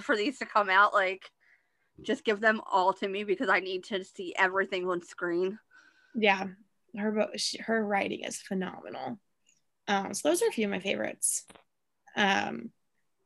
for 0.00 0.16
these 0.16 0.38
to 0.38 0.46
come 0.46 0.70
out. 0.70 0.94
Like, 0.94 1.30
just 2.02 2.24
give 2.24 2.40
them 2.40 2.60
all 2.70 2.92
to 2.94 3.08
me 3.08 3.24
because 3.24 3.48
I 3.48 3.60
need 3.60 3.84
to 3.84 4.04
see 4.04 4.34
everything 4.36 4.88
on 4.88 5.02
screen. 5.02 5.58
yeah, 6.14 6.46
her 6.96 7.12
book, 7.12 7.30
her 7.60 7.84
writing 7.86 8.24
is 8.24 8.38
phenomenal. 8.38 9.18
Um, 9.88 10.14
so 10.14 10.28
those 10.28 10.42
are 10.42 10.48
a 10.48 10.52
few 10.52 10.64
of 10.66 10.70
my 10.72 10.80
favorites. 10.80 11.44
Um, 12.16 12.70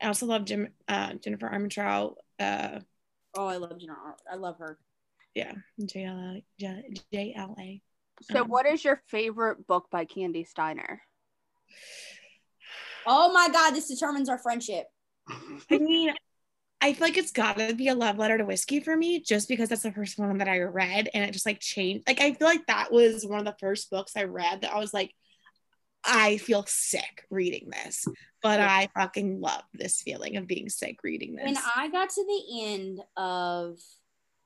I 0.00 0.06
also 0.06 0.26
love 0.26 0.44
Jim, 0.44 0.68
uh, 0.88 1.14
Jennifer 1.14 1.48
Armentrout. 1.48 2.14
Uh, 2.38 2.80
Oh, 3.36 3.46
I 3.46 3.58
love 3.58 3.78
Jenna. 3.78 3.94
I 4.30 4.34
love 4.36 4.58
her. 4.58 4.76
yeah, 5.36 5.52
JLA, 5.80 6.42
JLA. 6.60 7.80
So, 8.22 8.42
Um, 8.42 8.48
what 8.48 8.66
is 8.66 8.84
your 8.84 9.02
favorite 9.06 9.66
book 9.68 9.86
by 9.90 10.04
Kandi 10.04 10.46
Steiner? 10.46 11.00
Oh 13.06 13.32
my 13.32 13.48
God, 13.52 13.70
this 13.70 13.88
determines 13.88 14.28
our 14.28 14.38
friendship. 14.38 14.86
I 15.70 15.78
mean, 15.78 16.12
I 16.80 16.92
feel 16.92 17.06
like 17.06 17.16
it's 17.16 17.30
gotta 17.30 17.74
be 17.74 17.88
a 17.88 17.94
love 17.94 18.18
letter 18.18 18.36
to 18.38 18.44
whiskey 18.44 18.80
for 18.80 18.96
me, 18.96 19.20
just 19.20 19.48
because 19.48 19.68
that's 19.68 19.82
the 19.82 19.92
first 19.92 20.18
one 20.18 20.38
that 20.38 20.48
I 20.48 20.58
read, 20.60 21.08
and 21.14 21.24
it 21.24 21.32
just 21.32 21.46
like 21.46 21.60
changed. 21.60 22.08
Like 22.08 22.20
I 22.20 22.32
feel 22.32 22.48
like 22.48 22.66
that 22.66 22.92
was 22.92 23.24
one 23.24 23.38
of 23.38 23.44
the 23.44 23.56
first 23.60 23.90
books 23.90 24.16
I 24.16 24.24
read 24.24 24.62
that 24.62 24.72
I 24.72 24.78
was 24.78 24.92
like, 24.92 25.14
I 26.04 26.38
feel 26.38 26.64
sick 26.66 27.26
reading 27.30 27.70
this, 27.70 28.06
but 28.42 28.60
I 28.60 28.88
fucking 28.94 29.40
love 29.40 29.62
this 29.74 30.00
feeling 30.00 30.36
of 30.36 30.46
being 30.46 30.68
sick 30.68 30.98
reading 31.02 31.36
this. 31.36 31.44
When 31.44 31.58
I 31.76 31.88
got 31.88 32.10
to 32.10 32.24
the 32.24 32.64
end 32.64 33.00
of 33.16 33.78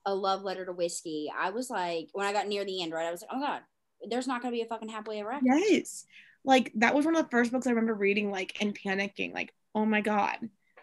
a 0.05 0.15
love 0.15 0.43
letter 0.43 0.67
to 0.67 0.73
whiskey, 0.73 1.33
I 1.37 1.51
was 1.51 1.71
like, 1.71 2.09
when 2.13 2.27
I 2.27 2.33
got 2.33 2.49
near 2.49 2.65
the 2.65 2.83
end, 2.83 2.93
right, 2.93 3.07
I 3.07 3.11
was 3.11 3.23
like, 3.23 3.31
oh 3.33 3.41
God, 3.41 3.61
there's 4.09 4.27
not 4.27 4.43
gonna 4.43 4.53
be 4.53 4.63
a 4.63 4.67
fucking 4.67 4.89
happily 4.89 5.21
ever 5.21 5.33
after. 5.33 5.47
yes, 5.47 6.05
like 6.45 6.73
that 6.77 6.95
was 6.95 7.05
one 7.05 7.17
of 7.17 7.23
the 7.23 7.31
first 7.31 7.53
books 7.53 7.67
I 7.67 7.71
remember 7.71 7.95
reading, 7.95 8.31
like 8.31 8.57
and 8.61 8.77
panicking, 8.79 9.33
like, 9.33 9.53
oh 9.75 9.87
my 9.87 10.01
god, 10.01 10.37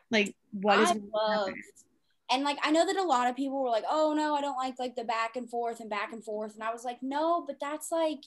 like 0.09 0.35
what 0.51 0.79
is 0.79 0.91
I 0.91 0.95
loved, 1.13 1.53
and 2.31 2.43
like 2.43 2.57
I 2.63 2.71
know 2.71 2.85
that 2.85 2.95
a 2.95 3.03
lot 3.03 3.27
of 3.27 3.35
people 3.35 3.61
were 3.61 3.69
like, 3.69 3.83
"Oh 3.89 4.13
no, 4.13 4.35
I 4.35 4.41
don't 4.41 4.55
like 4.57 4.75
like 4.79 4.95
the 4.95 5.03
back 5.03 5.35
and 5.35 5.49
forth 5.49 5.81
and 5.81 5.89
back 5.89 6.13
and 6.13 6.23
forth," 6.23 6.55
and 6.55 6.63
I 6.63 6.71
was 6.71 6.85
like, 6.85 6.99
"No, 7.03 7.43
but 7.45 7.59
that's 7.59 7.91
like, 7.91 8.19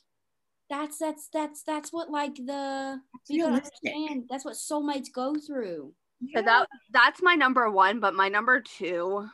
that's 0.71 0.99
that's 0.99 1.29
that's 1.33 1.63
that's 1.63 1.93
what 1.93 2.11
like 2.11 2.35
the 2.37 3.01
you 3.29 3.43
gotta 3.43 3.57
understand. 3.57 4.25
That's 4.31 4.45
what 4.45 4.55
soulmates 4.55 5.13
go 5.13 5.35
through." 5.35 5.93
So 6.35 6.43
that 6.43 6.69
that's 6.91 7.23
my 7.23 7.35
number 7.35 7.71
one, 7.71 8.01
but 8.01 8.15
my 8.15 8.29
number 8.29 8.61
two 8.61 9.29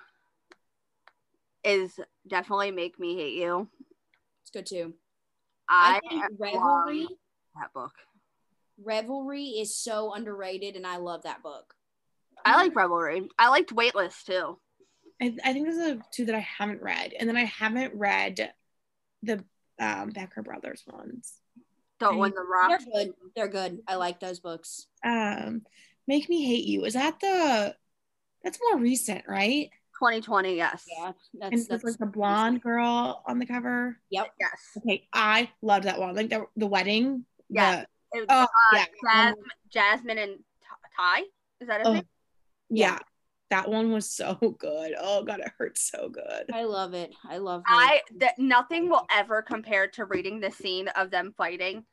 is 1.65 1.99
definitely 2.27 2.71
Make 2.71 2.99
Me 2.99 3.17
Hate 3.17 3.35
You. 3.35 3.69
It's 4.43 4.51
good 4.51 4.67
too. 4.67 4.95
I, 5.69 6.01
I, 6.05 6.09
think 6.09 6.25
Revelry, 6.39 7.07
that 7.55 7.73
book. 7.73 7.93
Revelry 8.83 9.45
is 9.45 9.77
so 9.77 10.13
underrated, 10.15 10.75
and 10.75 10.87
I 10.87 10.97
love 10.97 11.23
that 11.23 11.43
book. 11.43 11.75
I 12.45 12.57
like 12.57 12.75
Revelry. 12.75 13.29
I 13.39 13.49
liked 13.51 13.73
Weightless 13.73 14.25
too. 14.25 14.59
I, 15.23 15.37
I 15.45 15.53
think 15.53 15.69
those 15.69 15.79
are 15.79 16.03
two 16.13 16.25
that 16.25 16.35
I 16.35 16.47
haven't 16.59 16.83
read, 16.83 17.13
and 17.19 17.29
then 17.29 17.37
I 17.37 17.45
haven't 17.45 17.95
read 17.95 18.53
the 19.23 19.45
um, 19.81 20.11
Becker 20.11 20.43
Brothers 20.43 20.85
ones. 20.87 21.35
The 21.99 22.07
I- 22.07 22.15
one 22.15 22.31
the 22.35 22.43
Rock. 22.43 22.81
They're 22.81 23.05
good. 23.05 23.15
They're 23.35 23.49
good. 23.49 23.81
I 23.89 23.97
like 23.97 24.21
those 24.21 24.39
books. 24.41 24.87
Um, 25.05 25.63
Make 26.07 26.29
Me 26.29 26.45
Hate 26.45 26.65
You. 26.65 26.85
Is 26.85 26.95
that 26.95 27.19
the? 27.21 27.75
That's 28.45 28.59
more 28.71 28.81
recent, 28.81 29.25
right? 29.29 29.69
2020, 29.99 30.57
yes. 30.57 30.85
Yeah, 30.89 31.07
And 31.07 31.15
that's 31.43 31.55
it's 31.63 31.69
that's 31.69 31.85
like 31.85 31.99
the 31.99 32.07
blonde 32.07 32.63
girl 32.63 33.23
on 33.27 33.39
the 33.39 33.45
cover. 33.45 33.99
Yep. 34.11 34.29
Yes. 34.41 34.51
Okay, 34.79 35.07
I 35.13 35.51
love 35.61 35.83
that 35.83 35.99
one. 36.01 36.15
Like 36.17 36.31
the 36.31 36.47
the 36.57 36.67
wedding. 36.67 37.27
Yeah. 37.51 37.85
the- 38.13 38.21
It- 38.21 38.27
Oh, 38.31 38.43
uh, 38.45 38.47
yeah. 38.75 38.85
Jasmine, 39.05 39.45
Jasmine 39.71 40.19
and 40.19 40.39
Ty. 40.97 41.21
Is 41.61 41.69
that 41.69 41.81
his 41.81 41.87
Oh, 41.89 41.93
name? 41.93 42.09
yeah. 42.71 42.99
That 43.51 43.69
one 43.69 43.93
was 43.93 44.11
so 44.11 44.35
good. 44.59 44.95
Oh 44.99 45.25
god, 45.25 45.41
it 45.41 45.53
hurts 45.59 45.91
so 45.91 46.09
good. 46.09 46.51
I 46.53 46.65
love 46.65 46.95
it. 46.95 47.13
I 47.29 47.39
love 47.39 47.61
it. 47.61 47.67
I 47.69 48.03
that 48.19 48.39
nothing 48.39 48.89
will 48.89 49.07
ever 49.15 49.43
compare 49.43 49.89
to 49.89 50.05
reading 50.05 50.41
the 50.41 50.51
scene 50.51 50.89
of 50.89 51.11
them 51.11 51.35
fighting, 51.37 51.85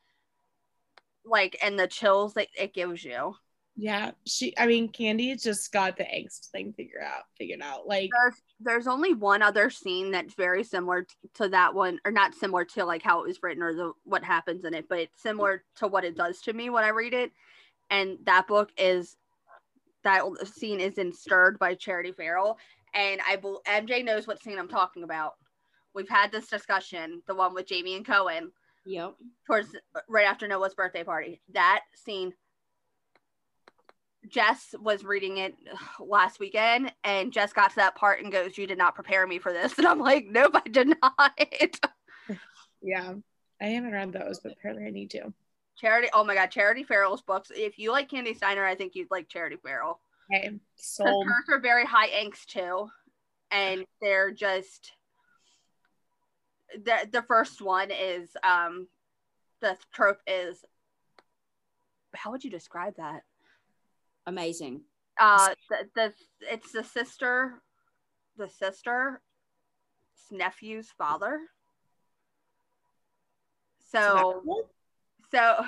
like 1.25 1.57
and 1.61 1.77
the 1.77 1.87
chills 1.87 2.35
that 2.35 2.47
it 2.57 2.73
gives 2.73 3.03
you. 3.03 3.35
Yeah, 3.79 4.11
she. 4.25 4.55
I 4.57 4.65
mean, 4.65 4.91
Kandi 4.91 5.39
just 5.41 5.71
got 5.71 5.97
the 5.97 6.03
angst 6.03 6.47
thing 6.47 6.73
figured 6.75 7.03
out. 7.03 7.25
Figured 7.37 7.61
out. 7.61 7.87
Like, 7.87 8.09
There's 8.11 8.41
there's 8.59 8.87
only 8.87 9.13
one 9.13 9.43
other 9.43 9.69
scene 9.69 10.09
that's 10.09 10.33
very 10.33 10.63
similar 10.63 11.05
to 11.35 11.49
that 11.49 11.75
one, 11.75 11.99
or 12.03 12.11
not 12.11 12.33
similar 12.33 12.65
to 12.65 12.85
like 12.85 13.03
how 13.03 13.21
it 13.21 13.27
was 13.27 13.37
written 13.43 13.61
or 13.61 13.75
the 13.75 13.93
what 14.03 14.23
happens 14.23 14.65
in 14.65 14.73
it, 14.73 14.89
but 14.89 14.99
it's 14.99 15.21
similar 15.21 15.63
to 15.75 15.87
what 15.87 16.05
it 16.05 16.17
does 16.17 16.41
to 16.41 16.53
me 16.53 16.71
when 16.71 16.83
I 16.83 16.89
read 16.89 17.13
it. 17.13 17.31
And 17.91 18.17
that 18.25 18.47
book 18.47 18.71
is 18.79 19.15
that 20.07 20.47
scene 20.47 20.79
is 20.79 20.97
in 20.97 21.11
Stirred 21.11 21.59
by 21.59 21.75
Charity 21.75 22.13
Ferrell, 22.13 22.57
and 22.93 23.19
I 23.27 23.35
bel 23.35 23.61
MJ 23.67 24.03
knows 24.05 24.25
what 24.25 24.41
scene 24.41 24.57
I'm 24.57 24.69
talking 24.69 25.03
about. 25.03 25.33
We've 25.93 26.07
had 26.07 26.31
this 26.31 26.47
discussion, 26.47 27.21
the 27.27 27.35
one 27.35 27.53
with 27.53 27.67
Jamie 27.67 27.95
and 27.95 28.05
Cohen 28.05 28.51
Yep. 28.85 29.15
towards 29.45 29.75
right 30.07 30.25
after 30.25 30.47
Noah's 30.47 30.73
birthday 30.73 31.03
party. 31.03 31.41
That 31.53 31.81
scene. 31.93 32.33
Jess 34.29 34.75
was 34.81 35.05
reading 35.05 35.37
it 35.37 35.55
last 35.99 36.39
weekend, 36.39 36.91
and 37.03 37.31
Jess 37.31 37.53
got 37.53 37.69
to 37.71 37.75
that 37.77 37.95
part 37.95 38.21
and 38.21 38.31
goes, 38.31 38.57
"You 38.57 38.65
did 38.65 38.77
not 38.77 38.95
prepare 38.95 39.27
me 39.27 39.39
for 39.39 39.51
this," 39.51 39.73
and 39.77 39.87
I'm 39.87 39.99
like, 39.99 40.25
"Nope, 40.25 40.55
I 40.55 40.69
did 40.69 40.93
not." 41.01 41.31
yeah, 42.81 43.13
I 43.61 43.65
haven't 43.65 43.91
read 43.91 44.13
those, 44.13 44.39
but 44.39 44.53
apparently 44.53 44.85
I 44.85 44.91
need 44.91 45.11
to. 45.11 45.33
Charity, 45.77 46.09
oh 46.13 46.23
my 46.23 46.33
god, 46.33 46.51
Charity 46.51 46.83
Ferrell's 46.83 47.21
books. 47.21 47.51
If 47.55 47.77
you 47.77 47.91
like 47.91 48.09
Kandi 48.09 48.35
Steiner, 48.35 48.65
I 48.65 48.75
think 48.75 48.95
you'd 48.95 49.11
like 49.11 49.29
Charity 49.29 49.57
Ferrell. 49.61 49.99
Okay, 50.31 50.51
sold. 50.75 51.25
hers 51.25 51.45
are 51.49 51.59
very 51.59 51.85
high 51.85 52.09
angst 52.09 52.47
too, 52.47 52.89
and 53.51 53.85
they're 54.01 54.31
just 54.31 54.91
the 56.73 57.07
the 57.11 57.21
first 57.21 57.61
one 57.61 57.91
is 57.91 58.35
um 58.43 58.87
the 59.61 59.77
trope 59.93 60.19
is 60.27 60.65
how 62.13 62.31
would 62.31 62.43
you 62.43 62.49
describe 62.49 62.95
that? 62.97 63.23
Amazing. 64.25 64.81
uh 65.19 65.53
the, 65.69 65.87
the 65.95 66.13
it's 66.51 66.71
the 66.71 66.83
sister 66.83 67.61
the 68.37 68.49
sister 68.49 69.21
nephew's 70.31 70.89
father 70.97 71.39
so 73.91 74.43
so 75.31 75.65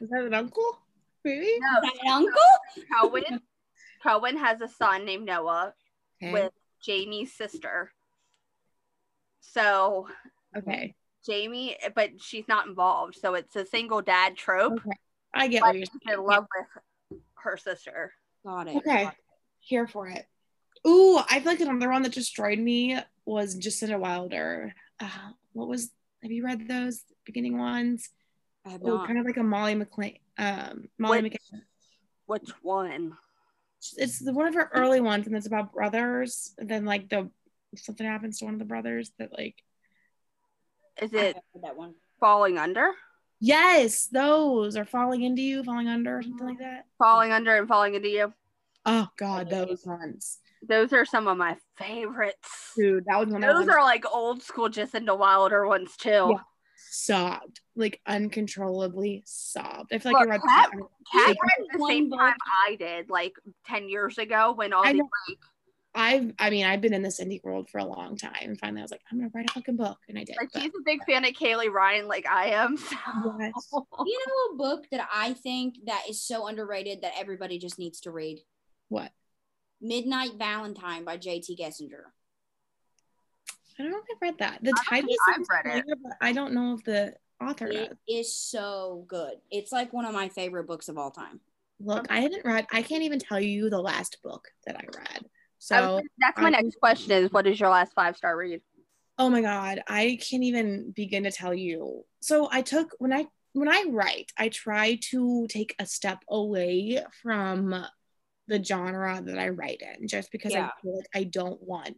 Is 0.00 0.08
that 0.10 0.24
an 0.24 0.34
uncle? 0.34 0.78
Maybe. 1.24 1.46
no 1.60 1.78
Is 1.78 1.82
that 1.82 2.04
an 2.04 2.10
uncle? 2.12 2.32
cohen 3.00 3.40
cohen 4.02 4.36
has 4.36 4.60
a 4.60 4.68
son 4.68 5.04
named 5.04 5.26
noah 5.26 5.74
Okay. 6.22 6.32
with 6.32 6.52
jamie's 6.82 7.32
sister 7.32 7.92
so 9.40 10.08
okay. 10.56 10.94
jamie 11.24 11.76
but 11.94 12.10
she's 12.20 12.46
not 12.48 12.66
involved 12.66 13.16
so 13.16 13.34
it's 13.34 13.54
a 13.56 13.64
single 13.66 14.02
dad 14.02 14.36
trope 14.36 14.74
Okay. 14.74 14.96
I 15.34 15.48
get 15.48 15.60
but 15.60 15.68
what 15.68 15.76
you're 15.76 15.86
saying. 15.86 16.18
in 16.18 16.24
love 16.24 16.46
with 17.10 17.20
her 17.36 17.56
sister 17.56 18.12
Got 18.46 18.68
it. 18.68 18.76
Okay. 18.76 19.08
Here 19.58 19.86
for 19.88 20.06
it. 20.08 20.24
Ooh, 20.86 21.18
I 21.18 21.40
feel 21.40 21.52
like 21.52 21.60
another 21.60 21.90
one 21.90 22.02
that 22.02 22.12
destroyed 22.12 22.58
me 22.60 22.96
was 23.26 23.58
Jasinda 23.58 23.98
Wilder. 23.98 24.72
Uh, 25.00 25.30
what 25.52 25.68
was? 25.68 25.90
Have 26.22 26.30
you 26.30 26.44
read 26.44 26.66
those 26.68 27.02
beginning 27.26 27.58
ones? 27.58 28.08
I 28.68 28.72
have 28.72 28.82
Oh, 28.84 28.96
not. 28.98 29.06
kind 29.06 29.18
of 29.18 29.24
like 29.24 29.36
a 29.38 29.42
Molly 29.42 29.74
McLean. 29.74 30.18
Um, 30.36 30.88
Molly 30.98 31.22
Which- 31.22 31.38
which 32.26 32.50
one 32.62 33.16
It's 33.96 34.18
the 34.18 34.32
one 34.32 34.46
of 34.46 34.54
her 34.54 34.70
early 34.74 35.00
ones, 35.00 35.26
and 35.26 35.34
it's 35.36 35.46
about 35.46 35.72
brothers. 35.72 36.54
And 36.58 36.68
then 36.68 36.84
like 36.84 37.08
the 37.08 37.30
something 37.76 38.06
happens 38.06 38.38
to 38.38 38.44
one 38.44 38.54
of 38.54 38.58
the 38.60 38.64
brothers 38.66 39.12
that 39.18 39.32
like 39.32 39.56
is 41.00 41.12
it 41.12 41.36
that 41.62 41.76
one. 41.76 41.94
falling 42.18 42.58
under 42.58 42.92
yes, 43.40 44.06
those 44.08 44.76
are 44.76 44.84
falling 44.84 45.22
into 45.22 45.42
you, 45.42 45.62
falling 45.62 45.86
under, 45.86 46.18
or 46.18 46.22
something 46.22 46.46
like 46.46 46.58
that. 46.58 46.86
falling 46.98 47.30
under 47.32 47.56
and 47.56 47.68
falling 47.68 47.94
into 47.94 48.08
you 48.08 48.32
Oh 48.86 49.06
God, 49.16 49.50
those 49.50 49.84
ones, 49.86 50.38
Those 50.66 50.92
are 50.92 51.04
some 51.04 51.28
of 51.28 51.36
my 51.36 51.56
favorites. 51.76 52.72
dude. 52.74 53.04
That 53.06 53.18
was 53.20 53.28
one 53.28 53.44
of 53.44 53.54
Those 53.54 53.68
are 53.68 53.82
like 53.82 54.04
old 54.12 54.42
school 54.42 54.68
Jasinda 54.70 55.16
Wilder 55.16 55.66
ones 55.68 55.96
too. 55.96 56.10
Yeah. 56.34 56.40
Sobbed 56.90 57.60
like 57.76 58.00
uncontrollably 58.06 59.22
sobbed. 59.26 59.92
I 59.92 59.98
feel 59.98 60.12
like 60.12 60.20
Look, 60.20 60.28
I 60.28 60.32
read 60.32 60.40
Cat- 60.42 60.70
that. 60.72 60.80
Cat 61.12 61.28
Like, 61.28 61.36
read 61.42 61.66
the 61.80 61.86
same 61.88 62.08
book. 62.10 62.18
time 62.18 62.34
I 62.68 62.76
did, 62.76 63.10
like 63.10 63.34
ten 63.66 63.88
years 63.88 64.18
ago 64.18 64.52
when 64.52 64.72
all 64.72 64.86
I 64.86 64.92
the 64.92 64.98
know. 64.98 65.08
I've 65.94 66.32
I 66.38 66.50
mean 66.50 66.64
I've 66.66 66.80
been 66.82 66.92
in 66.94 67.02
this 67.02 67.18
indie 67.20 67.42
world 67.42 67.68
for 67.70 67.78
a 67.78 67.84
long 67.84 68.16
time 68.16 68.36
and 68.42 68.58
finally 68.60 68.80
I 68.80 68.84
was 68.84 68.90
like 68.90 69.00
I'm 69.10 69.18
gonna 69.18 69.30
write 69.34 69.48
a 69.50 69.52
fucking 69.54 69.76
book 69.76 69.98
and 70.08 70.18
I 70.18 70.24
did. 70.24 70.36
like 70.36 70.50
but- 70.52 70.62
she's 70.62 70.70
a 70.78 70.82
big 70.84 71.02
fan 71.04 71.24
of 71.24 71.32
Kaylee 71.32 71.72
Ryan, 71.72 72.06
like 72.08 72.26
I 72.28 72.48
am. 72.50 72.76
So. 72.76 72.96
Yes. 73.40 73.52
You 74.06 74.18
know 74.26 74.54
a 74.54 74.56
book 74.56 74.86
that 74.92 75.08
I 75.12 75.32
think 75.32 75.76
that 75.86 76.02
is 76.08 76.22
so 76.22 76.46
underrated 76.46 77.02
that 77.02 77.12
everybody 77.18 77.58
just 77.58 77.78
needs 77.78 78.00
to 78.02 78.10
read? 78.10 78.38
What? 78.88 79.10
Midnight 79.80 80.32
Valentine 80.38 81.04
by 81.04 81.16
J.T. 81.16 81.56
Geissinger. 81.56 82.02
I 83.78 83.82
don't 83.82 83.92
know 83.92 83.98
if 83.98 84.04
I've 84.16 84.22
read 84.22 84.38
that. 84.38 84.58
The 84.62 84.72
I 84.90 85.00
title 85.00 85.14
I've 85.28 85.64
read 85.64 85.78
it. 85.78 85.84
but 86.02 86.12
I 86.20 86.32
don't 86.32 86.52
know 86.52 86.74
if 86.74 86.84
the 86.84 87.14
author 87.40 87.68
It 87.68 87.88
does. 87.88 87.96
is 88.08 88.34
so 88.36 89.04
good. 89.08 89.34
It's 89.50 89.70
like 89.72 89.92
one 89.92 90.04
of 90.04 90.12
my 90.12 90.28
favorite 90.28 90.64
books 90.66 90.88
of 90.88 90.98
all 90.98 91.10
time. 91.10 91.40
Look, 91.80 92.06
I 92.10 92.20
haven't 92.20 92.44
read. 92.44 92.66
I 92.72 92.82
can't 92.82 93.04
even 93.04 93.20
tell 93.20 93.40
you 93.40 93.70
the 93.70 93.80
last 93.80 94.18
book 94.22 94.48
that 94.66 94.76
I 94.76 94.84
read. 94.96 95.20
I 95.22 95.26
So, 95.58 95.94
was- 95.96 96.04
that's 96.18 96.38
my 96.40 96.48
I- 96.48 96.50
next 96.50 96.76
question 96.80 97.12
is 97.12 97.30
what 97.32 97.46
is 97.46 97.58
your 97.60 97.70
last 97.70 97.92
five 97.94 98.16
star 98.16 98.36
read? 98.36 98.60
oh 99.20 99.28
my 99.28 99.40
god, 99.42 99.82
I 99.88 100.16
can't 100.28 100.44
even 100.44 100.92
begin 100.92 101.24
to 101.24 101.32
tell 101.32 101.52
you. 101.52 102.04
So 102.20 102.48
I 102.52 102.62
took 102.62 102.94
when 102.98 103.12
I 103.12 103.26
when 103.52 103.68
I 103.68 103.84
write, 103.88 104.30
I 104.36 104.48
try 104.50 104.96
to 105.10 105.46
take 105.48 105.74
a 105.80 105.86
step 105.86 106.22
away 106.28 107.02
from 107.22 107.84
the 108.46 108.62
genre 108.62 109.20
that 109.24 109.38
I 109.38 109.48
write 109.48 109.82
in, 109.82 110.06
just 110.06 110.30
because 110.30 110.52
Yeah. 110.52 110.66
I 110.66 110.80
feel 110.82 110.96
like 110.96 111.08
I 111.14 111.24
don't 111.24 111.60
want 111.62 111.96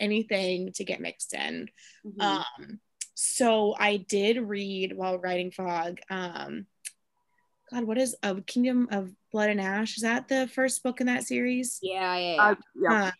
anything 0.00 0.72
to 0.72 0.84
get 0.84 1.00
mixed 1.00 1.34
in. 1.34 1.68
Mhm. 2.04 2.20
Um, 2.20 2.80
so 3.14 3.74
I 3.78 3.98
did 3.98 4.38
read 4.38 4.96
while 4.96 5.18
writing 5.18 5.50
Fog. 5.50 6.00
Um, 6.08 6.66
God, 7.70 7.84
what 7.84 7.98
is 7.98 8.16
a 8.22 8.40
Kingdom 8.40 8.88
of 8.90 9.12
Blood 9.30 9.50
and 9.50 9.60
Ash? 9.60 9.96
Is 9.96 10.02
that 10.02 10.26
the 10.26 10.48
first 10.48 10.82
book 10.82 11.00
in 11.00 11.06
that 11.06 11.24
series? 11.24 11.78
yeah, 11.82 12.16
yeah, 12.16 12.34
yeah. 12.34 12.42
Uh, 12.42 12.54
yeah. 12.74 13.04
Uh, 13.04 13.10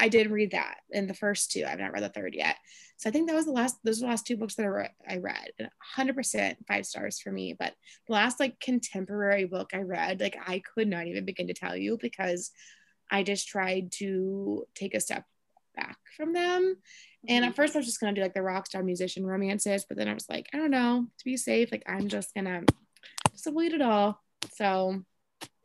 I 0.00 0.08
did 0.08 0.30
read 0.30 0.52
that 0.52 0.76
in 0.90 1.08
the 1.08 1.14
first 1.14 1.50
two. 1.50 1.64
I've 1.66 1.80
not 1.80 1.92
read 1.92 2.04
the 2.04 2.08
third 2.08 2.34
yet. 2.34 2.56
So 2.98 3.08
I 3.08 3.12
think 3.12 3.28
that 3.28 3.34
was 3.34 3.46
the 3.46 3.52
last. 3.52 3.78
Those 3.82 4.00
were 4.00 4.06
the 4.06 4.10
last 4.10 4.26
two 4.26 4.36
books 4.36 4.54
that 4.54 4.64
I 4.64 4.68
read. 4.68 4.90
I 5.08 5.16
read. 5.16 5.50
100% 5.96 6.56
five 6.68 6.86
stars 6.86 7.18
for 7.18 7.32
me. 7.32 7.56
But 7.58 7.74
the 8.06 8.12
last 8.12 8.38
like 8.38 8.60
contemporary 8.60 9.46
book 9.46 9.70
I 9.72 9.78
read, 9.78 10.20
like 10.20 10.36
I 10.46 10.62
could 10.74 10.86
not 10.86 11.06
even 11.06 11.24
begin 11.24 11.48
to 11.48 11.54
tell 11.54 11.76
you 11.76 11.98
because 12.00 12.52
I 13.10 13.24
just 13.24 13.48
tried 13.48 13.90
to 13.92 14.66
take 14.74 14.94
a 14.94 15.00
step 15.00 15.24
back 15.78 15.96
from 16.16 16.32
them. 16.32 16.76
And 17.28 17.42
Mm-hmm. 17.44 17.50
at 17.50 17.56
first 17.56 17.74
I 17.74 17.78
was 17.78 17.86
just 17.86 18.00
gonna 18.00 18.12
do 18.14 18.20
like 18.22 18.34
the 18.34 18.42
rock 18.42 18.66
star 18.66 18.82
musician 18.82 19.24
romances, 19.26 19.84
but 19.88 19.96
then 19.96 20.08
I 20.08 20.14
was 20.14 20.28
like, 20.28 20.46
I 20.52 20.56
don't 20.56 20.70
know, 20.70 21.06
to 21.18 21.24
be 21.24 21.36
safe, 21.36 21.70
like 21.72 21.82
I'm 21.86 22.08
just 22.08 22.34
gonna 22.34 22.62
just 23.32 23.46
avoid 23.46 23.72
it 23.72 23.82
all. 23.82 24.20
So 24.54 25.02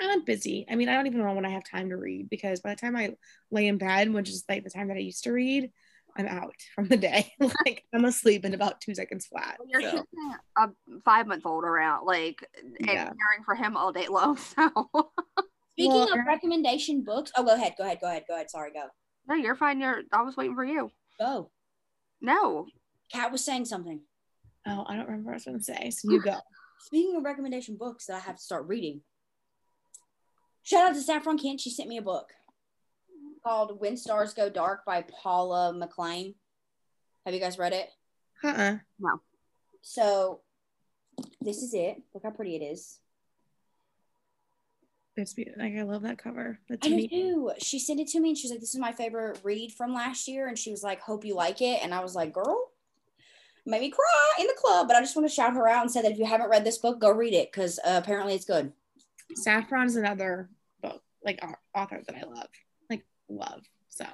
I'm 0.02 0.24
busy. 0.26 0.66
I 0.70 0.76
mean, 0.76 0.90
I 0.90 0.96
don't 0.96 1.08
even 1.08 1.20
know 1.20 1.34
when 1.34 1.46
I 1.46 1.50
have 1.52 1.64
time 1.70 1.90
to 1.90 1.98
read 1.98 2.30
because 2.30 2.62
by 2.62 2.72
the 2.72 2.82
time 2.82 2.96
I 2.96 3.16
lay 3.52 3.68
in 3.68 3.78
bed, 3.78 4.12
which 4.14 4.30
is 4.30 4.44
like 4.50 4.64
the 4.64 4.70
time 4.70 4.88
that 4.90 4.98
I 4.98 5.02
used 5.02 5.24
to 5.26 5.32
read, 5.32 5.72
I'm 6.18 6.28
out 6.28 6.56
from 6.76 6.88
the 6.88 6.98
day. 6.98 7.32
like 7.40 7.84
I'm 7.94 8.06
asleep 8.06 8.46
in 8.46 8.54
about 8.54 8.82
two 8.82 8.94
seconds 8.96 9.26
flat. 9.28 9.58
You're 9.68 9.82
So, 9.82 9.92
kicking 9.92 10.34
a 10.58 10.68
five 11.06 11.28
month 11.28 11.46
old 11.46 11.64
around, 11.64 12.06
like, 12.06 12.46
and 12.64 12.80
Yeah. 12.80 13.06
caring 13.06 13.44
for 13.46 13.56
him 13.56 13.78
all 13.78 13.92
day 13.92 14.08
long. 14.08 14.38
So, 14.56 15.12
Speaking 15.76 15.92
Well, 15.92 16.14
of 16.14 16.26
recommendation 16.28 17.04
books, 17.04 17.32
oh, 17.36 17.44
go 17.44 17.56
ahead, 17.56 17.74
go 17.78 17.84
ahead, 17.84 17.98
go 18.00 18.08
ahead, 18.08 18.26
go 18.28 18.36
ahead. 18.36 18.50
Sorry, 18.52 18.72
go, 18.72 18.90
no, 19.28 19.36
you're 19.36 19.56
fine. 19.56 19.80
You're, 19.80 20.02
I 20.12 20.22
was 20.22 20.36
waiting 20.38 20.56
for 20.56 20.66
you. 20.66 20.92
go. 21.20 21.50
No. 22.22 22.68
Kat 23.12 23.32
was 23.32 23.44
saying 23.44 23.66
something. 23.66 24.02
oh, 24.68 24.86
I 24.88 24.96
don't 24.96 25.06
remember 25.06 25.26
what 25.28 25.34
I 25.34 25.36
was 25.36 25.46
gonna 25.46 25.62
say. 25.62 25.90
So 25.92 26.12
you 26.12 26.22
go. 26.24 26.38
Speaking 26.80 27.16
of 27.16 27.24
recommendation 27.24 27.76
books 27.78 28.06
that 28.08 28.16
I 28.16 28.20
have 28.20 28.36
to 28.38 28.42
start 28.42 28.68
reading, 28.68 29.02
shout 30.64 30.90
out 30.90 30.96
to 30.96 31.02
Saffron 31.02 31.38
Kent. 31.38 31.62
She 31.62 31.70
sent 31.70 31.90
me 31.90 31.98
a 31.98 32.02
book 32.02 32.30
called 33.46 33.80
When 33.80 33.98
Stars 33.98 34.34
Go 34.34 34.50
Dark 34.50 34.86
by 34.86 35.04
Paula 35.04 35.74
McLain. 35.74 36.36
Have 37.26 37.34
you 37.34 37.40
guys 37.40 37.58
read 37.58 37.74
it? 37.74 37.90
Uh-uh. 38.44 38.78
So 39.82 40.42
this 41.42 41.62
is 41.62 41.74
it. 41.74 42.02
Look 42.14 42.24
how 42.24 42.32
pretty 42.32 42.56
it 42.56 42.62
is. 42.64 43.00
It's 45.16 45.34
be- 45.34 45.52
like 45.58 45.76
I 45.78 45.84
love 45.84 46.02
that 46.04 46.18
cover. 46.18 46.60
That's 46.68 46.86
I 46.86 46.90
do 46.90 46.96
neat. 46.96 47.12
too. 47.12 47.52
She 47.60 47.80
sent 47.80 48.00
it 48.00 48.08
to 48.10 48.20
me 48.20 48.30
and 48.30 48.38
she's 48.38 48.52
like, 48.52 48.60
This 48.60 48.74
is 48.74 48.80
my 48.80 48.92
favorite 48.92 49.40
read 49.44 49.72
from 49.72 49.94
last 49.94 50.28
year. 50.28 50.48
And 50.48 50.58
she 50.58 50.72
was 50.72 50.84
like, 50.84 51.02
Hope 51.02 51.24
you 51.24 51.36
like 51.36 51.62
it. 51.62 51.82
And 51.84 51.94
I 51.94 52.02
was 52.02 52.16
like, 52.16 52.34
Girl, 52.34 52.72
made 53.66 53.82
me 53.82 53.92
cry 53.92 54.32
in 54.40 54.48
the 54.48 54.56
club. 54.58 54.88
But 54.88 54.98
I 54.98 55.02
just 55.02 55.16
want 55.16 55.28
to 55.28 55.34
shout 55.34 55.54
her 55.54 55.68
out 55.68 55.84
and 55.84 55.92
say 55.92 56.02
that 56.02 56.12
if 56.12 56.18
you 56.18 56.26
haven't 56.26 56.50
read 56.50 56.66
this 56.66 56.80
book, 56.80 57.00
go 57.00 57.12
read 57.12 57.34
it 57.34 57.52
because 57.52 57.80
uh, 57.80 58.00
apparently 58.02 58.34
it's 58.34 58.46
good. 58.46 58.74
Saffron 59.36 59.86
is 59.86 59.96
another 59.96 60.50
book, 60.82 61.02
like 61.24 61.40
author 61.76 62.02
that 62.06 62.16
I 62.16 62.24
love, 62.26 62.50
like 62.90 63.06
love. 63.30 63.62
So 63.90 64.06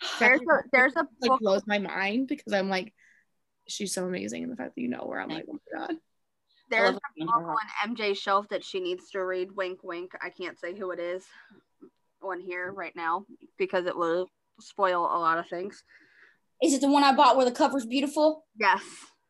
There's 0.20 0.40
a, 0.40 0.62
there's 0.72 0.96
a 0.96 1.06
like 1.20 1.30
book. 1.30 1.40
blows 1.40 1.62
my 1.66 1.78
mind 1.78 2.28
because 2.28 2.52
I'm 2.52 2.68
like, 2.68 2.92
she's 3.68 3.92
so 3.92 4.06
amazing, 4.06 4.42
and 4.42 4.52
the 4.52 4.56
fact 4.56 4.74
that 4.74 4.80
you 4.80 4.88
know 4.88 5.04
where 5.04 5.20
I'm 5.20 5.28
like, 5.28 5.44
oh 5.48 5.58
my 5.72 5.86
god. 5.86 5.96
There's 6.68 6.92
love 6.92 7.00
a 7.20 7.24
book 7.24 7.56
on 7.84 7.94
MJ's 7.94 8.18
shelf 8.18 8.46
that 8.50 8.64
she 8.64 8.80
needs 8.80 9.10
to 9.10 9.20
read. 9.24 9.52
Wink, 9.54 9.80
wink. 9.82 10.12
I 10.20 10.30
can't 10.30 10.58
say 10.58 10.76
who 10.76 10.90
it 10.90 10.98
is 10.98 11.24
on 12.22 12.40
here 12.40 12.72
right 12.72 12.94
now 12.96 13.24
because 13.58 13.86
it 13.86 13.96
will 13.96 14.28
spoil 14.60 15.04
a 15.04 15.18
lot 15.18 15.38
of 15.38 15.46
things. 15.48 15.82
Is 16.62 16.72
it 16.74 16.80
the 16.80 16.88
one 16.90 17.04
I 17.04 17.14
bought 17.14 17.36
where 17.36 17.44
the 17.44 17.52
cover's 17.52 17.86
beautiful? 17.86 18.44
Yes. 18.58 18.82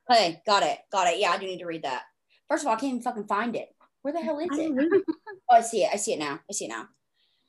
Hey, 0.08 0.40
got 0.46 0.62
it. 0.62 0.78
Got 0.92 1.08
it. 1.08 1.18
Yeah, 1.18 1.30
I 1.30 1.38
do 1.38 1.46
need 1.46 1.58
to 1.58 1.66
read 1.66 1.82
that. 1.82 2.02
First 2.48 2.62
of 2.62 2.68
all, 2.68 2.74
I 2.74 2.76
can't 2.78 2.90
even 2.90 3.02
fucking 3.02 3.26
find 3.26 3.56
it. 3.56 3.68
Where 4.02 4.12
the 4.12 4.20
hell 4.20 4.38
is 4.38 4.48
it? 4.52 5.02
Oh, 5.48 5.54
I 5.56 5.60
see 5.60 5.84
it. 5.84 5.90
I 5.92 5.96
see 5.96 6.12
it 6.12 6.18
now. 6.18 6.40
I 6.50 6.52
see 6.52 6.64
it 6.64 6.70
now. 6.70 6.86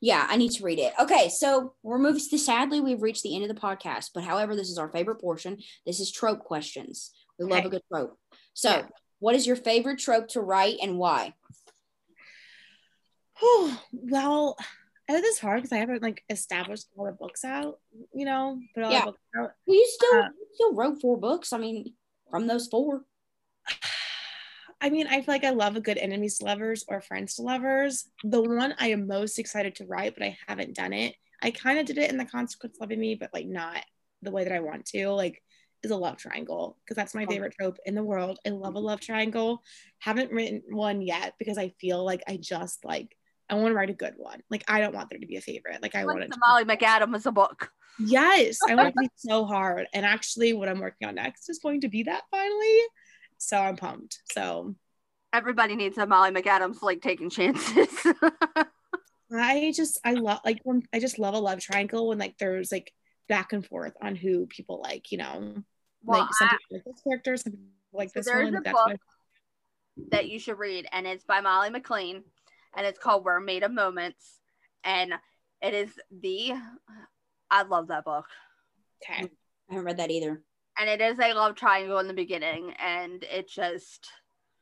Yeah, 0.00 0.24
I 0.30 0.36
need 0.36 0.50
to 0.52 0.62
read 0.62 0.78
it. 0.78 0.92
Okay, 1.00 1.28
so 1.28 1.74
we're 1.82 1.98
moving 1.98 2.22
to 2.30 2.38
sadly, 2.38 2.80
we've 2.80 3.02
reached 3.02 3.24
the 3.24 3.34
end 3.34 3.42
of 3.44 3.52
the 3.52 3.60
podcast. 3.60 4.10
But 4.14 4.22
however, 4.22 4.54
this 4.54 4.70
is 4.70 4.78
our 4.78 4.88
favorite 4.88 5.20
portion. 5.20 5.58
This 5.84 5.98
is 5.98 6.12
trope 6.12 6.44
questions. 6.44 7.10
We 7.40 7.46
love 7.46 7.58
Okay. 7.58 7.66
a 7.66 7.70
good 7.70 7.82
trope. 7.92 8.16
So, 8.54 8.70
Yeah. 8.70 8.86
What 9.20 9.34
is 9.34 9.46
your 9.46 9.56
favorite 9.56 9.98
trope 9.98 10.28
to 10.28 10.40
write 10.40 10.78
and 10.82 10.98
why? 10.98 11.34
Oh, 13.42 13.82
well, 13.92 14.56
I 15.08 15.14
know 15.14 15.20
this 15.20 15.36
is 15.36 15.40
hard 15.40 15.58
because 15.62 15.72
I 15.72 15.78
haven't 15.78 16.02
like 16.02 16.22
established 16.28 16.86
all 16.96 17.06
the 17.06 17.12
books 17.12 17.44
out, 17.44 17.78
you 18.14 18.24
know, 18.26 18.60
put 18.74 18.84
all 18.84 18.92
Yeah. 18.92 19.00
the 19.00 19.06
books 19.06 19.20
out. 19.38 19.50
Well, 19.66 19.76
you 19.76 19.86
still 19.88 20.18
Uh, 20.22 20.28
you 20.38 20.46
still 20.54 20.74
wrote 20.74 21.00
four 21.00 21.16
books. 21.18 21.52
I 21.52 21.58
mean, 21.58 21.94
from 22.30 22.46
those 22.46 22.66
four. 22.68 23.04
I 24.80 24.90
mean, 24.90 25.08
I 25.08 25.22
feel 25.22 25.34
like 25.34 25.44
I 25.44 25.50
love 25.50 25.74
a 25.74 25.80
good 25.80 25.98
enemies 25.98 26.38
to 26.38 26.44
lovers 26.44 26.84
or 26.86 27.00
friends 27.00 27.34
to 27.34 27.42
lovers. 27.42 28.08
The 28.22 28.40
one 28.40 28.74
I 28.78 28.88
am 28.90 29.08
most 29.08 29.38
excited 29.40 29.74
to 29.76 29.86
write, 29.86 30.14
but 30.14 30.22
I 30.22 30.38
haven't 30.46 30.76
done 30.76 30.92
it. 30.92 31.16
I 31.42 31.50
kind 31.50 31.80
of 31.80 31.86
did 31.86 31.98
it 31.98 32.10
in 32.10 32.16
the 32.16 32.24
consequence 32.24 32.76
loving 32.80 33.00
me, 33.00 33.16
but 33.16 33.30
like 33.34 33.46
not 33.46 33.84
the 34.22 34.30
way 34.30 34.44
that 34.44 34.52
I 34.52 34.60
want 34.60 34.84
to. 34.86 35.08
Like, 35.10 35.42
is 35.82 35.90
a 35.90 35.96
love 35.96 36.16
triangle 36.16 36.76
because 36.84 36.96
that's 36.96 37.14
my 37.14 37.24
Oh. 37.24 37.26
favorite 37.28 37.54
trope 37.58 37.78
in 37.86 37.94
the 37.94 38.02
world. 38.02 38.38
I 38.46 38.50
love 38.50 38.74
a 38.74 38.78
mm-hmm. 38.78 38.86
love 38.86 39.00
triangle. 39.00 39.62
Haven't 39.98 40.32
written 40.32 40.62
one 40.68 41.02
yet 41.02 41.34
because 41.38 41.58
I 41.58 41.70
feel 41.80 42.04
like 42.04 42.22
I 42.26 42.36
just 42.36 42.84
like 42.84 43.16
I 43.50 43.54
want 43.54 43.68
to 43.68 43.74
write 43.74 43.90
a 43.90 43.94
good 43.94 44.14
one. 44.16 44.42
Like 44.50 44.64
I 44.68 44.80
don't 44.80 44.94
want 44.94 45.08
there 45.08 45.18
to 45.18 45.26
be 45.26 45.36
a 45.36 45.40
favorite. 45.40 45.82
Like 45.82 45.94
I 45.94 46.04
want 46.04 46.20
Like 46.20 46.28
the 46.28 46.34
to 46.34 46.40
Molly 46.46 46.64
McAdams 46.64 47.16
is 47.16 47.26
a 47.26 47.32
book. 47.32 47.70
Yes, 47.98 48.58
I 48.68 48.74
want 48.74 48.94
to 48.94 49.00
be 49.00 49.08
so 49.16 49.46
hard. 49.46 49.86
And 49.94 50.04
actually, 50.04 50.52
what 50.52 50.68
I'm 50.68 50.80
working 50.80 51.08
on 51.08 51.14
next 51.14 51.48
is 51.48 51.58
going 51.58 51.80
to 51.80 51.88
be 51.88 52.02
that 52.04 52.24
finally. 52.30 52.78
So 53.38 53.56
I'm 53.56 53.76
pumped. 53.76 54.18
So 54.32 54.74
Everybody 55.32 55.76
needs 55.76 55.98
a 55.98 56.06
Molly 56.06 56.30
McAdams 56.30 56.82
like 56.82 57.02
taking 57.02 57.28
chances. 57.28 57.88
I 59.32 59.72
just 59.76 60.00
I 60.02 60.14
love 60.14 60.40
like 60.42 60.60
when 60.64 60.82
I 60.92 61.00
just 61.00 61.18
love 61.18 61.34
a 61.34 61.38
love 61.38 61.60
triangle 61.60 62.08
when 62.08 62.18
like 62.18 62.38
there's 62.38 62.72
like 62.72 62.92
back 63.28 63.52
and 63.52 63.64
forth 63.64 63.92
on 64.02 64.16
who 64.16 64.46
people 64.46 64.80
like, 64.82 65.12
you 65.12 65.18
know, 65.18 65.54
well, 66.04 66.20
like 66.20 66.34
some 66.34 66.48
I- 66.48 66.56
people 66.56 66.76
like 66.76 66.84
this 66.84 67.02
character, 67.02 67.36
some 67.36 67.52
people 67.52 67.66
like 67.92 68.08
So 68.10 68.20
this 68.20 68.26
there's 68.26 68.44
one. 68.44 68.54
a 68.56 68.60
That's 68.60 68.72
book- 68.76 68.86
what 68.88 69.00
that 70.10 70.28
you 70.28 70.38
should 70.38 70.58
read, 70.58 70.86
and 70.92 71.06
it's 71.06 71.24
by 71.24 71.40
Molly 71.40 71.70
McLean, 71.70 72.22
and 72.76 72.86
it's 72.86 72.98
called 73.00 73.24
We're 73.24 73.40
Made 73.40 73.64
of 73.64 73.72
Moments, 73.72 74.38
and 74.84 75.12
it 75.60 75.74
is 75.74 75.90
the 76.10 76.52
I 77.50 77.62
love 77.62 77.88
that 77.88 78.04
book, 78.04 78.26
okay. 79.02 79.24
I 79.70 79.74
haven't 79.74 79.86
read 79.86 79.96
that 79.96 80.10
either. 80.10 80.40
and 80.78 80.88
it 80.88 81.00
is 81.00 81.18
a 81.18 81.32
love 81.34 81.56
triangle 81.56 81.98
in 81.98 82.06
the 82.06 82.14
beginning, 82.14 82.72
and 82.78 83.24
it 83.24 83.48
just 83.48 84.08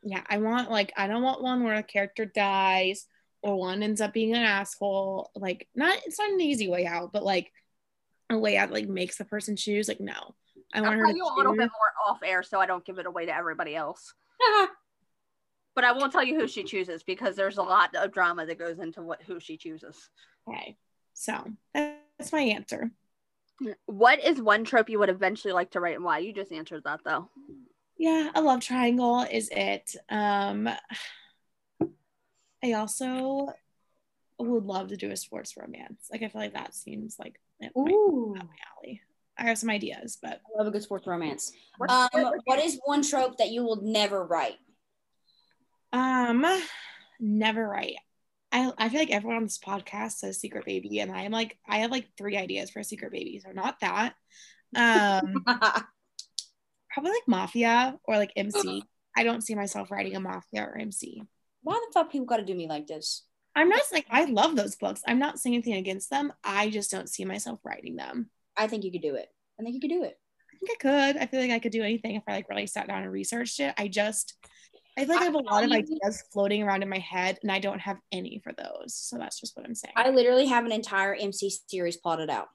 Yeah, 0.03 0.23
I 0.29 0.39
want 0.39 0.71
like 0.71 0.93
I 0.97 1.07
don't 1.07 1.23
want 1.23 1.43
one 1.43 1.63
where 1.65 1.75
a 1.75 1.83
character 1.83 2.25
dies 2.25 3.07
or 3.43 3.57
one 3.57 3.83
ends 3.83 4.01
up 4.01 4.15
being 4.15 4.35
an 4.35 4.43
asshole. 4.43 5.31
Like 5.35 5.69
not 5.75 5.99
it's 6.07 6.19
not 6.19 6.31
an 6.31 6.41
easy 6.41 6.69
way 6.69 6.87
out, 6.87 7.13
but 7.13 7.25
like 7.25 7.53
a 8.31 8.39
way 8.39 8.57
out 8.57 8.71
like 8.71 8.89
makes 8.89 9.19
the 9.19 9.25
person 9.25 9.57
choose. 9.57 9.89
Like 9.89 10.01
no, 10.01 10.35
I 10.73 10.81
want 10.81 10.95
I'll 10.95 10.99
her 10.99 11.05
tell 11.07 11.13
to 11.13 11.17
you 11.17 11.25
a 11.25 11.37
little 11.37 11.53
bit 11.53 11.71
more 11.71 11.93
off 12.09 12.19
air, 12.25 12.43
so 12.43 12.61
I 12.61 12.67
don't 12.67 12.85
give 12.85 12.99
it 12.99 13.07
away 13.07 13.27
to 13.27 13.35
everybody 13.35 13.75
else. 13.75 14.15
But 15.77 15.85
I 15.85 15.93
won't 15.93 16.11
tell 16.11 16.25
you 16.25 16.41
who 16.41 16.49
she 16.49 16.65
chooses 16.65 17.03
because 17.03 17.37
there's 17.37 17.59
a 17.59 17.63
lot 17.63 17.95
of 17.95 18.11
drama 18.11 18.47
that 18.47 18.59
goes 18.59 18.79
into 18.79 19.03
what 19.03 19.21
who 19.23 19.39
she 19.39 19.59
chooses. 19.59 20.09
Okay, 20.49 20.79
so 21.13 21.45
that's 21.75 22.33
my 22.33 22.41
answer. 22.41 22.91
What 23.85 24.25
is 24.25 24.41
one 24.41 24.65
trope 24.65 24.89
you 24.89 24.99
would 24.99 25.11
eventually 25.11 25.53
like 25.53 25.73
to 25.73 25.81
write, 25.81 25.97
and 25.97 26.05
why? 26.05 26.21
You 26.21 26.33
just 26.33 26.51
answered 26.51 26.85
that 26.85 27.01
though. 27.05 27.29
Yeah, 27.99 28.31
a 28.35 28.41
love 28.41 28.63
triangle 28.63 29.27
is 29.31 29.51
it. 29.53 29.95
Um, 30.09 30.67
I 32.65 32.73
also 32.73 33.49
would 34.39 34.65
love 34.65 34.89
to 34.89 34.97
do 34.97 35.11
a 35.11 35.17
sports 35.17 35.59
romance. 35.59 36.09
Like 36.11 36.23
I 36.23 36.29
feel 36.29 36.41
like 36.41 36.55
that 36.55 36.75
seems 36.75 37.19
like 37.19 37.39
it 37.61 37.73
Ooh, 37.77 38.35
up 38.39 38.45
my 38.47 38.55
alley. 38.77 39.01
I 39.39 39.45
have 39.45 39.59
some 39.59 39.71
ideas, 39.71 40.19
but 40.21 40.41
I 40.55 40.59
love 40.59 40.67
a 40.67 40.71
good 40.71 40.83
sports 40.83 41.07
romance. 41.07 41.53
What's- 41.79 41.93
Um, 41.93 42.09
what- 42.23 42.41
what 42.45 42.59
is 42.59 42.81
one 42.85 43.03
trope 43.03 43.37
that 43.39 43.51
you 43.51 43.63
will 43.65 43.83
never 43.83 44.25
write? 44.25 44.59
um, 45.93 46.45
never 47.21 47.67
write. 47.67 47.97
I, 48.53 48.73
I 48.79 48.89
feel 48.89 49.01
like 49.01 49.11
everyone 49.11 49.37
on 49.39 49.43
this 49.45 49.59
podcast 49.59 50.13
says 50.13 50.39
secret 50.39 50.65
baby, 50.65 51.01
and 51.01 51.11
I 51.13 51.23
am 51.23 51.33
like 51.33 51.59
I 51.67 51.79
have 51.79 51.91
like 51.91 52.09
three 52.17 52.37
ideas 52.37 52.71
for 52.71 52.81
a 52.81 52.85
secret 52.85 53.13
baby, 53.13 53.41
so 53.45 53.51
not 53.53 53.81
that. 53.81 54.15
Um, 54.75 55.45
probably 56.91 57.11
like 57.13 57.27
Mafia 57.29 57.99
or 58.05 58.17
like 58.17 58.33
MC. 58.37 58.83
I 59.17 59.25
don't 59.25 59.43
see 59.43 59.55
myself 59.55 59.91
writing 59.91 60.17
a 60.17 60.21
Mafia 60.21 60.63
or 60.63 60.77
MC. 60.79 61.23
Why 61.63 61.75
the 61.75 61.93
fuck 61.93 62.11
people 62.13 62.27
got 62.27 62.37
to 62.39 62.45
do 62.45 62.55
me 62.55 62.69
like 62.69 62.87
this? 62.87 63.25
I'm 63.57 63.71
not 63.71 63.81
like 63.93 64.07
I 64.11 64.27
love 64.27 64.55
those 64.55 64.77
books. 64.77 65.03
I'm 65.09 65.19
not 65.19 65.39
saying 65.39 65.55
anything 65.55 65.75
against 65.75 66.11
them. 66.11 66.33
I 66.45 66.69
just 66.69 66.91
don't 66.91 67.09
see 67.09 67.25
myself 67.25 67.59
writing 67.65 67.97
them. 67.97 68.31
I 68.57 68.67
think 68.67 68.85
you 68.85 68.93
could 68.93 69.03
do 69.03 69.15
it. 69.15 69.29
I 69.59 69.63
think 69.63 69.75
you 69.75 69.81
could 69.81 69.91
do 69.91 70.05
it. 70.05 70.19
I 70.53 70.59
think 70.59 70.71
I 70.71 70.77
could. 70.81 71.23
I 71.23 71.27
feel 71.27 71.41
like 71.41 71.51
I 71.51 71.59
could 71.59 71.73
do 71.73 71.83
anything 71.83 72.17
if 72.17 72.23
I 72.29 72.33
like 72.33 72.49
really 72.51 72.67
sat 72.67 72.87
down 72.87 73.03
and 73.03 73.11
researched 73.11 73.59
it. 73.61 73.75
I 73.79 73.89
just 73.89 74.35
I 74.99 75.05
feel 75.05 75.15
like 75.15 75.23
I 75.23 75.25
have 75.25 75.35
a 75.35 75.39
lot 75.39 75.65
of 75.65 75.73
ideas 75.73 76.23
floating 76.33 76.63
around 76.63 76.83
in 76.83 76.89
my 76.89 76.99
head 76.99 77.39
and 77.43 77.51
I 77.51 77.59
don't 77.59 77.81
have 77.81 77.99
any 78.13 78.41
for 78.45 78.53
those. 78.53 78.95
So 78.95 79.19
that's 79.19 79.41
just 79.41 79.57
what 79.57 79.67
I'm 79.67 79.75
saying. 79.75 79.95
I 79.97 80.11
literally 80.11 80.47
have 80.47 80.65
an 80.65 80.73
entire 80.73 81.15
MC 81.15 81.51
series 81.67 81.97
plotted 81.97 82.31
out. 82.31 82.49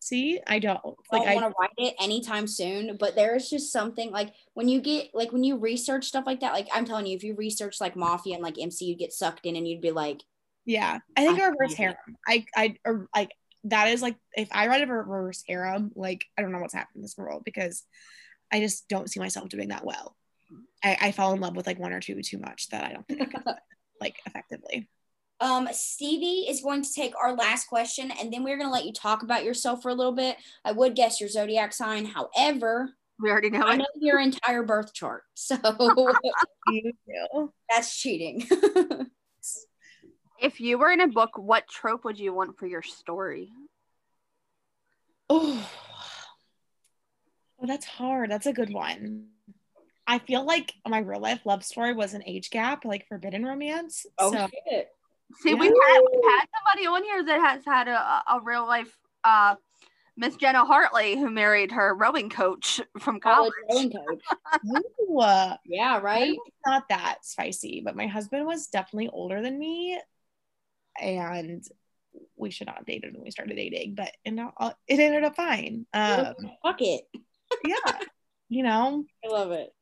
See, 0.00 0.40
I 0.46 0.58
don't 0.60 0.78
I 1.10 1.16
like 1.16 1.24
don't 1.24 1.28
I 1.28 1.34
want 1.34 1.46
to 1.46 1.54
write 1.60 1.88
it 1.88 1.94
anytime 2.00 2.46
soon, 2.46 2.96
but 2.98 3.16
there 3.16 3.34
is 3.34 3.50
just 3.50 3.72
something 3.72 4.10
like 4.12 4.32
when 4.54 4.68
you 4.68 4.80
get 4.80 5.08
like 5.14 5.32
when 5.32 5.42
you 5.42 5.56
research 5.56 6.04
stuff 6.04 6.26
like 6.26 6.40
that, 6.40 6.52
like 6.52 6.68
I'm 6.72 6.84
telling 6.84 7.06
you, 7.06 7.16
if 7.16 7.24
you 7.24 7.34
research 7.34 7.80
like 7.80 7.96
mafia 7.96 8.34
and 8.34 8.42
like 8.42 8.56
MC, 8.60 8.84
you'd 8.84 8.98
get 8.98 9.12
sucked 9.12 9.46
in 9.46 9.56
and 9.56 9.66
you'd 9.66 9.80
be 9.80 9.90
like, 9.90 10.22
yeah. 10.66 10.98
I 11.16 11.24
think 11.24 11.40
I 11.40 11.46
a 11.46 11.50
reverse 11.50 11.74
hate 11.74 11.78
harem. 11.78 12.16
I 12.26 12.44
I 12.54 12.76
or 12.84 13.08
like 13.14 13.30
that 13.64 13.88
is 13.88 14.02
like 14.02 14.16
if 14.36 14.48
I 14.52 14.66
write 14.68 14.82
a 14.82 14.92
reverse 14.92 15.42
harem, 15.46 15.92
like 15.94 16.26
I 16.36 16.42
don't 16.42 16.52
know 16.52 16.58
what's 16.58 16.74
happening 16.74 16.96
in 16.96 17.02
this 17.02 17.16
world 17.16 17.42
because 17.44 17.82
I 18.52 18.60
just 18.60 18.88
don't 18.88 19.10
see 19.10 19.20
myself 19.20 19.48
doing 19.48 19.68
that 19.68 19.84
well. 19.84 20.16
I, 20.84 20.96
I 21.00 21.12
fall 21.12 21.32
in 21.32 21.40
love 21.40 21.56
with 21.56 21.66
like 21.66 21.78
one 21.78 21.92
or 21.92 22.00
two 22.00 22.20
too 22.22 22.38
much 22.38 22.68
that 22.68 22.84
I 22.84 22.92
don't 22.92 23.06
think 23.08 23.22
I 23.22 23.24
can 23.24 23.42
like 24.00 24.16
effectively. 24.26 24.88
Um, 25.40 25.68
Stevie 25.72 26.46
is 26.48 26.62
going 26.62 26.82
to 26.82 26.92
take 26.92 27.12
our 27.20 27.34
last 27.34 27.66
question, 27.66 28.10
and 28.10 28.32
then 28.32 28.42
we're 28.42 28.56
going 28.56 28.68
to 28.68 28.72
let 28.72 28.86
you 28.86 28.92
talk 28.92 29.22
about 29.22 29.44
yourself 29.44 29.82
for 29.82 29.90
a 29.90 29.94
little 29.94 30.14
bit. 30.14 30.36
I 30.64 30.72
would 30.72 30.94
guess 30.94 31.20
your 31.20 31.28
zodiac 31.28 31.74
sign. 31.74 32.06
However, 32.06 32.94
We 33.18 33.30
already 33.30 33.50
know 33.50 33.60
I 33.66 33.74
it. 33.74 33.78
know 33.78 33.86
your 33.96 34.18
entire 34.18 34.62
birth 34.62 34.94
chart, 34.94 35.24
so 35.34 35.56
You 36.70 36.92
do. 37.06 37.52
that's 37.68 37.94
cheating. 37.98 38.46
If 40.40 40.60
you 40.60 40.78
were 40.78 40.90
in 40.90 41.00
a 41.00 41.08
book, 41.08 41.30
what 41.36 41.68
trope 41.68 42.04
would 42.04 42.18
you 42.18 42.32
want 42.32 42.58
for 42.58 42.66
your 42.66 42.82
story? 42.82 43.50
Oh, 45.28 45.68
oh, 47.60 47.66
that's 47.66 47.86
hard. 47.86 48.30
That's 48.30 48.46
a 48.46 48.52
good 48.52 48.72
one. 48.72 49.26
I 50.06 50.18
feel 50.20 50.44
like 50.44 50.72
my 50.86 50.98
real 50.98 51.20
life 51.20 51.40
love 51.44 51.64
story 51.64 51.92
was 51.92 52.14
an 52.14 52.22
age 52.26 52.50
gap, 52.50 52.84
like 52.84 53.08
forbidden 53.08 53.44
romance. 53.44 54.06
oh 54.18 54.30
so 54.30 54.48
shit! 54.68 54.88
See, 55.40 55.54
we've 55.54 55.72
had 55.72 56.00
we've 56.12 56.30
had 56.30 56.46
somebody 56.56 56.86
on 56.86 57.02
here 57.02 57.24
that 57.24 57.40
has 57.40 57.64
had 57.64 57.88
a, 57.88 58.22
a 58.30 58.40
real 58.44 58.66
life 58.66 58.96
uh 59.24 59.56
Miss 60.16 60.36
Jenna 60.36 60.64
Hartley 60.64 61.16
who 61.16 61.28
married 61.28 61.72
her 61.72 61.94
rowing 61.94 62.30
coach 62.30 62.80
from 62.98 63.20
college. 63.20 63.52
College 63.68 63.92
rowing 63.92 63.92
coach. 63.92 64.22
Ooh, 65.10 65.56
Yeah, 65.66 65.98
right. 65.98 66.38
Not 66.64 66.88
that 66.88 67.18
spicy, 67.22 67.82
but 67.84 67.96
my 67.96 68.06
husband 68.06 68.46
was 68.46 68.68
definitely 68.68 69.10
older 69.10 69.42
than 69.42 69.58
me, 69.58 69.98
and 71.00 71.64
we 72.36 72.50
should 72.50 72.66
not 72.66 72.76
have 72.76 72.86
dated 72.86 73.14
when 73.14 73.24
we 73.24 73.30
started 73.30 73.56
dating. 73.56 73.94
But 73.94 74.12
uh, 74.58 74.72
it 74.86 75.00
ended 75.00 75.24
up 75.24 75.36
fine. 75.36 75.86
Um, 75.92 76.34
Fuck 76.62 76.80
it. 76.80 77.02
yeah, 77.64 77.98
you 78.48 78.62
know. 78.62 79.04
I 79.24 79.28
love 79.28 79.52
it. 79.52 79.74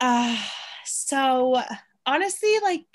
Uh, 0.00 0.36
so 0.84 1.62
honestly, 2.06 2.54
like, 2.62 2.86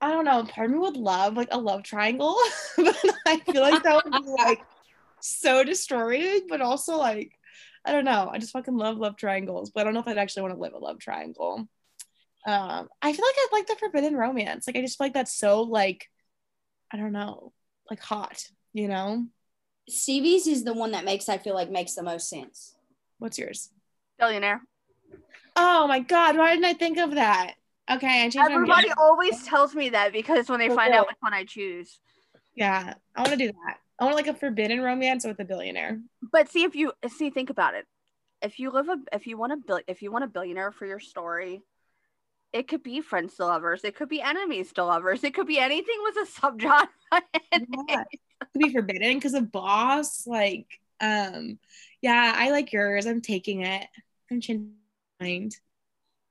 I 0.00 0.10
don't 0.10 0.24
know. 0.24 0.44
Part 0.44 0.66
of 0.66 0.72
me 0.72 0.78
would 0.78 0.96
love 0.96 1.36
like 1.36 1.48
a 1.50 1.58
love 1.58 1.82
triangle, 1.82 2.36
but 2.76 2.96
I 3.26 3.38
feel 3.38 3.62
like 3.62 3.82
that 3.82 4.04
would 4.04 4.24
be 4.24 4.30
like 4.30 4.60
so 5.20 5.64
destroying. 5.64 6.46
But 6.48 6.60
also 6.60 6.96
like, 6.96 7.32
I 7.84 7.92
don't 7.92 8.04
know. 8.04 8.28
I 8.30 8.38
just 8.38 8.52
fucking 8.52 8.76
love 8.76 8.98
love 8.98 9.16
triangles, 9.16 9.70
but 9.70 9.80
I 9.80 9.84
don't 9.84 9.94
know 9.94 10.00
if 10.00 10.08
I'd 10.08 10.18
actually 10.18 10.42
want 10.42 10.54
to 10.54 10.60
live 10.60 10.74
a 10.74 10.78
love 10.78 10.98
triangle. 10.98 11.68
Um, 12.46 12.88
I 13.02 13.12
feel 13.12 13.24
like 13.24 13.34
I'd 13.36 13.48
like 13.52 13.66
the 13.66 13.76
forbidden 13.76 14.16
romance. 14.16 14.66
Like, 14.66 14.76
I 14.76 14.80
just 14.80 14.98
feel 14.98 15.06
like 15.06 15.14
that's 15.14 15.36
so 15.36 15.62
like, 15.62 16.06
I 16.92 16.96
don't 16.96 17.12
know, 17.12 17.52
like 17.90 18.00
hot. 18.00 18.44
You 18.72 18.88
know? 18.88 19.26
Stevie's 19.88 20.46
is 20.46 20.64
the 20.64 20.72
one 20.72 20.92
that 20.92 21.04
makes 21.04 21.28
I 21.28 21.38
feel 21.38 21.54
like 21.54 21.70
makes 21.70 21.94
the 21.94 22.02
most 22.02 22.28
sense. 22.28 22.74
What's 23.18 23.38
yours? 23.38 23.70
Billionaire. 24.18 24.62
Oh 25.56 25.86
my 25.86 26.00
god, 26.00 26.36
why 26.36 26.52
didn't 26.52 26.66
I 26.66 26.74
think 26.74 26.98
of 26.98 27.16
that? 27.16 27.54
Okay, 27.90 28.06
I 28.06 28.30
changed 28.30 28.38
Everybody 28.38 28.88
mind. 28.88 28.98
always 28.98 29.42
tells 29.42 29.74
me 29.74 29.90
that 29.90 30.12
because 30.12 30.48
when 30.48 30.60
they 30.60 30.68
For 30.68 30.76
find 30.76 30.92
real. 30.92 31.00
out 31.00 31.08
which 31.08 31.16
one 31.20 31.34
I 31.34 31.44
choose. 31.44 31.98
Yeah, 32.54 32.94
I 33.16 33.20
want 33.20 33.32
to 33.32 33.36
do 33.36 33.48
that. 33.48 33.78
I 33.98 34.04
want 34.04 34.16
like 34.16 34.28
a 34.28 34.34
forbidden 34.34 34.80
romance 34.80 35.24
with 35.26 35.40
a 35.40 35.44
billionaire. 35.44 35.98
But 36.32 36.48
see 36.48 36.62
if 36.62 36.76
you 36.76 36.92
see 37.08 37.30
think 37.30 37.50
about 37.50 37.74
it. 37.74 37.86
If 38.42 38.58
you 38.58 38.70
live 38.70 38.88
a 38.88 38.98
if 39.12 39.26
you 39.26 39.36
want 39.36 39.52
a 39.52 39.56
bill 39.56 39.80
if 39.88 40.02
you 40.02 40.12
want 40.12 40.24
a 40.24 40.28
billionaire 40.28 40.70
for 40.70 40.86
your 40.86 41.00
story, 41.00 41.62
it 42.52 42.68
could 42.68 42.82
be 42.82 43.00
friends 43.00 43.34
to 43.36 43.46
lovers, 43.46 43.84
it 43.84 43.94
could 43.94 44.08
be 44.08 44.20
enemies 44.20 44.72
to 44.74 44.84
lovers, 44.84 45.22
it 45.24 45.34
could 45.34 45.46
be 45.46 45.58
anything 45.58 45.96
with 46.02 46.16
a 46.16 46.40
subgenre. 46.40 46.88
Yeah. 47.88 48.04
to 48.52 48.58
be 48.58 48.72
forbidden 48.72 49.16
because 49.16 49.34
of 49.34 49.50
boss. 49.50 50.26
Like, 50.26 50.66
um, 51.00 51.58
yeah, 52.00 52.32
I 52.36 52.50
like 52.50 52.72
yours. 52.72 53.06
I'm 53.06 53.20
taking 53.20 53.62
it. 53.62 53.86
I'm 54.30 54.40
changing 54.40 54.74
my 55.20 55.26
mind. 55.26 55.56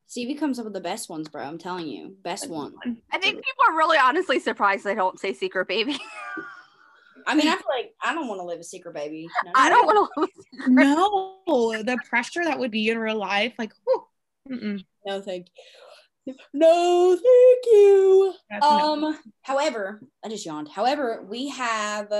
Stevie 0.07 0.35
comes 0.35 0.57
up 0.57 0.65
with 0.65 0.73
the 0.73 0.81
best 0.81 1.09
ones, 1.09 1.27
bro. 1.27 1.43
I'm 1.43 1.57
telling 1.59 1.87
you, 1.87 2.15
best 2.23 2.49
one. 2.49 2.73
I 3.11 3.19
think 3.19 3.35
people 3.35 3.63
are 3.69 3.77
really 3.77 3.97
honestly 3.97 4.39
surprised 4.39 4.83
they 4.83 4.95
don't 4.95 5.19
say 5.19 5.33
secret 5.33 5.67
baby. 5.67 5.97
I 7.27 7.35
mean, 7.35 7.47
I 7.47 7.57
feel 7.57 7.65
like 7.69 7.93
I 8.01 8.15
don't 8.15 8.27
want 8.27 8.39
to 8.39 8.45
live 8.45 8.59
a 8.59 8.63
secret 8.63 8.95
baby. 8.95 9.27
No, 9.45 9.51
I 9.55 9.69
no, 9.69 9.75
don't 9.75 9.85
want 9.85 10.09
to 10.15 10.21
live 10.21 10.29
No, 10.67 11.83
the 11.83 11.99
pressure 12.09 12.43
that 12.43 12.57
would 12.57 12.71
be 12.71 12.89
in 12.89 12.97
real 12.97 13.17
life, 13.17 13.53
like, 13.59 13.71
whew, 13.83 14.03
mm-mm, 14.49 14.83
No, 15.05 15.21
thank 15.21 15.47
you. 15.47 15.63
No, 16.53 17.09
thank 17.11 17.65
you. 17.65 18.33
that's. 18.49 18.65
Um, 18.65 19.17
however, 19.41 20.01
I 20.23 20.29
just 20.29 20.45
yawned. 20.45 20.69
However, 20.69 21.25
we 21.27 21.49
have 21.49 22.11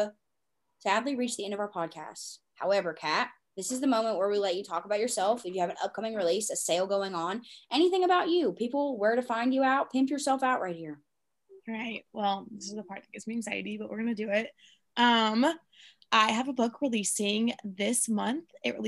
sadly 0.80 1.16
reached 1.16 1.38
the 1.38 1.46
end 1.46 1.54
of 1.54 1.60
our 1.60 1.72
podcast. 1.72 2.38
However, 2.56 2.94
Kat, 2.94 3.30
this 3.56 3.72
is 3.72 3.82
the 3.82 3.88
moment 3.88 4.18
where 4.18 4.30
we 4.30 4.38
let 4.38 4.56
you 4.56 4.64
talk 4.64 4.86
about 4.86 5.00
yourself. 5.00 5.46
If 5.46 5.54
you 5.54 5.62
have 5.62 5.70
an 5.70 5.76
upcoming 5.84 6.16
release, 6.16 6.50
a 6.50 6.56
sale 6.56 6.88
going 6.88 7.14
on, 7.14 7.42
anything 7.72 8.04
about 8.04 8.30
you, 8.30 8.54
people, 8.54 8.98
where 8.98 9.16
to 9.16 9.22
find 9.22 9.54
you 9.54 9.64
out, 9.64 9.92
pimp 9.92 10.10
yourself 10.10 10.44
out 10.44 10.62
right 10.62 10.76
here. 10.76 11.00
All 11.68 11.76
right. 11.76 12.04
Well, 12.14 12.48
this 12.52 12.66
is 12.66 12.76
the 12.76 12.84
part 12.84 13.02
that 13.02 13.12
gives 13.12 13.28
me 13.28 13.36
anxiety, 13.36 13.78
but 13.78 13.90
we're 13.90 14.00
gonna 14.00 14.16
do 14.16 14.30
it. 14.30 14.50
Um, 14.98 15.46
I 16.12 16.32
have 16.32 16.48
a 16.48 16.54
book 16.54 16.82
releasing 16.82 17.54
this 17.64 18.10
month. 18.10 18.46
It 18.64 18.80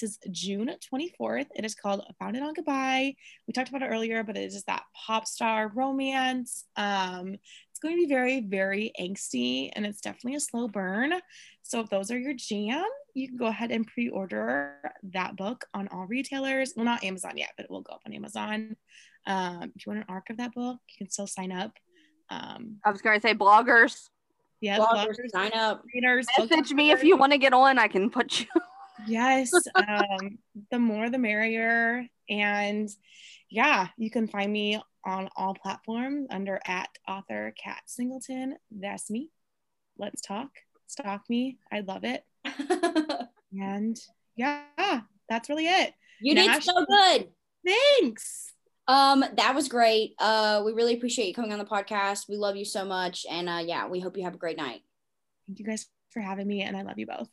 releases 0.00 0.18
June 0.30 0.70
24th. 0.92 1.46
It 1.56 1.64
is 1.64 1.74
called 1.74 2.02
Founded 2.18 2.42
on 2.42 2.54
Goodbye. 2.54 3.14
We 3.46 3.52
talked 3.52 3.68
about 3.68 3.82
it 3.82 3.88
earlier, 3.88 4.22
but 4.22 4.36
it 4.36 4.52
is 4.52 4.64
that 4.64 4.84
pop 4.94 5.26
star 5.26 5.72
romance. 5.74 6.64
Um, 6.76 7.34
it's 7.70 7.80
going 7.80 7.96
to 7.96 8.06
be 8.06 8.12
very, 8.12 8.40
very 8.40 8.92
angsty, 9.00 9.70
and 9.74 9.86
it's 9.86 10.00
definitely 10.00 10.36
a 10.36 10.40
slow 10.40 10.68
burn. 10.68 11.14
So 11.62 11.80
if 11.80 11.90
those 11.90 12.10
are 12.10 12.18
your 12.18 12.34
jam, 12.34 12.84
you 13.14 13.28
can 13.28 13.36
go 13.36 13.46
ahead 13.46 13.70
and 13.70 13.86
pre-order 13.86 14.74
that 15.14 15.36
book 15.36 15.64
on 15.74 15.88
all 15.88 16.06
retailers. 16.06 16.74
Well, 16.76 16.84
not 16.84 17.04
Amazon 17.04 17.36
yet, 17.36 17.50
but 17.56 17.64
it 17.64 17.70
will 17.70 17.82
go 17.82 17.94
up 17.94 18.02
on 18.06 18.12
Amazon. 18.12 18.76
Um, 19.26 19.72
if 19.74 19.86
you 19.86 19.90
want 19.90 20.00
an 20.00 20.06
arc 20.08 20.30
of 20.30 20.36
that 20.38 20.54
book, 20.54 20.78
you 20.88 20.98
can 20.98 21.10
still 21.10 21.26
sign 21.26 21.52
up. 21.52 21.72
Um, 22.30 22.76
I 22.84 22.90
was 22.90 23.00
gonna 23.02 23.20
say 23.20 23.34
bloggers. 23.34 24.08
yeah, 24.60 24.78
Bloggers, 24.78 25.16
bloggers, 25.16 25.30
sign 25.32 25.52
up. 25.54 25.82
readers, 25.94 26.26
book 26.36 26.50
Message 26.50 26.72
me 26.72 26.90
if 26.90 27.02
you 27.02 27.16
want 27.16 27.32
to 27.32 27.38
get 27.38 27.52
on. 27.52 27.78
I 27.78 27.88
can 27.88 28.10
put 28.10 28.40
you. 28.40 28.46
Yes, 29.06 29.52
um, 29.74 30.38
the 30.70 30.78
more 30.78 31.10
the 31.10 31.18
merrier. 31.18 32.06
And 32.28 32.88
yeah, 33.50 33.88
you 33.96 34.10
can 34.10 34.28
find 34.28 34.52
me 34.52 34.80
on 35.04 35.28
all 35.36 35.54
platforms 35.54 36.26
under 36.30 36.60
at 36.66 36.88
author 37.06 37.54
Kat 37.62 37.82
Singleton. 37.86 38.56
That's 38.70 39.10
me. 39.10 39.30
Let's 39.96 40.20
talk. 40.20 40.50
Stalk 40.86 41.22
me. 41.28 41.58
I 41.72 41.80
love 41.80 42.04
it. 42.04 42.24
And 43.52 43.98
yeah, 44.36 45.00
that's 45.28 45.48
really 45.48 45.66
it. 45.66 45.94
you 46.20 46.34
did 46.34 46.46
Nash- 46.46 46.64
so 46.64 46.84
good. 46.84 47.28
Thanks. 47.66 48.52
Um, 48.86 49.24
that 49.36 49.54
was 49.54 49.68
great. 49.68 50.14
Uh, 50.18 50.62
we 50.64 50.72
really 50.72 50.94
appreciate 50.94 51.28
you 51.28 51.34
coming 51.34 51.52
on 51.52 51.58
the 51.58 51.64
podcast. 51.64 52.28
We 52.28 52.36
love 52.36 52.56
you 52.56 52.64
so 52.64 52.84
much, 52.84 53.26
and 53.30 53.48
uh, 53.48 53.62
yeah, 53.64 53.86
we 53.86 54.00
hope 54.00 54.16
you 54.16 54.24
have 54.24 54.34
a 54.34 54.38
great 54.38 54.56
night. 54.56 54.80
Thank 55.46 55.58
you 55.58 55.64
guys 55.64 55.86
for 56.10 56.20
having 56.20 56.46
me, 56.46 56.62
and 56.62 56.76
I 56.76 56.82
love 56.82 56.98
you 56.98 57.06
both. 57.06 57.28